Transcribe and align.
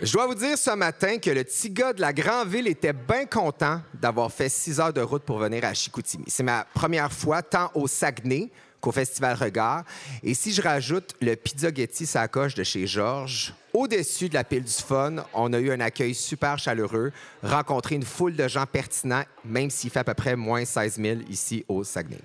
Je 0.00 0.12
dois 0.12 0.28
vous 0.28 0.34
dire 0.36 0.56
ce 0.56 0.70
matin 0.70 1.18
que 1.18 1.28
le 1.28 1.42
petit 1.42 1.70
gars 1.70 1.92
de 1.92 2.00
la 2.00 2.12
grande 2.12 2.48
ville 2.48 2.68
était 2.68 2.92
bien 2.92 3.26
content 3.26 3.82
d'avoir 3.94 4.30
fait 4.30 4.48
six 4.48 4.78
heures 4.78 4.92
de 4.92 5.00
route 5.00 5.24
pour 5.24 5.38
venir 5.38 5.64
à 5.64 5.74
Chicoutimi. 5.74 6.24
C'est 6.28 6.44
ma 6.44 6.64
première 6.72 7.12
fois 7.12 7.42
tant 7.42 7.72
au 7.74 7.88
Saguenay 7.88 8.48
qu'au 8.80 8.92
Festival 8.92 9.36
Regard. 9.36 9.82
Et 10.22 10.34
si 10.34 10.52
je 10.52 10.62
rajoute 10.62 11.16
le 11.20 11.34
pizza 11.34 11.74
Getty 11.74 12.06
sacoche 12.06 12.54
de 12.54 12.62
chez 12.62 12.86
Georges, 12.86 13.52
au-dessus 13.72 14.28
de 14.28 14.34
la 14.34 14.44
pile 14.44 14.62
du 14.62 14.72
fun, 14.72 15.16
on 15.34 15.52
a 15.52 15.58
eu 15.58 15.72
un 15.72 15.80
accueil 15.80 16.14
super 16.14 16.60
chaleureux, 16.60 17.10
rencontré 17.42 17.96
une 17.96 18.04
foule 18.04 18.36
de 18.36 18.46
gens 18.46 18.66
pertinents, 18.66 19.24
même 19.44 19.68
s'il 19.68 19.90
fait 19.90 19.98
à 19.98 20.04
peu 20.04 20.14
près 20.14 20.36
moins 20.36 20.64
16 20.64 20.94
000 20.94 21.20
ici 21.28 21.64
au 21.66 21.82
Saguenay. 21.82 22.20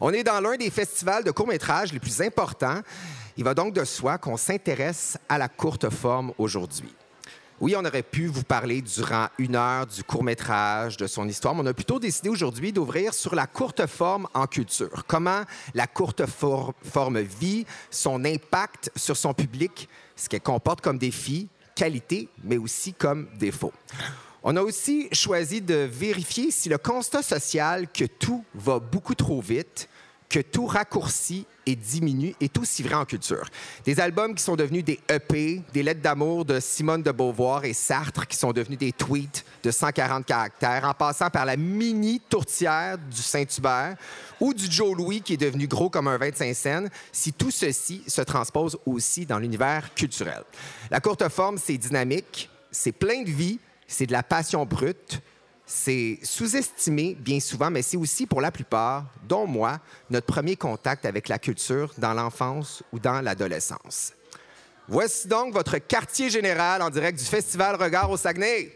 On 0.00 0.14
est 0.14 0.24
dans 0.24 0.40
l'un 0.40 0.56
des 0.56 0.70
festivals 0.70 1.24
de 1.24 1.30
court-métrage 1.30 1.92
les 1.92 2.00
plus 2.00 2.22
importants. 2.22 2.80
Il 3.36 3.44
va 3.44 3.52
donc 3.52 3.74
de 3.74 3.84
soi 3.84 4.16
qu'on 4.16 4.38
s'intéresse 4.38 5.18
à 5.28 5.36
la 5.36 5.48
courte 5.48 5.90
forme 5.90 6.32
aujourd'hui. 6.38 6.94
Oui, 7.60 7.74
on 7.76 7.84
aurait 7.84 8.04
pu 8.04 8.26
vous 8.28 8.44
parler 8.44 8.82
durant 8.82 9.26
une 9.36 9.56
heure 9.56 9.84
du 9.86 10.04
court-métrage, 10.04 10.96
de 10.96 11.08
son 11.08 11.26
histoire, 11.28 11.56
mais 11.56 11.62
on 11.62 11.66
a 11.66 11.74
plutôt 11.74 11.98
décidé 11.98 12.28
aujourd'hui 12.28 12.72
d'ouvrir 12.72 13.12
sur 13.12 13.34
la 13.34 13.48
courte 13.48 13.84
forme 13.88 14.28
en 14.32 14.46
culture. 14.46 15.04
Comment 15.08 15.42
la 15.74 15.88
courte 15.88 16.24
for- 16.26 16.72
forme 16.84 17.18
vit, 17.18 17.66
son 17.90 18.24
impact 18.24 18.92
sur 18.94 19.16
son 19.16 19.34
public, 19.34 19.88
ce 20.14 20.28
qu'elle 20.28 20.40
comporte 20.40 20.80
comme 20.82 20.98
défi, 20.98 21.48
qualité, 21.74 22.28
mais 22.44 22.58
aussi 22.58 22.92
comme 22.92 23.26
défaut. 23.36 23.72
On 24.44 24.54
a 24.56 24.62
aussi 24.62 25.08
choisi 25.10 25.60
de 25.60 25.74
vérifier 25.74 26.52
si 26.52 26.68
le 26.68 26.78
constat 26.78 27.22
social 27.22 27.90
que 27.90 28.04
tout 28.04 28.44
va 28.54 28.78
beaucoup 28.78 29.16
trop 29.16 29.40
vite, 29.40 29.88
que 30.28 30.40
tout 30.40 30.66
raccourcit 30.66 31.46
et 31.64 31.74
diminue 31.74 32.34
est 32.40 32.56
aussi 32.58 32.82
vrai 32.82 32.94
en 32.94 33.04
culture. 33.04 33.48
Des 33.84 34.00
albums 34.00 34.34
qui 34.34 34.42
sont 34.42 34.56
devenus 34.56 34.84
des 34.84 35.00
EP, 35.08 35.62
des 35.72 35.82
lettres 35.82 36.00
d'amour 36.00 36.44
de 36.44 36.60
Simone 36.60 37.02
de 37.02 37.10
Beauvoir 37.10 37.64
et 37.64 37.72
Sartre 37.72 38.26
qui 38.26 38.36
sont 38.36 38.52
devenus 38.52 38.78
des 38.78 38.92
tweets 38.92 39.44
de 39.62 39.70
140 39.70 40.24
caractères, 40.24 40.84
en 40.84 40.94
passant 40.94 41.30
par 41.30 41.44
la 41.44 41.56
mini 41.56 42.20
tourtière 42.20 42.98
du 42.98 43.22
Saint-Hubert 43.22 43.96
ou 44.40 44.54
du 44.54 44.70
Joe 44.70 44.96
Louis 44.96 45.20
qui 45.20 45.34
est 45.34 45.38
devenu 45.38 45.66
gros 45.66 45.90
comme 45.90 46.08
un 46.08 46.18
25 46.18 46.54
cents, 46.54 46.86
si 47.12 47.32
tout 47.32 47.50
ceci 47.50 48.02
se 48.06 48.22
transpose 48.22 48.78
aussi 48.86 49.26
dans 49.26 49.38
l'univers 49.38 49.92
culturel. 49.94 50.42
La 50.90 51.00
courte 51.00 51.28
forme, 51.28 51.58
c'est 51.58 51.76
dynamique, 51.76 52.50
c'est 52.70 52.92
plein 52.92 53.22
de 53.22 53.30
vie, 53.30 53.58
c'est 53.86 54.06
de 54.06 54.12
la 54.12 54.22
passion 54.22 54.64
brute, 54.64 55.20
c'est 55.68 56.18
sous-estimé 56.22 57.14
bien 57.14 57.38
souvent, 57.40 57.70
mais 57.70 57.82
c'est 57.82 57.98
aussi 57.98 58.26
pour 58.26 58.40
la 58.40 58.50
plupart, 58.50 59.04
dont 59.28 59.46
moi, 59.46 59.78
notre 60.08 60.26
premier 60.26 60.56
contact 60.56 61.04
avec 61.04 61.28
la 61.28 61.38
culture 61.38 61.92
dans 61.98 62.14
l'enfance 62.14 62.82
ou 62.90 62.98
dans 62.98 63.20
l'adolescence. 63.20 64.14
Voici 64.88 65.28
donc 65.28 65.52
votre 65.52 65.76
quartier 65.76 66.30
général 66.30 66.80
en 66.80 66.88
direct 66.88 67.18
du 67.18 67.24
Festival 67.24 67.76
Regard 67.76 68.10
au 68.10 68.16
Saguenay. 68.16 68.74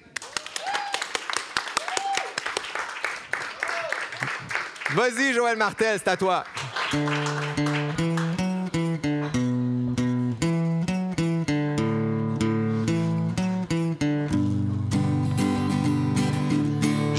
Vas-y, 4.91 5.33
Joël 5.33 5.56
Martel, 5.56 5.99
c'est 5.99 6.11
à 6.11 6.17
toi. 6.19 6.45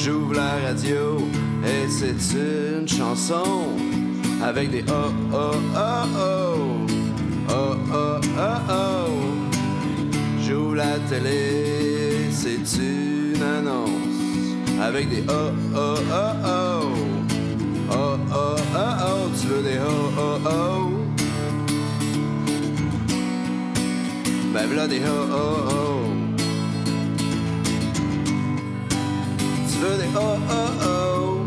J'ouvre 0.03 0.33
la 0.33 0.57
radio 0.67 1.17
et 1.65 1.87
c'est 1.89 2.17
une 2.37 2.85
chanson 2.85 3.69
avec 4.43 4.69
des 4.69 4.83
oh 4.89 5.13
oh 5.33 5.51
oh 5.73 6.03
oh 6.17 6.57
oh 7.49 7.75
oh 7.93 8.19
oh 8.37 8.57
oh. 8.69 9.07
J'ouvre 10.45 10.75
la 10.75 10.99
télé, 11.09 12.29
c'est 12.31 12.65
une 12.81 13.41
annonce 13.41 14.81
avec 14.81 15.09
des 15.09 15.23
oh 15.29 15.51
oh 15.73 15.95
oh 16.11 16.33
oh 16.43 16.81
oh 17.89 18.17
oh 18.29 18.55
oh 18.75 18.75
oh. 18.75 19.29
Tu 19.39 19.47
veux 19.47 19.63
des 19.63 19.79
oh 19.79 20.11
oh 20.17 20.37
oh? 20.45 20.89
Ben 24.53 24.67
v'là 24.67 24.85
des 24.85 24.99
oh 24.99 25.27
oh 25.31 25.69
oh. 25.71 26.02
Veux 29.83 29.97
des 29.97 30.07
oh 30.15 30.37
oh 30.49 30.71
oh. 30.85 31.45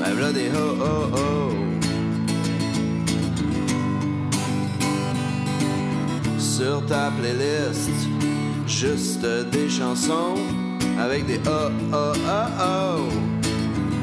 Ben 0.00 0.14
v'là 0.14 0.32
des 0.32 0.48
oh 0.48 0.78
oh 0.80 1.04
oh. 1.14 1.52
Sur 6.38 6.86
ta 6.86 7.10
playlist 7.10 7.90
Juste 8.66 9.26
des 9.52 9.68
chansons 9.68 10.36
Avec 10.98 11.26
des 11.26 11.38
oh 11.46 11.68
oh 11.92 12.12
oh 12.26 12.48
oh. 12.58 13.08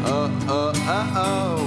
Oh 0.06 0.30
oh 0.50 0.72
oh 0.88 1.04
oh. 1.18 1.62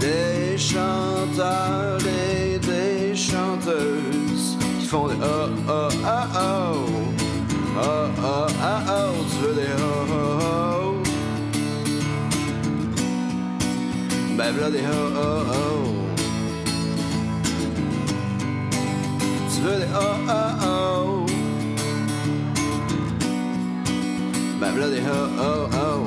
Des 0.00 0.58
chanteurs 0.58 2.00
et 2.04 2.58
des 2.58 3.14
chanteuses 3.14 4.56
Qui 4.80 4.86
font 4.86 5.06
des 5.06 5.14
oh 5.22 5.48
oh 5.68 5.88
oh 6.04 6.26
oh 6.34 7.23
Oh, 7.76 8.08
oh, 8.22 8.46
oh, 8.48 8.80
oh, 8.88 9.24
tu 9.30 9.36
veux 9.46 9.54
des 9.54 9.66
oh, 9.78 10.06
oh, 10.08 10.38
oh. 10.40 11.02
Ben 14.36 14.52
v'là 14.52 14.70
des 14.70 14.78
oh, 14.80 15.10
oh, 15.16 15.42
oh. 15.50 15.86
Tu 19.52 19.60
veux 19.60 19.78
des 19.78 19.90
oh, 19.92 20.16
oh, 20.28 20.52
oh. 20.62 21.26
Ben 24.60 24.70
v'là 24.72 24.88
des 24.88 25.00
oh, 25.00 25.28
oh, 25.40 25.68
oh. 25.74 26.02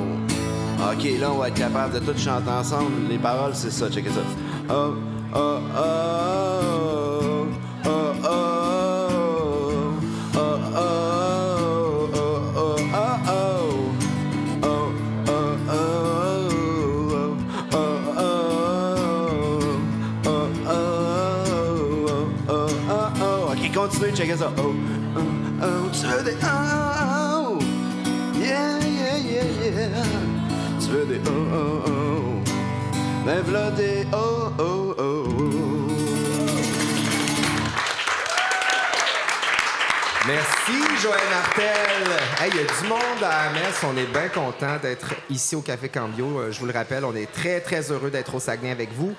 Ok, 0.90 1.02
là, 1.20 1.26
on 1.32 1.38
va 1.38 1.48
être 1.48 1.54
capable 1.54 1.92
de 1.94 1.98
tout 1.98 2.18
chanter 2.18 2.48
ensemble. 2.50 2.92
Les 3.10 3.18
paroles, 3.18 3.54
c'est 3.54 3.70
ça, 3.70 3.90
checkez 3.90 4.08
ça. 4.08 4.22
Oh, 4.70 4.94
oh, 5.34 5.58
oh. 5.76 5.78
Oh, 5.78 6.77
Oh, 24.20 24.24
oh, 24.24 24.50
oh. 24.58 25.22
Oh, 25.62 25.62
oh, 25.62 25.62
oh. 25.62 25.90
Tu 30.80 30.88
veux 30.88 31.06
des 31.06 31.20
oh, 31.24 31.30
oh, 31.54 31.82
oh. 31.86 32.42
Ben 33.24 33.40
v'là 33.42 33.70
des 33.70 34.04
oh, 34.12 34.50
oh, 34.58 34.94
oh. 34.98 35.28
Merci, 40.26 41.00
Joël 41.00 41.20
Martel. 41.30 41.64
Hey, 42.40 42.50
il 42.52 42.56
y 42.56 42.60
a 42.60 42.64
du 42.64 42.88
monde 42.88 43.22
à 43.22 43.50
messe. 43.52 43.84
On 43.84 43.96
est 43.96 44.12
bien 44.12 44.28
content 44.30 44.78
d'être 44.82 45.14
ici 45.30 45.54
au 45.54 45.60
Café 45.60 45.88
Cambio. 45.88 46.40
Euh, 46.40 46.50
Je 46.50 46.58
vous 46.58 46.66
le 46.66 46.72
rappelle, 46.72 47.04
on 47.04 47.14
est 47.14 47.30
très, 47.30 47.60
très 47.60 47.92
heureux 47.92 48.10
d'être 48.10 48.34
au 48.34 48.40
Saguenay 48.40 48.72
avec 48.72 48.92
vous. 48.92 49.14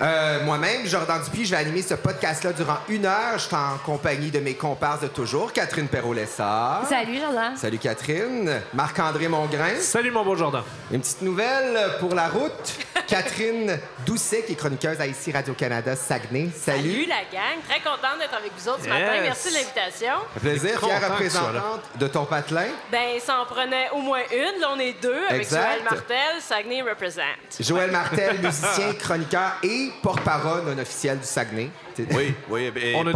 Euh, 0.00 0.44
Moi-même, 0.44 0.86
Jordan 0.86 1.22
Dupuis, 1.22 1.44
je 1.44 1.52
vais 1.52 1.56
animer 1.56 1.82
ce 1.82 1.94
podcast-là 1.94 2.52
durant 2.52 2.78
une 2.88 3.06
heure. 3.06 3.34
Je 3.38 3.42
suis 3.46 3.54
en 3.54 3.78
compagnie 3.84 4.30
de 4.30 4.40
mes 4.40 4.54
comparses 4.54 5.00
de 5.02 5.06
toujours, 5.06 5.52
Catherine 5.52 5.86
Perrault-Lessard. 5.88 6.82
Salut, 6.88 7.18
Jordan. 7.20 7.56
Salut, 7.56 7.78
Catherine. 7.78 8.60
Marc-André 8.74 9.28
Mongrain. 9.28 9.76
Salut 9.80 10.10
mon 10.10 10.24
beau 10.24 10.34
Jordan. 10.34 10.62
Une 10.90 11.00
petite 11.00 11.22
nouvelle 11.22 11.78
pour 12.00 12.14
la 12.14 12.28
route. 12.28 12.78
Catherine 13.06 13.78
Doucet, 14.06 14.42
qui 14.44 14.52
est 14.52 14.56
chroniqueuse 14.56 15.00
à 15.00 15.06
ici 15.06 15.30
Radio-Canada 15.32 15.94
Saguenay. 15.96 16.48
Salut 16.54 16.82
Salut. 16.92 17.06
la 17.06 17.22
gang, 17.32 17.58
très 17.68 17.80
contente 17.80 18.18
d'être 18.18 18.34
avec 18.34 18.52
vous 18.56 18.68
autres 18.68 18.80
ce 18.82 18.88
Yes. 18.88 18.92
matin. 18.92 19.20
Merci 19.22 19.48
de 19.50 19.54
l'invitation. 19.54 20.14
Plaisir, 20.40 20.78
fière 20.80 21.10
représentante 21.10 21.80
de 21.98 22.06
ton 22.08 22.24
patelin. 22.24 22.66
Ben, 22.90 23.18
ça 23.20 23.40
en 23.40 23.46
prenait 23.46 23.90
au 23.90 23.98
moins 23.98 24.22
une. 24.32 24.60
Là, 24.60 24.68
on 24.74 24.78
est 24.78 25.00
deux 25.02 25.24
avec 25.28 25.42
Exact. 25.42 25.62
Joël 25.72 25.82
Martel, 25.84 26.40
Saguenay 26.40 26.82
Represent. 26.82 27.22
Joël 27.60 27.90
Martel, 27.90 28.38
musicien, 28.40 28.92
chroniqueur 28.94 29.52
et 29.62 29.90
porte-parole 30.02 30.62
non 30.64 30.78
officiel 30.80 31.18
du 31.18 31.26
Saguenay. 31.26 31.70
Oui, 32.10 32.34
oui, 32.48 32.72
et 32.76 32.94
On 32.96 33.06
a 33.06 33.12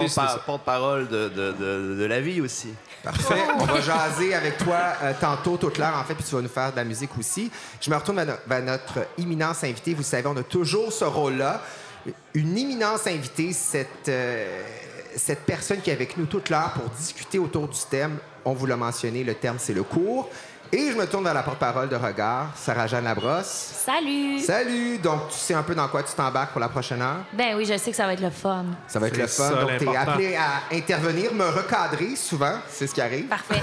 porte-parole 0.47 1.09
de, 1.09 1.29
de, 1.29 1.53
de, 1.53 1.97
de 1.99 2.05
la 2.05 2.21
vie 2.21 2.41
aussi. 2.41 2.75
Parfait. 3.03 3.43
On 3.59 3.65
va 3.65 3.81
jaser 3.81 4.35
avec 4.35 4.59
toi 4.59 4.79
euh, 5.03 5.13
tantôt, 5.21 5.57
toute 5.57 5.79
l'heure, 5.79 5.97
en 5.97 6.05
fait, 6.05 6.15
puis 6.15 6.25
tu 6.25 6.35
vas 6.35 6.43
nous 6.43 6.49
faire 6.49 6.73
de 6.73 6.77
la 6.77 6.85
musique 6.85 7.11
aussi. 7.19 7.51
Je 7.81 7.91
me 7.91 7.97
retourne 7.97 8.17
vers, 8.17 8.27
no- 8.27 8.33
vers 8.47 8.63
notre 8.63 9.07
imminence 9.17 9.63
invitée. 9.65 9.95
Vous 9.95 10.03
savez, 10.03 10.27
on 10.27 10.37
a 10.37 10.43
toujours 10.43 10.93
ce 10.93 11.05
rôle-là. 11.05 11.63
Une 12.35 12.57
imminence 12.59 13.07
invitée, 13.07 13.53
cette, 13.53 14.09
euh, 14.09 14.63
cette 15.17 15.41
personne 15.41 15.81
qui 15.81 15.91
est 15.91 15.93
avec 15.93 16.17
nous 16.17 16.27
toute 16.27 16.51
l'heure 16.51 16.73
pour 16.73 16.89
discuter 16.91 17.39
autour 17.39 17.69
du 17.69 17.79
thème. 17.91 18.19
On 18.45 18.53
vous 18.53 18.67
l'a 18.67 18.77
mentionné, 18.77 19.25
le 19.25 19.35
terme, 19.35 19.57
c'est 19.59 19.75
le 19.75 19.83
cours. 19.83 20.29
Et 20.71 20.93
je 20.93 20.97
me 20.99 21.07
tourne 21.07 21.25
vers 21.25 21.33
la 21.33 21.43
porte-parole 21.43 21.89
de 21.89 21.97
Regard, 21.97 22.49
Sarah-Jeanne 22.55 23.05
Labrosse. 23.05 23.47
Salut! 23.87 24.39
Salut! 24.41 24.99
Donc, 24.99 25.29
tu 25.31 25.37
sais 25.39 25.55
un 25.55 25.63
peu 25.63 25.75
dans 25.75 25.89
quoi 25.89 26.03
tu 26.03 26.13
t'embarques 26.13 26.51
pour 26.53 26.61
la 26.61 26.69
prochaine 26.69 27.01
heure? 27.01 27.21
Ben 27.33 27.57
oui, 27.57 27.65
je 27.65 27.79
sais 27.79 27.91
que 27.91 27.97
ça 27.97 28.05
va 28.05 28.13
être 28.13 28.21
le 28.21 28.29
fun. 28.29 28.67
Ça 28.87 28.99
va 28.99 29.09
être 29.09 29.17
le 29.17 29.27
fun. 29.27 29.49
ça, 29.49 29.55
Donc, 29.63 29.71
t'es 29.79 29.97
appelé 29.97 30.37
à 30.37 30.75
intervenir, 30.75 31.33
me 31.33 31.47
recadrer 31.49 32.15
souvent, 32.17 32.59
c'est 32.69 32.87
ce 32.87 32.93
qui 32.95 33.01
arrive. 33.01 33.27
Parfait. 33.29 33.63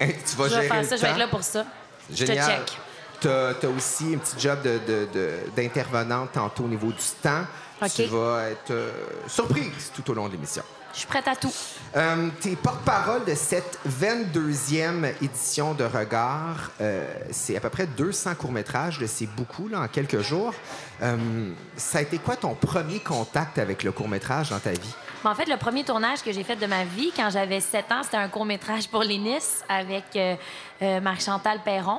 tu 0.00 0.36
vas 0.36 0.48
je 0.48 0.54
vais 0.56 0.66
faire 0.68 0.82
le 0.82 0.88
ça, 0.88 0.96
je 0.96 1.02
vais 1.02 1.08
être 1.10 1.18
là 1.18 1.28
pour 1.28 1.44
ça. 1.44 1.64
Je 2.12 2.24
te 2.24 2.32
check. 2.32 2.78
Tu 3.20 3.28
as, 3.28 3.54
aussi 3.76 4.14
un 4.14 4.18
petit 4.18 4.34
job 4.38 4.58
de- 4.62 4.80
de- 4.86 5.08
de- 5.14 5.38
d'intervenante 5.56 6.32
tantôt 6.32 6.64
au 6.64 6.68
niveau 6.68 6.88
du 6.88 7.04
temps. 7.22 7.42
OK. 7.80 7.90
Tu 7.94 8.04
vas 8.06 8.50
être 8.50 8.70
euh, 8.72 8.90
surprise 9.28 9.92
tout 9.94 10.10
au 10.10 10.14
long 10.14 10.26
de 10.26 10.32
l'émission. 10.32 10.62
Je 10.94 11.00
suis 11.00 11.08
prête 11.08 11.26
à 11.26 11.34
tout. 11.34 11.52
Euh, 11.96 12.28
T'es 12.40 12.54
porte-parole 12.54 13.24
de 13.24 13.34
cette 13.34 13.80
22e 13.88 15.12
édition 15.20 15.74
de 15.74 15.82
Regard. 15.82 16.70
Euh, 16.80 17.04
c'est 17.32 17.56
à 17.56 17.60
peu 17.60 17.68
près 17.68 17.86
200 17.86 18.36
courts-métrages, 18.36 19.04
c'est 19.06 19.26
beaucoup 19.26 19.66
là, 19.66 19.80
en 19.80 19.88
quelques 19.88 20.20
jours. 20.20 20.54
Euh, 21.02 21.50
ça 21.76 21.98
a 21.98 22.02
été 22.02 22.18
quoi 22.18 22.36
ton 22.36 22.54
premier 22.54 23.00
contact 23.00 23.58
avec 23.58 23.82
le 23.82 23.90
court-métrage 23.90 24.50
dans 24.50 24.60
ta 24.60 24.70
vie? 24.70 24.94
Mais 25.24 25.30
en 25.30 25.34
fait, 25.34 25.46
le 25.48 25.56
premier 25.56 25.82
tournage 25.82 26.22
que 26.22 26.30
j'ai 26.30 26.44
fait 26.44 26.56
de 26.56 26.66
ma 26.66 26.84
vie, 26.84 27.10
quand 27.16 27.30
j'avais 27.30 27.60
7 27.60 27.90
ans, 27.90 28.02
c'était 28.04 28.16
un 28.16 28.28
court-métrage 28.28 28.88
pour 28.88 29.04
Nice 29.04 29.64
avec 29.68 30.04
euh, 30.14 31.00
Marc-Chantal 31.00 31.60
Perron. 31.64 31.98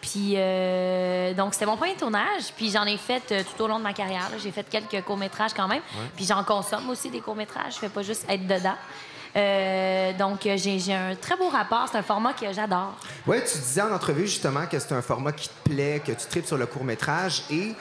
Puis, 0.00 0.34
euh, 0.36 1.34
donc, 1.34 1.54
c'était 1.54 1.66
mon 1.66 1.76
premier 1.76 1.94
tournage. 1.94 2.52
Puis, 2.56 2.70
j'en 2.70 2.84
ai 2.84 2.96
fait 2.96 3.22
euh, 3.32 3.42
tout 3.42 3.62
au 3.62 3.68
long 3.68 3.78
de 3.78 3.82
ma 3.82 3.92
carrière. 3.92 4.30
J'ai 4.42 4.50
fait 4.50 4.66
quelques 4.68 5.04
courts-métrages 5.04 5.52
quand 5.54 5.68
même. 5.68 5.82
Puis, 6.16 6.24
j'en 6.24 6.42
consomme 6.42 6.88
aussi 6.90 7.10
des 7.10 7.20
courts-métrages. 7.20 7.74
Je 7.74 7.78
fais 7.78 7.88
pas 7.88 8.02
juste 8.02 8.24
être 8.28 8.46
dedans. 8.46 8.76
Euh, 9.36 10.12
donc, 10.14 10.40
j'ai 10.42 10.78
j'ai 10.78 10.94
un 10.94 11.14
très 11.14 11.36
beau 11.36 11.48
rapport. 11.48 11.86
C'est 11.90 11.98
un 11.98 12.02
format 12.02 12.32
que 12.32 12.52
j'adore. 12.52 12.94
Oui, 13.26 13.36
tu 13.40 13.58
disais 13.58 13.82
en 13.82 13.92
entrevue 13.92 14.26
justement 14.26 14.66
que 14.66 14.78
c'est 14.78 14.92
un 14.92 15.02
format 15.02 15.32
qui 15.32 15.48
te 15.48 15.68
plaît, 15.70 16.02
que 16.04 16.12
tu 16.12 16.26
tripes 16.28 16.46
sur 16.46 16.56
le 16.56 16.66
court-métrage 16.66 17.42
et 17.50 17.74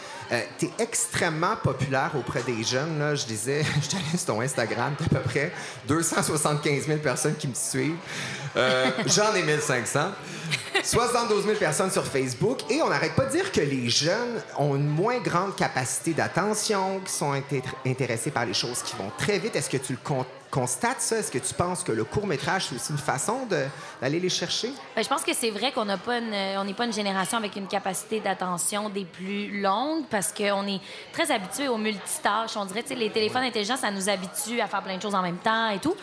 tu 0.58 0.66
es 0.66 0.72
extrêmement 0.80 1.56
populaire 1.56 2.12
auprès 2.16 2.44
des 2.44 2.64
jeunes. 2.64 3.00
Là. 3.00 3.16
Je 3.16 3.26
disais, 3.26 3.64
je 3.92 3.96
allé 3.96 4.06
sur 4.18 4.26
ton 4.28 4.42
Instagram, 4.42 4.94
tu 4.98 5.04
à 5.06 5.20
peu 5.20 5.28
près 5.30 5.52
275 5.88 6.86
000 6.88 7.00
personnes 7.00 7.36
qui 7.36 7.48
me 7.48 7.54
suivent. 7.56 7.96
Euh, 8.56 8.90
J'en 9.08 9.34
ai 9.34 9.42
1500. 9.44 10.00
72 10.84 11.46
000 11.46 11.56
personnes 11.58 11.92
sur 11.92 12.06
Facebook. 12.06 12.60
Et 12.70 12.81
on 12.81 12.90
n'arrête 12.90 13.14
pas 13.16 13.26
de 13.26 13.31
dire 13.31 13.52
que 13.52 13.62
les 13.62 13.90
jeunes 13.90 14.42
ont 14.58 14.76
une 14.76 14.88
moins 14.88 15.20
grande 15.20 15.56
capacité 15.56 16.14
d'attention, 16.14 17.00
qui 17.06 17.12
sont 17.12 17.34
inté- 17.34 17.64
intéressés 17.86 18.31
par 18.31 18.46
les 18.46 18.54
choses 18.54 18.81
qui 18.84 18.96
vont 18.96 19.12
très 19.18 19.40
vite. 19.40 19.56
Est-ce 19.56 19.70
que 19.70 19.78
tu 19.78 19.94
le 19.94 20.00
con- 20.04 20.26
constates, 20.50 21.01
ça? 21.01 21.18
Est-ce 21.18 21.31
que 21.31 21.38
tu 21.38 21.54
penses 21.54 21.84
que 21.84 21.92
le 21.92 22.04
court-métrage, 22.04 22.68
c'est 22.68 22.75
aussi 22.75 22.92
une 22.92 22.98
façon 22.98 23.46
d'aller 23.46 24.19
les 24.19 24.30
chercher? 24.30 24.72
Ben, 24.96 25.04
je 25.04 25.07
pense 25.07 25.24
que 25.24 25.34
c'est 25.34 25.51
vrai 25.51 25.72
qu'on 25.72 25.86
n'est 25.86 25.98
pas 26.74 26.86
une 26.86 26.94
génération 26.94 27.38
avec 27.38 27.56
une 27.56 27.68
capacité 27.68 28.19
d'attention 28.19 28.90
des 28.90 29.06
plus 29.06 29.62
longues 29.62 30.06
parce 30.10 30.34
qu'on 30.34 30.66
est 30.68 30.81
très 31.13 31.31
habitué 31.31 31.68
au 31.68 31.78
multitâches. 31.78 32.56
On 32.56 32.66
dirait, 32.66 32.84
les 32.96 33.12
téléphones 33.12 33.44
intelligents, 33.44 33.78
ça 33.78 33.92
nous 33.92 34.10
habitue 34.10 34.60
à 34.60 34.68
faire 34.68 34.81
plein 34.81 34.98
de 34.98 35.01
choses 35.01 35.16
en 35.16 35.22
même 35.22 35.38
temps 35.38 35.69
et 35.69 35.80
tout. 35.80 35.96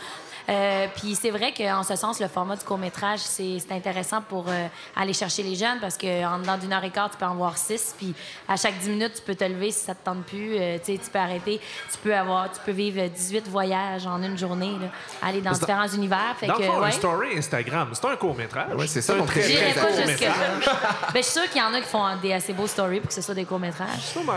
Euh, 0.48 0.86
puis 0.96 1.14
c'est 1.14 1.30
vrai 1.30 1.52
qu'en 1.52 1.82
ce 1.82 1.96
sens, 1.96 2.20
le 2.20 2.28
format 2.28 2.56
du 2.56 2.64
court-métrage, 2.64 3.18
c'est 3.20 3.58
c'est 3.58 3.72
intéressant 3.74 4.22
pour 4.22 4.46
euh, 4.48 4.66
aller 4.94 5.12
chercher 5.12 5.42
les 5.42 5.56
jeunes 5.56 5.78
parce 5.80 5.96
qu'en 5.98 6.38
dedans 6.38 6.56
d'une 6.56 6.72
heure 6.72 6.84
et 6.84 6.90
quart, 6.90 7.10
tu 7.10 7.16
peux 7.16 7.24
en 7.26 7.34
voir 7.34 7.58
six. 7.58 7.94
Puis 7.98 8.14
à 8.48 8.56
chaque 8.56 8.78
dix 8.78 8.88
minutes, 8.90 9.14
tu 9.16 9.22
peux 9.22 9.34
te 9.34 9.44
lever 9.44 9.70
si 9.72 9.84
ça 9.84 9.94
te 9.94 10.04
tente 10.04 10.24
plus. 10.24 10.56
Euh, 10.56 10.78
tu 10.84 10.92
sais, 10.96 11.00
tu 11.02 11.10
peux 11.10 11.18
arrêter. 11.18 11.60
Tu 11.90 11.98
peux 11.98 12.14
avoir, 12.14 12.50
tu 12.52 12.60
peux 12.64 12.72
vivre 12.72 13.02
18 13.08 13.48
voyages 13.48 14.06
en 14.06 14.22
une 14.22 14.38
journée, 14.38 14.70
là, 14.80 14.88
aller 15.22 15.40
dans 15.40 15.52
différents 15.52 15.88
univers. 15.88 16.34
Fait 16.38 16.46
Dans 16.46 16.54
que, 16.54 16.62
fond, 16.62 16.80
ouais. 16.80 16.88
un 16.88 16.90
story 16.92 17.36
Instagram, 17.38 17.90
c'est 17.92 18.04
un 18.06 18.16
court-métrage. 18.16 18.74
Ouais, 18.76 18.86
c'est 18.86 19.02
ça, 19.02 19.14
un 19.14 19.22
très, 19.24 19.40
très, 19.40 19.42
très 19.42 19.48
J'irai 19.50 19.72
très 19.72 19.80
pas 19.80 19.86
court-métrage. 19.88 20.34
jusque-là. 20.58 20.72
ben, 21.12 21.22
je 21.22 21.22
suis 21.22 21.32
sûre 21.40 21.50
qu'il 21.50 21.60
y 21.60 21.64
en 21.64 21.74
a 21.74 21.80
qui 21.80 21.88
font 21.88 22.04
des 22.22 22.32
assez 22.32 22.52
beaux 22.52 22.66
stories 22.66 23.00
pour 23.00 23.08
que 23.08 23.14
ce 23.14 23.22
soit 23.22 23.34
des 23.34 23.44
courts-métrages. 23.44 23.88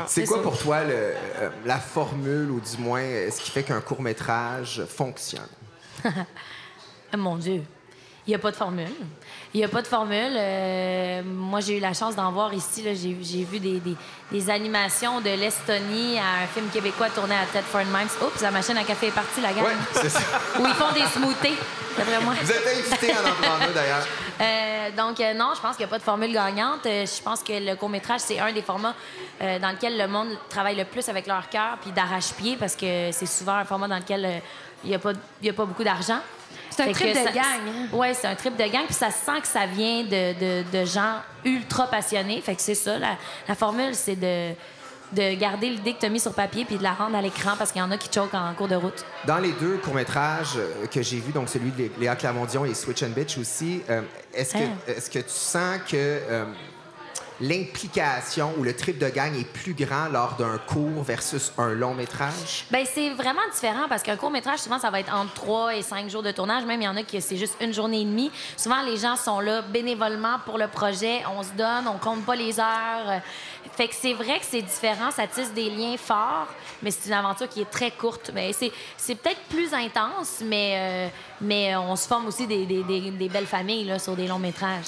C'est 0.07 0.21
C'est 0.21 0.25
quoi 0.25 0.41
pour 0.41 0.57
toi 0.57 0.83
le- 0.83 0.91
euh, 0.93 1.49
la 1.65 1.77
formule, 1.79 2.49
ou 2.51 2.59
du 2.59 2.81
moins, 2.81 3.01
euh, 3.01 3.29
ce 3.31 3.41
qui 3.41 3.51
fait 3.51 3.63
qu'un 3.63 3.81
court-métrage 3.81 4.83
fonctionne? 4.87 5.41
Mon 7.17 7.35
Dieu. 7.37 7.63
Il 8.27 8.31
n'y 8.31 8.35
a 8.35 8.39
pas 8.39 8.51
de 8.51 8.55
formule. 8.55 8.85
Il 9.55 9.57
n'y 9.57 9.63
a 9.63 9.67
pas 9.67 9.81
de 9.81 9.87
formule. 9.87 10.33
Euh, 10.37 11.23
moi, 11.25 11.61
j'ai 11.61 11.77
eu 11.77 11.79
la 11.79 11.93
chance 11.95 12.15
d'en 12.15 12.31
voir 12.31 12.53
ici. 12.53 12.83
J'ai 12.93 13.43
vu 13.43 13.59
des, 13.59 13.79
des- 13.79 13.95
des 14.31 14.49
animations 14.51 15.19
de 15.19 15.29
l'Estonie 15.31 16.19
à 16.19 16.43
un 16.43 16.47
film 16.47 16.67
québécois 16.69 17.09
tourné 17.09 17.33
à 17.33 17.45
Tedford 17.51 17.85
Mines. 17.85 18.07
Oups, 18.21 18.41
la 18.41 18.51
machine 18.51 18.77
à 18.77 18.83
café 18.83 19.07
est 19.07 19.11
partie, 19.11 19.41
la 19.41 19.51
gang. 19.53 19.63
Oui, 19.65 19.71
c'est 19.93 20.09
ça. 20.09 20.19
Où 20.59 20.65
ils 20.67 20.73
font 20.75 20.91
des 20.93 21.05
smoothies, 21.07 21.57
d'après 21.97 22.19
moi. 22.23 22.35
Vous 22.39 22.51
êtes 22.51 22.67
invité 22.67 23.11
à 23.13 23.21
en 23.21 23.33
prendre 23.41 23.73
d'ailleurs. 23.73 24.05
Euh, 24.39 24.91
donc, 24.95 25.19
euh, 25.19 25.33
non, 25.33 25.53
je 25.55 25.61
pense 25.61 25.75
qu'il 25.75 25.85
n'y 25.85 25.89
a 25.89 25.91
pas 25.91 25.97
de 25.97 26.03
formule 26.03 26.31
gagnante. 26.31 26.81
Je 26.85 27.21
pense 27.23 27.41
que 27.41 27.53
le 27.53 27.75
court-métrage, 27.75 28.19
c'est 28.19 28.37
un 28.39 28.51
des 28.53 28.61
formats 28.61 28.93
dans 29.39 29.71
lequel 29.71 29.97
le 29.97 30.07
monde 30.07 30.27
travaille 30.49 30.75
le 30.75 30.85
plus 30.85 31.09
avec 31.09 31.25
leur 31.25 31.49
cœur 31.49 31.77
puis 31.81 31.91
d'arrache-pied 31.91 32.57
parce 32.57 32.75
que 32.75 33.09
c'est 33.11 33.25
souvent 33.25 33.55
un 33.55 33.65
format 33.65 33.87
dans 33.87 33.97
lequel 33.97 34.41
il 34.83 34.89
n'y 34.89 34.95
a, 34.95 34.99
pas- 34.99 35.13
y 35.41 35.49
a 35.49 35.53
pas 35.53 35.65
beaucoup 35.65 35.83
d'argent. 35.83 36.19
C'est 36.69 36.83
un 36.89 36.91
trip 36.93 37.09
de 37.09 37.13
ça- 37.15 37.31
gang, 37.31 37.43
hein? 37.67 37.87
Oui, 37.91 38.07
c'est 38.13 38.27
un 38.27 38.35
trip 38.35 38.55
de 38.55 38.63
gang. 38.63 38.85
Puis 38.85 38.93
ça 38.95 39.11
se 39.11 39.25
sent 39.25 39.41
que 39.41 39.47
ça 39.47 39.65
vient 39.65 40.03
de, 40.03 40.33
de- 40.63 40.63
de 40.71 40.85
gens 40.85 41.15
ultra 41.43 41.87
passionnés. 41.87 42.39
Fait 42.41 42.55
que 42.55 42.61
c'est 42.61 42.75
ça. 42.75 42.97
La, 42.97 43.17
la 43.47 43.55
formule, 43.55 43.93
c'est 43.95 44.15
de, 44.15 44.51
de 45.11 45.33
garder 45.35 45.69
l'idée 45.71 45.93
que 45.93 45.99
tu 45.99 46.05
as 46.05 46.09
mis 46.09 46.19
sur 46.19 46.33
papier 46.33 46.63
puis 46.65 46.77
de 46.77 46.83
la 46.83 46.93
rendre 46.93 47.17
à 47.17 47.21
l'écran 47.21 47.55
parce 47.57 47.71
qu'il 47.71 47.81
y 47.81 47.83
en 47.83 47.91
a 47.91 47.97
qui 47.97 48.07
choquent 48.13 48.33
en 48.35 48.53
cours 48.53 48.67
de 48.69 48.75
route. 48.75 49.03
Dans 49.25 49.39
les 49.39 49.51
deux 49.53 49.77
courts-métrages 49.77 50.55
euh, 50.57 50.85
que 50.87 51.01
j'ai 51.01 51.17
vus, 51.19 51.31
donc 51.33 51.49
celui 51.49 51.71
de 51.71 51.77
Lé- 51.79 51.91
Léa 51.99 52.15
Clermondion 52.15 52.63
et 52.63 52.73
Switch 52.73 53.03
and 53.03 53.09
Bitch 53.15 53.37
aussi, 53.37 53.81
euh, 53.89 54.01
est-ce 54.33 54.53
que, 54.53 54.59
Hein? 54.59 54.69
est-ce 54.87 55.09
que 55.09 55.19
tu 55.19 55.25
sens 55.29 55.79
que 55.85 55.95
euh, 55.95 56.45
l'implication 57.41 58.53
ou 58.57 58.63
le 58.63 58.75
trip 58.75 58.97
de 58.97 59.09
gang 59.09 59.33
est 59.35 59.45
plus 59.47 59.73
grand 59.73 60.07
lors 60.09 60.35
d'un 60.35 60.57
court 60.57 61.03
versus 61.03 61.51
un 61.57 61.69
long 61.69 61.93
métrage? 61.93 62.65
Ben 62.71 62.85
c'est 62.91 63.09
vraiment 63.11 63.41
différent 63.53 63.87
parce 63.89 64.03
qu'un 64.03 64.15
court 64.17 64.31
métrage, 64.31 64.59
souvent, 64.59 64.79
ça 64.79 64.89
va 64.89 64.99
être 64.99 65.13
entre 65.13 65.33
3 65.33 65.75
et 65.75 65.81
5 65.81 66.09
jours 66.09 66.23
de 66.23 66.31
tournage. 66.31 66.65
Même, 66.65 66.81
il 66.81 66.85
y 66.85 66.87
en 66.87 66.95
a 66.95 67.03
qui 67.03 67.21
c'est 67.21 67.37
juste 67.37 67.55
une 67.61 67.73
journée 67.73 68.01
et 68.01 68.05
demie. 68.05 68.31
Souvent, 68.57 68.81
les 68.83 68.97
gens 68.97 69.15
sont 69.15 69.39
là 69.39 69.61
bénévolement 69.61 70.37
pour 70.45 70.57
le 70.57 70.67
projet. 70.67 71.21
On 71.37 71.43
se 71.43 71.51
donne, 71.51 71.87
on 71.87 71.97
compte 71.97 72.25
pas 72.25 72.35
les 72.35 72.59
heures. 72.59 73.21
Fait 73.73 73.87
que 73.87 73.95
c'est 73.95 74.13
vrai 74.13 74.39
que 74.39 74.45
c'est 74.45 74.61
différent. 74.61 75.11
Ça 75.11 75.27
tisse 75.27 75.53
des 75.53 75.69
liens 75.69 75.95
forts, 75.97 76.47
mais 76.81 76.91
c'est 76.91 77.07
une 77.09 77.13
aventure 77.15 77.47
qui 77.49 77.61
est 77.61 77.69
très 77.69 77.91
courte. 77.91 78.31
Ben, 78.33 78.51
c'est, 78.53 78.71
c'est 78.97 79.15
peut-être 79.15 79.41
plus 79.49 79.73
intense, 79.73 80.41
mais, 80.43 80.73
euh, 80.75 81.07
mais 81.41 81.75
on 81.75 81.95
se 81.95 82.07
forme 82.07 82.27
aussi 82.27 82.47
des, 82.47 82.65
des- 82.65 82.83
des- 82.83 83.11
des 83.11 83.29
belles 83.29 83.45
familles 83.47 83.85
là, 83.85 83.99
sur 83.99 84.15
des 84.15 84.27
longs 84.27 84.39
métrages. 84.39 84.85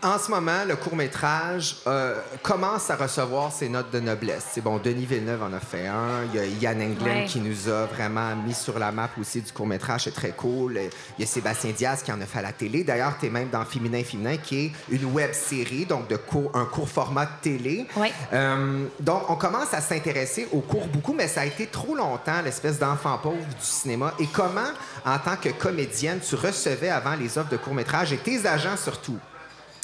En 0.00 0.16
ce 0.16 0.30
moment, 0.30 0.64
le 0.64 0.76
court-métrage 0.76 1.78
euh, 1.88 2.14
commence 2.44 2.88
à 2.88 2.94
recevoir 2.94 3.50
ses 3.50 3.68
notes 3.68 3.90
de 3.90 3.98
noblesse. 3.98 4.44
C'est 4.52 4.60
bon, 4.60 4.78
Denis 4.78 5.06
Villeneuve 5.06 5.42
en 5.42 5.52
a 5.52 5.58
fait 5.58 5.88
un. 5.88 6.22
Il 6.32 6.36
y 6.36 6.38
a 6.38 6.44
Yann 6.72 6.80
Englund 6.80 7.02
Ouais. 7.16 7.24
qui 7.24 7.40
nous 7.40 7.68
a 7.68 7.86
vraiment 7.86 8.36
mis 8.36 8.54
sur 8.54 8.78
la 8.78 8.92
map 8.92 9.08
aussi 9.20 9.40
du 9.40 9.50
court-métrage. 9.50 10.04
C'est 10.04 10.14
très 10.14 10.30
cool. 10.30 10.78
Il 11.18 11.22
y 11.22 11.24
a 11.24 11.26
Sébastien 11.26 11.72
Diaz 11.72 12.04
qui 12.04 12.12
en 12.12 12.20
a 12.20 12.26
fait 12.26 12.38
à 12.38 12.42
la 12.42 12.52
télé. 12.52 12.84
D'ailleurs, 12.84 13.14
tu 13.18 13.26
es 13.26 13.28
même 13.30 13.48
dans 13.48 13.64
Féminin 13.64 14.04
Féminin, 14.04 14.36
qui 14.36 14.66
est 14.66 14.72
une 14.88 15.06
web-série, 15.06 15.84
donc 15.84 16.06
de 16.06 16.16
court, 16.16 16.52
un 16.54 16.66
court 16.66 16.88
format 16.88 17.24
de 17.26 17.30
télé. 17.42 17.86
Ouais. 17.96 18.12
Euh, 18.32 18.84
donc, 19.00 19.28
on 19.28 19.34
commence 19.34 19.74
à 19.74 19.80
s'intéresser 19.80 20.46
au 20.52 20.60
cours 20.60 20.86
beaucoup, 20.86 21.12
mais 21.12 21.26
ça 21.26 21.40
a 21.40 21.44
été 21.46 21.66
trop 21.66 21.96
longtemps 21.96 22.40
l'espèce 22.44 22.78
d'enfant 22.78 23.18
pauvre 23.18 23.36
du 23.36 23.66
cinéma. 23.66 24.14
Et 24.20 24.26
comment, 24.26 24.70
en 25.04 25.18
tant 25.18 25.34
que 25.34 25.48
comédienne, 25.48 26.20
tu 26.20 26.36
recevais 26.36 26.88
avant 26.90 27.16
les 27.16 27.36
offres 27.36 27.50
de 27.50 27.56
court-métrage 27.56 28.12
et 28.12 28.18
tes 28.18 28.46
agents 28.46 28.76
surtout? 28.76 29.18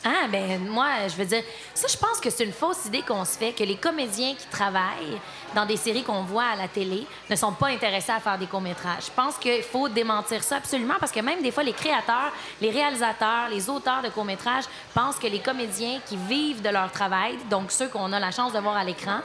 Ah, 0.06 0.28
ben 0.30 0.61
moi, 0.68 1.08
je 1.08 1.14
veux 1.16 1.25
dire, 1.25 1.42
ça, 1.73 1.88
je 1.88 1.96
pense 1.96 2.20
que 2.20 2.28
c'est 2.28 2.44
une 2.44 2.52
fausse 2.52 2.84
idée 2.84 3.00
qu'on 3.00 3.25
se 3.25 3.38
fait, 3.38 3.52
que 3.52 3.64
les 3.64 3.76
comédiens 3.76 4.34
qui 4.34 4.46
travaillent 4.49 5.18
dans 5.54 5.64
des 5.64 5.78
séries 5.78 6.02
qu'on 6.02 6.25
voit 6.25 6.44
à 6.44 6.56
la 6.56 6.68
télé 6.68 7.06
ne 7.30 7.37
sont 7.37 7.52
pas 7.52 7.68
intéressés 7.68 8.12
à 8.12 8.20
faire 8.20 8.37
des 8.37 8.46
courts-métrages. 8.46 9.06
Je 9.06 9.11
pense 9.11 9.38
qu'il 9.38 9.62
faut 9.62 9.88
démentir 9.88 10.42
ça 10.42 10.56
absolument 10.56 10.96
parce 11.00 11.11
que 11.11 11.20
même 11.20 11.40
des 11.40 11.50
fois, 11.50 11.62
les 11.62 11.73
créateurs, 11.73 12.32
les 12.61 12.70
réalisateurs, 12.70 13.49
les 13.50 13.70
auteurs 13.70 14.02
de 14.02 14.11
courts-métrages 14.11 14.64
pensent 14.92 15.16
que 15.16 15.26
les 15.26 15.40
comédiens 15.40 16.00
qui 16.06 16.18
vivent 16.18 16.61
de 16.61 16.68
leur 16.68 16.92
travail, 16.92 17.38
donc 17.49 17.73
ceux 17.73 17.88
qu'on 17.88 18.12
a 18.12 18.20
la 18.20 18.30
chance 18.30 18.52
de 18.52 18.58
voir 18.58 18.76
à 18.76 18.84
l'écran, 18.84 19.20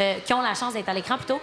euh, 0.00 0.14
qui 0.26 0.34
ont 0.34 0.42
la 0.42 0.54
chance 0.54 0.72
d'être 0.72 0.88
à 0.88 0.94
l'écran 0.94 1.16
plutôt, 1.16 1.40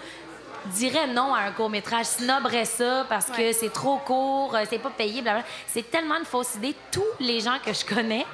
dirait 0.65 1.07
non 1.07 1.33
à 1.33 1.41
un 1.41 1.51
court-métrage, 1.51 2.05
snobberait 2.07 2.65
ça 2.65 3.05
parce 3.07 3.27
que 3.27 3.53
c'est 3.53 3.71
trop 3.71 3.97
court, 3.97 4.55
euh, 4.55 4.65
c'est 4.69 4.79
pas 4.79 4.89
payé, 4.89 5.21
blablabla. 5.21 5.47
C'est 5.67 5.89
tellement 5.89 6.17
une 6.17 6.25
fausse 6.25 6.55
idée. 6.55 6.75
Tous 6.91 7.03
les 7.19 7.39
gens 7.39 7.57
que 7.63 7.71
je 7.71 7.85
connais 7.85 8.25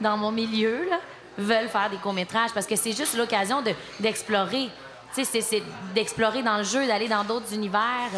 dans 0.00 0.16
mon 0.16 0.30
milieu 0.32 0.88
là, 0.88 0.98
veulent 1.38 1.68
faire 1.68 1.88
des 1.90 1.96
courts-métrages 1.98 2.50
parce 2.52 2.66
que 2.66 2.76
c'est 2.76 2.92
juste 2.92 3.16
l'occasion 3.16 3.62
de- 3.62 3.72
d'explorer. 4.00 4.68
C'est- 5.12 5.24
c'est 5.24 5.62
d'explorer 5.94 6.42
dans 6.42 6.58
le 6.58 6.64
jeu, 6.64 6.86
d'aller 6.86 7.08
dans 7.08 7.24
d'autres 7.24 7.52
univers. 7.54 8.10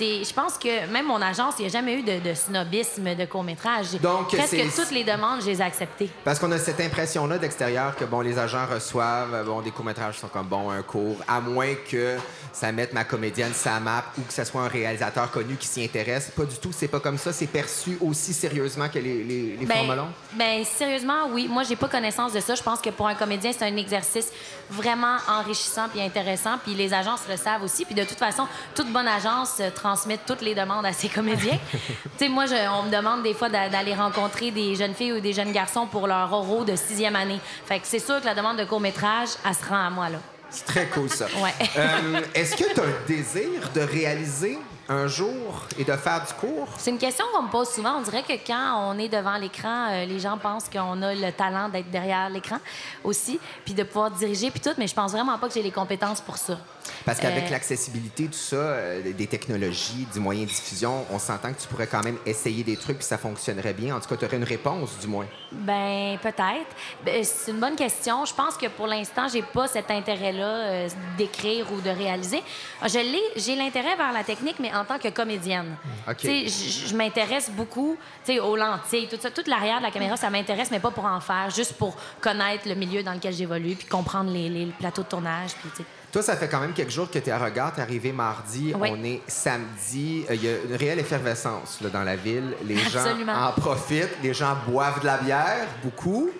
Euh, 0.00 0.24
je 0.24 0.32
pense 0.32 0.56
que 0.58 0.86
même 0.90 1.06
mon 1.06 1.20
agence, 1.20 1.54
il 1.58 1.62
n'y 1.62 1.68
a 1.68 1.72
jamais 1.72 1.94
eu 1.94 2.02
de, 2.02 2.18
de 2.20 2.34
snobisme 2.34 3.14
de 3.14 3.24
court-métrage. 3.24 3.92
Donc, 4.02 4.28
Presque 4.28 4.56
toutes 4.74 4.90
les 4.90 5.04
demandes, 5.04 5.40
je 5.42 5.46
les 5.46 5.60
ai 5.60 5.64
acceptées. 5.64 6.10
Parce 6.24 6.38
qu'on 6.38 6.50
a 6.52 6.58
cette 6.58 6.80
impression-là 6.80 7.38
d'extérieur 7.38 7.96
que 7.96 8.04
bon, 8.04 8.20
les 8.20 8.38
agents 8.38 8.66
reçoivent 8.70 9.34
euh, 9.34 9.44
bon, 9.44 9.60
des 9.60 9.70
courts-métrages 9.70 10.14
qui 10.14 10.20
sont 10.20 10.28
comme 10.28 10.46
bon, 10.46 10.70
un 10.70 10.82
cours, 10.82 11.16
à 11.28 11.40
moins 11.40 11.74
que 11.90 12.16
ça 12.52 12.72
mette 12.72 12.92
ma 12.92 13.04
comédienne 13.04 13.52
sa 13.54 13.80
map 13.80 14.04
ou 14.18 14.22
que 14.22 14.32
ce 14.32 14.44
soit 14.44 14.62
un 14.62 14.68
réalisateur 14.68 15.30
connu 15.30 15.56
qui 15.56 15.66
s'y 15.66 15.84
intéresse. 15.84 16.30
Pas 16.36 16.44
du 16.44 16.56
tout, 16.56 16.72
c'est 16.72 16.88
pas 16.88 17.00
comme 17.00 17.18
ça. 17.18 17.32
C'est 17.32 17.46
perçu 17.46 17.96
aussi 18.00 18.32
sérieusement 18.32 18.88
que 18.88 18.98
les, 18.98 19.24
les, 19.24 19.56
les 19.56 19.66
longs? 19.66 20.08
ben, 20.34 20.64
sérieusement, 20.64 21.28
oui. 21.30 21.48
Moi, 21.48 21.62
j'ai 21.64 21.76
pas 21.76 21.88
connaissance 21.88 22.32
de 22.32 22.40
ça. 22.40 22.54
Je 22.54 22.62
pense 22.62 22.80
que 22.80 22.90
pour 22.90 23.06
un 23.06 23.14
comédien, 23.14 23.52
c'est 23.56 23.64
un 23.64 23.76
exercice 23.76 24.30
vraiment 24.68 25.16
enrichissant 25.28 25.88
puis 25.90 26.00
intéressant. 26.00 26.58
Puis 26.64 26.74
les 26.74 26.92
agences 26.92 27.22
le 27.28 27.36
savent 27.36 27.62
aussi. 27.62 27.84
Puis 27.84 27.94
de 27.94 28.04
toute 28.04 28.18
façon, 28.18 28.46
toute 28.74 28.92
bonne 28.92 29.08
agence 29.08 29.60
euh, 29.80 29.88
transmet 29.90 30.18
toutes 30.26 30.42
les 30.42 30.54
demandes 30.54 30.84
à 30.86 30.92
ses 30.92 31.08
comédiens. 31.08 31.58
tu 31.72 31.78
sais, 32.18 32.28
moi, 32.28 32.46
je- 32.46 32.68
on 32.78 32.84
me 32.84 32.90
demande 32.90 33.22
des 33.22 33.34
fois 33.34 33.48
d'a- 33.48 33.68
d'aller 33.68 33.94
rencontrer 33.94 34.50
des 34.50 34.74
jeunes 34.74 34.94
filles 34.94 35.12
ou 35.14 35.20
des 35.20 35.32
jeunes 35.32 35.52
garçons 35.52 35.86
pour 35.86 36.06
leur 36.06 36.32
oraux 36.32 36.64
de 36.64 36.76
sixième 36.76 37.16
année. 37.16 37.40
Fait 37.66 37.78
que 37.80 37.86
c'est 37.86 37.98
sûr 37.98 38.20
que 38.20 38.26
la 38.26 38.34
demande 38.34 38.58
de 38.58 38.64
court-métrage, 38.64 39.30
elle 39.46 39.54
se 39.54 39.64
rend 39.68 39.86
à 39.86 39.90
moi, 39.90 40.08
là. 40.08 40.18
C'est 40.50 40.64
très 40.66 40.86
cool, 40.86 41.08
ça. 41.08 41.26
Ouais. 41.42 41.54
Euh, 41.76 42.20
Est-ce 42.34 42.56
que 42.56 42.72
tu 42.74 42.80
as 42.80 42.84
un 42.84 43.06
désir 43.06 43.70
de 43.74 43.80
réaliser 43.80 44.58
un 44.88 45.06
jour 45.06 45.62
et 45.78 45.84
de 45.84 45.92
faire 45.92 46.24
du 46.26 46.32
cours? 46.34 46.68
C'est 46.76 46.90
une 46.90 46.98
question 46.98 47.24
qu'on 47.32 47.42
me 47.44 47.48
pose 47.50 47.68
souvent. 47.68 47.94
On 47.98 48.02
dirait 48.02 48.24
que 48.24 48.32
quand 48.44 48.90
on 48.92 48.98
est 48.98 49.08
devant 49.08 49.36
l'écran, 49.36 49.86
euh, 49.90 50.04
les 50.06 50.18
gens 50.18 50.36
pensent 50.38 50.68
qu'on 50.68 51.00
a 51.02 51.14
le 51.14 51.30
talent 51.30 51.68
d'être 51.68 51.90
derrière 51.92 52.28
l'écran 52.28 52.56
aussi, 53.04 53.38
puis 53.64 53.74
de 53.74 53.84
pouvoir 53.84 54.10
diriger, 54.10 54.50
puis 54.50 54.58
tout, 54.60 54.74
mais 54.78 54.88
je 54.88 54.94
pense 54.94 55.12
vraiment 55.12 55.38
pas 55.38 55.46
que 55.46 55.54
j'ai 55.54 55.62
les 55.62 55.70
compétences 55.70 56.20
pour 56.20 56.36
ça. 56.36 56.58
Parce 57.04 57.18
qu'avec 57.20 57.44
Euh, 57.44 57.50
l'accessibilité, 57.50 58.26
tout 58.26 58.32
ça, 58.32 58.56
euh, 58.56 59.12
des 59.12 59.26
technologies, 59.26 60.06
du 60.12 60.20
moyen 60.20 60.42
de 60.42 60.48
diffusion, 60.48 61.04
on 61.10 61.18
s'entend 61.18 61.52
que 61.52 61.60
tu 61.60 61.68
pourrais 61.68 61.86
quand 61.86 62.02
même 62.02 62.18
essayer 62.26 62.62
des 62.62 62.76
trucs 62.76 62.98
puis 62.98 63.06
ça 63.06 63.18
fonctionnerait 63.18 63.72
bien. 63.72 63.96
En 63.96 64.00
tout 64.00 64.08
cas, 64.08 64.16
tu 64.16 64.24
aurais 64.24 64.36
une 64.36 64.44
réponse, 64.44 64.98
du 64.98 65.06
moins. 65.06 65.26
Ben 65.52 66.18
peut-être. 66.22 66.72
Ben, 67.04 67.24
c'est 67.24 67.50
une 67.50 67.60
bonne 67.60 67.76
question. 67.76 68.24
Je 68.24 68.34
pense 68.34 68.56
que 68.56 68.66
pour 68.66 68.86
l'instant, 68.86 69.26
j'ai 69.28 69.42
pas 69.42 69.66
cet 69.68 69.90
intérêt-là 69.90 70.44
euh, 70.44 70.88
d'écrire 71.16 71.72
ou 71.72 71.80
de 71.80 71.90
réaliser. 71.90 72.42
Je 72.82 72.98
l'ai, 72.98 73.22
j'ai 73.36 73.56
l'intérêt 73.56 73.96
vers 73.96 74.12
la 74.12 74.24
technique, 74.24 74.56
mais 74.60 74.72
en 74.74 74.84
tant 74.84 74.98
que 74.98 75.08
comédienne. 75.08 75.76
Je 76.22 76.94
m'intéresse 76.94 77.50
beaucoup, 77.50 77.96
aux 78.42 78.56
lentilles, 78.56 79.08
tout 79.08 79.18
ça, 79.20 79.30
toute 79.30 79.48
l'arrière 79.48 79.78
de 79.78 79.82
la 79.82 79.90
caméra, 79.90 80.16
ça 80.16 80.30
m'intéresse, 80.30 80.70
mais 80.70 80.80
pas 80.80 80.90
pour 80.90 81.04
en 81.04 81.20
faire, 81.20 81.50
juste 81.50 81.74
pour 81.74 81.96
connaître 82.20 82.68
le 82.68 82.74
milieu 82.74 83.02
dans 83.02 83.12
lequel 83.12 83.34
j'évolue, 83.34 83.74
puis 83.74 83.86
comprendre 83.86 84.30
les, 84.30 84.48
les 84.48 84.66
plateaux 84.66 85.02
de 85.02 85.08
tournage, 85.08 85.50
puis 85.60 85.70
tu 85.70 85.76
sais. 85.78 85.88
Toi, 86.12 86.22
ça 86.22 86.36
fait 86.36 86.48
quand 86.48 86.60
même 86.60 86.72
quelques 86.72 86.90
jours 86.90 87.08
que 87.10 87.18
tu 87.18 87.28
es 87.28 87.32
à 87.32 87.38
Regard. 87.38 87.72
Tu 87.72 87.78
es 87.78 87.82
arrivé 87.82 88.10
mardi. 88.12 88.72
Oui. 88.76 88.88
On 88.92 89.04
est 89.04 89.20
samedi. 89.28 90.24
Euh, 90.28 90.34
Il 90.34 90.44
y 90.44 90.48
a 90.48 90.52
une 90.68 90.74
réelle 90.74 90.98
effervescence 90.98 91.78
là, 91.80 91.88
dans 91.88 92.02
la 92.02 92.16
ville. 92.16 92.54
Les 92.66 92.76
Absolument. 92.84 93.32
gens 93.32 93.48
en 93.48 93.52
profitent. 93.52 94.16
Les 94.22 94.34
gens 94.34 94.56
boivent 94.66 95.00
de 95.00 95.06
la 95.06 95.18
bière, 95.18 95.66
beaucoup. 95.84 96.30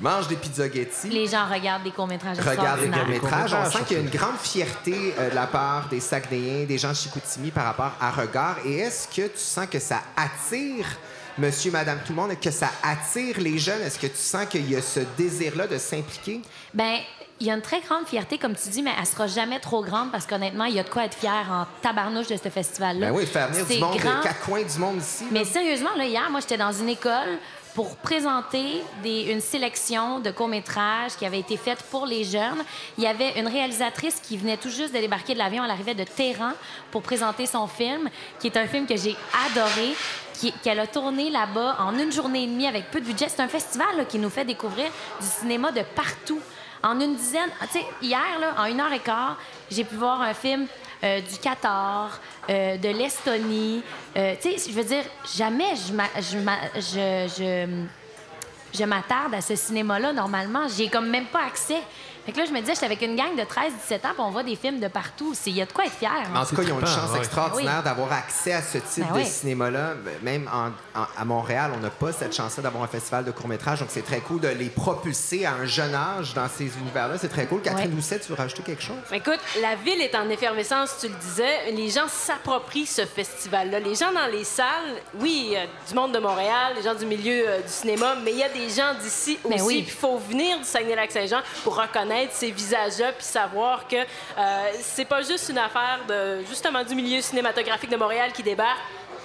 Mangent 0.00 0.28
des 0.28 0.36
pizzaghetti. 0.36 1.08
Les 1.10 1.26
gens 1.26 1.46
regardent 1.52 1.82
des 1.82 1.90
courts-métrages 1.90 2.38
Regarde 2.38 2.78
les 2.80 2.86
extraordinaires. 2.86 3.20
courts-métrages. 3.20 3.54
On 3.54 3.70
sent 3.70 3.84
qu'il 3.88 3.96
y 3.96 4.00
a 4.00 4.02
une 4.04 4.10
grande 4.10 4.36
fierté 4.40 5.12
euh, 5.18 5.28
de 5.30 5.34
la 5.34 5.46
part 5.48 5.88
des 5.88 5.98
Saguenayens, 6.00 6.66
des 6.66 6.78
gens 6.78 6.90
de 6.90 6.94
Chicoutimi 6.94 7.50
par 7.50 7.64
rapport 7.64 7.92
à 8.00 8.10
Regard. 8.12 8.58
Et 8.64 8.78
est-ce 8.78 9.08
que 9.08 9.26
tu 9.26 9.38
sens 9.38 9.66
que 9.66 9.80
ça 9.80 10.00
attire 10.16 10.86
monsieur, 11.36 11.70
madame, 11.72 11.98
tout 12.06 12.12
le 12.12 12.16
monde, 12.16 12.30
et 12.32 12.36
que 12.36 12.50
ça 12.52 12.70
attire 12.82 13.40
les 13.40 13.58
jeunes? 13.58 13.80
Est-ce 13.82 13.98
que 13.98 14.06
tu 14.06 14.16
sens 14.16 14.46
qu'il 14.46 14.70
y 14.70 14.76
a 14.76 14.80
ce 14.82 15.00
désir-là 15.16 15.66
de 15.66 15.78
s'impliquer? 15.78 16.42
Ben, 16.72 16.98
il 17.40 17.46
y 17.46 17.50
a 17.50 17.54
une 17.54 17.62
très 17.62 17.80
grande 17.80 18.06
fierté, 18.06 18.36
comme 18.38 18.56
tu 18.56 18.68
dis, 18.68 18.82
mais 18.82 18.90
elle 18.98 19.06
sera 19.06 19.26
jamais 19.28 19.60
trop 19.60 19.82
grande 19.82 20.10
parce 20.10 20.26
qu'honnêtement, 20.26 20.64
il 20.64 20.74
y 20.74 20.80
a 20.80 20.82
de 20.82 20.88
quoi 20.88 21.04
être 21.04 21.14
fier 21.16 21.46
en 21.50 21.66
tabarnouche 21.82 22.26
de 22.28 22.36
ce 22.36 22.48
festival-là. 22.48 23.08
Ben 23.10 23.14
oui, 23.14 23.26
faire 23.26 23.48
venir 23.48 23.64
du 23.64 23.78
monde 23.78 23.96
grand. 23.96 24.16
des 24.16 24.22
quatre 24.22 24.40
coins 24.40 24.62
du 24.62 24.78
monde 24.78 24.96
ici. 25.00 25.24
Mais 25.30 25.44
sérieusement, 25.44 25.90
là, 25.96 26.04
hier, 26.04 26.28
moi, 26.30 26.40
j'étais 26.40 26.56
dans 26.56 26.72
une 26.72 26.88
école 26.88 27.38
pour 27.74 27.96
présenter 27.98 28.82
des- 29.04 29.30
une 29.30 29.40
sélection 29.40 30.18
de 30.18 30.32
courts-métrages 30.32 31.12
qui 31.16 31.24
avait 31.24 31.38
été 31.38 31.56
faite 31.56 31.80
pour 31.92 32.06
les 32.06 32.24
jeunes. 32.24 32.64
Il 32.96 33.04
y 33.04 33.06
avait 33.06 33.38
une 33.38 33.46
réalisatrice 33.46 34.16
qui 34.20 34.36
venait 34.36 34.56
tout 34.56 34.70
juste 34.70 34.92
de 34.92 34.98
débarquer 34.98 35.34
de 35.34 35.38
l'avion. 35.38 35.62
Elle 35.64 35.70
arrivait 35.70 35.94
de 35.94 36.02
Téhéran 36.02 36.50
pour 36.90 37.02
présenter 37.02 37.46
son 37.46 37.68
film, 37.68 38.10
qui 38.40 38.48
est 38.48 38.56
un 38.56 38.66
film 38.66 38.84
que 38.84 38.96
j'ai 38.96 39.14
adoré, 39.46 39.94
qu'elle 40.64 40.80
a 40.80 40.88
tourné 40.88 41.30
là-bas 41.30 41.76
en 41.78 41.96
une 41.96 42.10
journée 42.10 42.44
et 42.44 42.46
demie 42.48 42.66
avec 42.66 42.90
peu 42.90 43.00
de 43.00 43.06
budget. 43.06 43.28
C'est 43.28 43.42
un 43.42 43.48
festival 43.48 43.96
là, 43.96 44.04
qui 44.04 44.18
nous 44.18 44.30
fait 44.30 44.44
découvrir 44.44 44.86
du 45.20 45.26
cinéma 45.26 45.70
de 45.70 45.82
partout. 45.94 46.40
En 46.82 47.00
une 47.00 47.16
dizaine, 47.16 47.50
ah, 47.60 47.66
tu 47.66 47.78
sais, 47.78 47.84
hier, 48.00 48.20
là, 48.40 48.54
en 48.58 48.64
une 48.66 48.80
heure 48.80 48.92
et 48.92 49.00
quart, 49.00 49.36
j'ai 49.70 49.84
pu 49.84 49.96
voir 49.96 50.22
un 50.22 50.34
film 50.34 50.66
euh, 51.02 51.20
du 51.20 51.36
Qatar, 51.38 52.20
euh, 52.48 52.76
de 52.76 52.88
l'Estonie. 52.88 53.82
Euh, 54.16 54.34
tu 54.40 54.50
sais, 54.56 54.70
je 54.70 54.74
veux 54.76 54.84
dire, 54.84 55.04
jamais 55.36 55.74
je, 55.76 55.92
m'a- 55.92 56.20
je, 56.20 56.38
m'a- 56.38 56.68
je, 56.76 57.28
je, 57.36 58.78
je 58.78 58.84
m'attarde 58.84 59.34
à 59.34 59.40
ce 59.40 59.56
cinéma-là 59.56 60.12
normalement. 60.12 60.66
J'ai 60.68 60.88
comme 60.88 61.08
même 61.08 61.26
pas 61.26 61.44
accès. 61.46 61.80
Fait 62.28 62.32
que 62.32 62.40
là, 62.40 62.44
je 62.44 62.52
me 62.52 62.60
disais, 62.60 62.74
j'étais 62.74 62.84
avec 62.84 63.00
une 63.00 63.16
gang 63.16 63.34
de 63.34 63.40
13-17 63.42 63.94
ans, 64.04 64.10
puis 64.12 64.18
on 64.18 64.30
voit 64.30 64.42
des 64.42 64.54
films 64.54 64.80
de 64.80 64.88
partout. 64.88 65.32
C'est- 65.32 65.48
Il 65.48 65.56
y 65.56 65.62
a 65.62 65.64
de 65.64 65.72
quoi 65.72 65.86
être 65.86 65.94
fier. 65.94 66.10
hein. 66.12 66.42
En 66.42 66.44
tout 66.44 66.54
cas, 66.54 66.62
ils 66.62 66.70
ont 66.74 66.78
une 66.78 66.86
chance 66.86 67.10
ouais. 67.12 67.20
extraordinaire 67.20 67.76
Oui. 67.78 67.84
d'avoir 67.84 68.12
accès 68.12 68.52
à 68.52 68.60
ce 68.60 68.76
type 68.76 69.06
Ben 69.06 69.14
de 69.14 69.20
oui. 69.20 69.24
cinéma-là. 69.24 69.94
Même 70.20 70.46
en- 70.52 71.00
en- 71.00 71.06
à 71.16 71.24
Montréal, 71.24 71.70
on 71.74 71.80
n'a 71.80 71.88
pas 71.88 72.12
cette 72.12 72.36
chance-là 72.36 72.62
d'avoir 72.64 72.84
un 72.84 72.86
festival 72.86 73.24
de 73.24 73.30
court-métrage. 73.30 73.80
Donc, 73.80 73.88
c'est 73.90 74.04
très 74.04 74.20
cool 74.20 74.40
de 74.42 74.48
les 74.48 74.68
propulser 74.68 75.46
à 75.46 75.54
un 75.54 75.64
jeune 75.64 75.94
âge 75.94 76.34
dans 76.34 76.46
ces 76.50 76.64
univers-là. 76.78 77.16
C'est 77.16 77.30
très 77.30 77.46
cool. 77.46 77.62
Catherine 77.62 77.88
Ouais. 77.88 77.94
Doucet, 77.96 78.20
tu 78.20 78.28
veux 78.28 78.34
rajouter 78.34 78.62
quelque 78.62 78.82
chose? 78.82 78.96
Écoute, 79.10 79.40
la 79.62 79.76
ville 79.76 80.02
est 80.02 80.14
en 80.14 80.28
effervescence, 80.28 80.96
tu 81.00 81.08
le 81.08 81.14
disais. 81.14 81.70
Les 81.72 81.88
gens 81.88 82.08
s'approprient 82.08 82.84
ce 82.84 83.06
festival-là. 83.06 83.80
Les 83.80 83.94
gens 83.94 84.12
dans 84.12 84.26
les 84.30 84.44
salles, 84.44 84.96
oui, 85.18 85.54
euh, 85.56 85.64
du 85.88 85.94
monde 85.94 86.12
de 86.12 86.18
Montréal, 86.18 86.74
les 86.76 86.82
gens 86.82 86.94
du 86.94 87.06
milieu 87.06 87.48
euh, 87.48 87.60
du 87.62 87.72
cinéma, 87.72 88.16
mais 88.22 88.32
il 88.32 88.38
y 88.38 88.42
a 88.42 88.50
des 88.50 88.68
gens 88.68 88.92
d'ici 89.02 89.38
Ben 89.48 89.54
aussi. 89.54 89.64
oui. 89.64 89.84
Il 89.86 89.90
faut 89.90 90.18
venir 90.18 90.58
du 90.58 90.64
Saguenay-Lac-Saint-Jean 90.64 91.40
pour 91.64 91.76
reconnaître 91.80 92.17
ces 92.30 92.50
visages-là 92.50 93.12
puis 93.12 93.24
savoir 93.24 93.86
que 93.86 93.96
euh, 93.96 94.70
c'est 94.80 95.04
pas 95.04 95.22
juste 95.22 95.48
une 95.48 95.58
affaire 95.58 96.00
de 96.08 96.44
justement 96.48 96.82
du 96.84 96.94
milieu 96.94 97.20
cinématographique 97.20 97.90
de 97.90 97.96
Montréal 97.96 98.32
qui 98.32 98.42
débarque. 98.42 98.78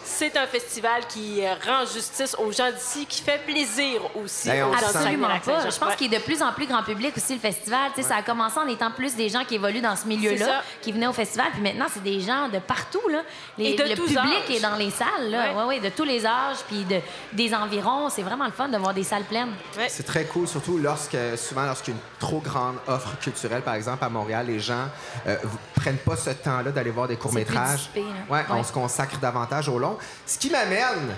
C'est 0.05 0.35
un 0.37 0.45
festival 0.47 1.05
qui 1.07 1.43
euh, 1.45 1.53
rend 1.65 1.85
justice 1.85 2.35
aux 2.37 2.51
gens 2.51 2.71
d'ici, 2.71 3.05
qui 3.05 3.21
fait 3.21 3.39
plaisir 3.45 4.01
aussi 4.15 4.49
Ben, 4.49 4.59
gens 4.59 4.73
Absolument 4.73 5.27
pas. 5.43 5.69
Je 5.69 5.77
pense 5.77 5.89
Ouais. 5.89 5.95
qu'il 5.97 6.13
est 6.13 6.17
de 6.17 6.23
plus 6.23 6.41
en 6.41 6.51
plus 6.53 6.67
grand 6.67 6.83
public 6.83 7.15
aussi, 7.17 7.33
le 7.33 7.39
festival. 7.39 7.91
Tu 7.95 8.01
sais, 8.01 8.07
Ça 8.09 8.17
a 8.17 8.21
commencé 8.21 8.57
en 8.59 8.67
étant 8.67 8.91
plus 8.91 9.15
des 9.15 9.29
gens 9.29 9.43
qui 9.45 9.55
évoluent 9.55 9.81
dans 9.81 9.95
ce 9.95 10.05
milieu-là, 10.07 10.61
qui 10.81 10.91
venaient 10.91 11.07
au 11.07 11.13
festival. 11.13 11.47
Puis 11.53 11.61
maintenant, 11.61 11.85
c'est 11.91 12.03
des 12.03 12.19
gens 12.19 12.47
de 12.49 12.59
partout. 12.59 13.07
Là. 13.09 13.21
Les- 13.57 13.71
Et 13.71 13.75
de 13.75 13.83
le 13.83 13.95
tous 13.95 14.05
public 14.07 14.19
âges. 14.49 14.55
est 14.55 14.59
dans 14.61 14.75
les 14.75 14.89
salles. 14.91 15.29
Là. 15.29 15.53
Ouais. 15.53 15.63
Ouais, 15.63 15.79
de 15.79 15.89
tous 15.89 16.03
les 16.03 16.25
âges, 16.25 16.57
puis 16.67 16.83
de, 16.83 16.99
des 17.31 17.53
environs. 17.53 18.09
C'est 18.09 18.21
vraiment 18.23 18.45
le 18.45 18.51
fun 18.51 18.67
de 18.69 18.77
voir 18.77 18.93
des 18.93 19.03
salles 19.03 19.23
pleines. 19.23 19.53
Ouais. 19.77 19.87
C'est 19.89 20.03
très 20.05 20.25
cool, 20.25 20.47
surtout 20.47 20.77
lorsque, 20.77 21.17
souvent, 21.37 21.65
lorsqu'il 21.65 21.93
y 21.93 21.97
a 21.97 21.99
une 21.99 22.19
trop 22.19 22.39
grande 22.39 22.75
offre 22.87 23.17
culturelle, 23.19 23.61
par 23.61 23.73
exemple, 23.75 24.03
à 24.03 24.09
Montréal, 24.09 24.45
les 24.47 24.59
gens 24.59 24.85
ne 25.25 25.35
prennent 25.75 25.97
pas 25.97 26.15
ce 26.17 26.29
temps-là 26.31 26.71
d'aller 26.71 26.91
voir 26.91 27.07
des 27.07 27.15
courts-métrages. 27.17 27.89
Ouais, 28.29 28.43
On 28.49 28.63
se 28.63 28.71
consacre 28.71 29.17
davantage 29.19 29.69
au 29.69 29.79
long. 29.79 29.92
Ce 30.25 30.37
qui 30.37 30.49
m'amène 30.49 31.15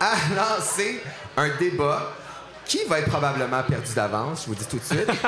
à 0.00 0.12
lancer 0.36 1.02
un 1.36 1.48
débat 1.58 2.12
qui 2.64 2.84
va 2.88 2.98
être 2.98 3.08
probablement 3.08 3.62
perdu 3.62 3.94
d'avance, 3.94 4.42
je 4.42 4.46
vous 4.48 4.54
dis 4.54 4.66
tout 4.66 4.78
de 4.78 4.84
suite. 4.84 5.06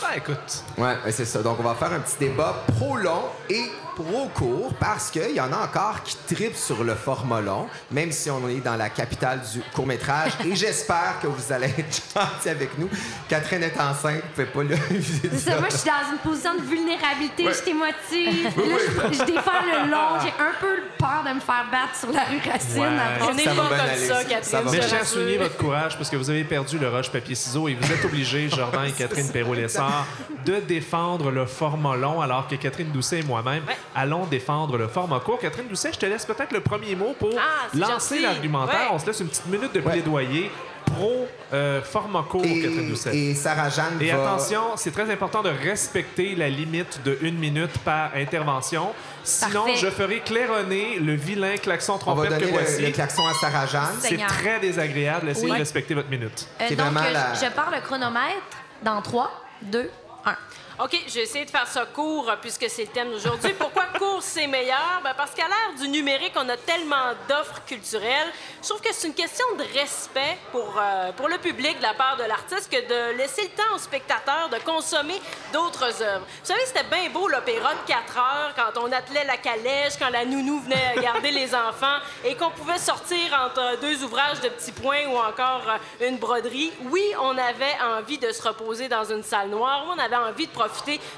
Ben, 0.00 0.16
écoute. 0.16 0.64
Ouais, 0.78 0.96
ouais, 1.04 1.12
c'est 1.12 1.24
ça. 1.24 1.42
Donc, 1.42 1.58
on 1.60 1.62
va 1.62 1.74
faire 1.74 1.92
un 1.92 2.00
petit 2.00 2.16
débat 2.18 2.62
pro-long 2.78 3.24
et 3.48 3.70
pro-court 3.94 4.72
parce 4.80 5.10
qu'il 5.10 5.30
y 5.32 5.40
en 5.40 5.52
a 5.52 5.56
encore 5.64 6.02
qui 6.02 6.16
tripent 6.34 6.56
sur 6.56 6.84
le 6.84 6.94
format 6.94 7.40
long, 7.40 7.66
même 7.90 8.12
si 8.12 8.30
on 8.30 8.48
est 8.48 8.60
dans 8.60 8.76
la 8.76 8.90
capitale 8.90 9.40
du 9.52 9.60
court-métrage. 9.74 10.32
Et 10.44 10.54
j'espère 10.56 11.18
que 11.22 11.26
vous 11.26 11.52
allez 11.52 11.66
être 11.78 12.02
gentils 12.14 12.48
avec 12.48 12.78
nous. 12.78 12.88
Catherine 13.28 13.62
est 13.62 13.78
enceinte, 13.80 14.22
vous 14.36 14.44
pouvez 14.44 14.46
pas 14.46 14.62
le 14.62 14.76
C'est 15.30 15.38
ça, 15.50 15.58
moi, 15.58 15.68
je 15.70 15.76
suis 15.76 15.88
dans 15.90 16.10
une 16.12 16.18
position 16.18 16.54
de 16.54 16.62
vulnérabilité, 16.62 17.44
je 17.44 17.62
t'émotive. 17.62 18.52
Oui, 18.56 18.68
Là, 18.68 18.76
oui. 18.76 19.12
je, 19.12 19.18
je 19.18 19.24
défends 19.24 19.62
le 19.64 19.90
long. 19.90 20.20
J'ai 20.22 20.28
un 20.42 20.52
peu 20.60 20.82
peur 20.98 21.22
de 21.26 21.34
me 21.34 21.40
faire 21.40 21.66
battre 21.70 21.96
sur 21.98 22.12
la 22.12 22.24
rue 22.24 22.40
Racine. 22.50 22.80
Ouais. 22.82 23.28
On 23.28 23.34
n'est 23.34 23.44
Ça 23.44 23.50
pas 23.54 23.68
comme 23.68 23.80
aller, 23.80 24.06
ça. 24.06 24.24
Catherine. 24.24 24.58
Mais 24.70 24.80
rassure. 24.80 25.06
souligner 25.06 25.38
votre 25.38 25.56
courage 25.56 25.96
parce 25.96 26.10
que 26.10 26.16
vous 26.16 26.30
avez 26.30 26.44
perdu 26.44 26.78
le 26.78 26.88
rush 26.88 27.10
papier-ciseaux 27.10 27.68
et 27.68 27.74
vous 27.74 27.92
êtes 27.92 28.04
obligés, 28.04 28.48
Jordan 28.54 28.84
et 28.86 28.92
Catherine 28.92 29.30
Perrault-Lessard, 29.30 30.06
de 30.44 30.56
défendre 30.60 31.30
le 31.30 31.46
format 31.46 31.96
long 31.96 32.20
alors 32.20 32.46
que 32.48 32.56
Catherine 32.56 32.90
Doucet 32.90 33.20
et 33.20 33.22
moi-même 33.22 33.62
allons 33.94 34.26
défendre 34.26 34.76
le 34.76 34.88
format 34.88 35.20
court. 35.20 35.38
Catherine 35.38 35.68
Doucet, 35.68 35.92
je 35.92 35.98
te 35.98 36.06
laisse 36.06 36.24
peut-être 36.24 36.52
le 36.52 36.60
premier 36.60 36.94
mot 36.96 37.14
pour 37.18 37.30
Ah, 37.38 37.68
c'est 37.72 37.78
lancer 37.78 38.20
l'argumentaire. 38.20 38.74
Ouais. 38.74 38.88
On 38.92 38.98
se 38.98 39.06
laisse 39.06 39.20
une 39.20 39.28
petite 39.28 39.46
minute 39.46 39.72
de 39.72 39.80
Ouais. 39.80 39.92
plaidoyer 39.92 40.50
pro 40.86 41.26
euh, 41.54 41.80
format 41.82 42.22
court, 42.24 42.42
Catherine 42.42 42.86
Et, 42.86 42.88
Doucet. 42.90 43.16
et 43.16 43.34
Sarah-Jeanne 43.34 43.98
Et 44.02 44.10
va... 44.10 44.22
attention, 44.34 44.60
c'est 44.76 44.90
très 44.90 45.10
important 45.10 45.42
de 45.42 45.48
respecter 45.48 46.34
la 46.34 46.48
limite 46.50 47.00
de 47.04 47.16
une 47.22 47.38
minute 47.38 47.78
par 47.78 48.10
intervention. 48.14 48.88
Sinon, 49.22 49.64
Parfait. 49.64 49.76
je 49.76 49.86
ferai 49.90 50.20
claironner 50.20 50.98
le 50.98 51.14
vilain 51.14 51.56
klaxon 51.56 51.94
On 52.06 52.14
va 52.14 52.26
trompette 52.26 52.30
que 52.40 52.44
donner 52.44 52.46
le, 52.46 52.58
voici. 52.64 52.82
le 52.82 52.90
klaxon 52.90 53.22
à 53.26 53.32
Sarah-Jeanne. 53.34 53.96
C'est 54.00 54.08
Seigneur. 54.08 54.28
très 54.28 54.60
désagréable. 54.60 55.30
Essayez 55.30 55.46
Oui. 55.46 55.52
de 55.52 55.58
respecter 55.58 55.94
votre 55.94 56.10
minute. 56.10 56.46
Euh, 56.60 56.64
C'est 56.68 56.76
donc, 56.76 56.86
vraiment 56.92 57.06
euh, 57.08 57.12
la- 57.12 57.34
je, 57.34 57.46
je 57.46 57.50
pars 57.50 57.70
le 57.74 57.80
chronomètre 57.80 58.42
dans 58.82 59.00
3, 59.00 59.30
2, 59.62 59.90
1. 60.26 60.36
OK, 60.82 61.04
je 61.06 61.14
vais 61.14 61.22
essayer 61.22 61.44
de 61.44 61.50
faire 61.50 61.68
ça 61.68 61.86
court 61.86 62.28
euh, 62.28 62.34
puisque 62.40 62.68
c'est 62.68 62.82
le 62.82 62.88
thème 62.88 63.12
d'aujourd'hui. 63.12 63.52
Pourquoi 63.58 63.84
court, 63.96 64.20
c'est 64.20 64.48
meilleur? 64.48 65.00
Ben, 65.04 65.14
parce 65.16 65.30
qu'à 65.30 65.46
l'ère 65.46 65.80
du 65.80 65.88
numérique, 65.88 66.32
on 66.34 66.48
a 66.48 66.56
tellement 66.56 67.12
d'offres 67.28 67.62
culturelles. 67.64 68.32
Je 68.60 68.68
trouve 68.68 68.80
que 68.80 68.92
c'est 68.92 69.06
une 69.06 69.14
question 69.14 69.44
de 69.56 69.62
respect 69.78 70.36
pour, 70.50 70.74
euh, 70.76 71.12
pour 71.12 71.28
le 71.28 71.38
public 71.38 71.78
de 71.78 71.82
la 71.82 71.94
part 71.94 72.16
de 72.16 72.24
l'artiste 72.24 72.68
que 72.68 72.88
de 72.88 73.16
laisser 73.16 73.42
le 73.42 73.50
temps 73.50 73.76
aux 73.76 73.78
spectateurs 73.78 74.48
de 74.50 74.58
consommer 74.64 75.20
d'autres 75.52 76.02
œuvres. 76.02 76.26
Vous 76.42 76.46
savez, 76.48 76.66
c'était 76.66 76.82
bien 76.82 77.08
beau 77.08 77.28
l'opéra 77.28 77.72
de 77.74 77.86
4 77.86 78.18
heures 78.18 78.54
quand 78.56 78.80
on 78.82 78.90
attelait 78.90 79.24
la 79.26 79.36
calèche, 79.36 79.92
quand 79.96 80.10
la 80.10 80.24
nounou 80.24 80.58
venait 80.58 80.96
garder 81.00 81.30
les 81.30 81.54
enfants 81.54 81.98
et 82.24 82.34
qu'on 82.34 82.50
pouvait 82.50 82.78
sortir 82.78 83.16
entre 83.46 83.78
deux 83.80 84.02
ouvrages 84.02 84.40
de 84.40 84.48
petits 84.48 84.72
points 84.72 85.06
ou 85.06 85.18
encore 85.18 85.62
euh, 85.68 86.08
une 86.08 86.16
broderie. 86.16 86.72
Oui, 86.90 87.04
on 87.20 87.38
avait 87.38 87.76
envie 87.96 88.18
de 88.18 88.32
se 88.32 88.42
reposer 88.42 88.88
dans 88.88 89.04
une 89.04 89.22
salle 89.22 89.50
noire. 89.50 89.84
On 89.94 89.98
avait 90.00 90.16
envie 90.16 90.48
de 90.48 90.52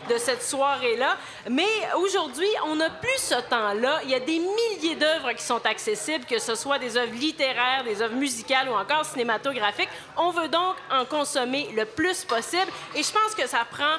de 0.08 0.18
cette 0.18 0.42
soirée-là. 0.42 1.16
Mais 1.50 1.68
aujourd'hui, 1.96 2.48
on 2.66 2.76
n'a 2.76 2.90
plus 2.90 3.18
ce 3.18 3.40
temps-là. 3.48 4.00
Il 4.04 4.10
y 4.10 4.14
a 4.14 4.20
des 4.20 4.38
milliers 4.38 4.96
d'œuvres 4.96 5.32
qui 5.32 5.44
sont 5.44 5.64
accessibles, 5.64 6.24
que 6.24 6.38
ce 6.38 6.54
soit 6.54 6.78
des 6.78 6.96
œuvres 6.96 7.14
littéraires, 7.14 7.84
des 7.84 8.02
œuvres 8.02 8.14
musicales 8.14 8.68
ou 8.68 8.74
encore 8.74 9.04
cinématographiques. 9.04 9.88
On 10.16 10.30
veut 10.30 10.48
donc 10.48 10.76
en 10.90 11.04
consommer 11.04 11.70
le 11.74 11.84
plus 11.84 12.24
possible. 12.24 12.70
Et 12.94 13.02
je 13.02 13.12
pense 13.12 13.34
que 13.34 13.46
ça 13.46 13.64
prend 13.70 13.96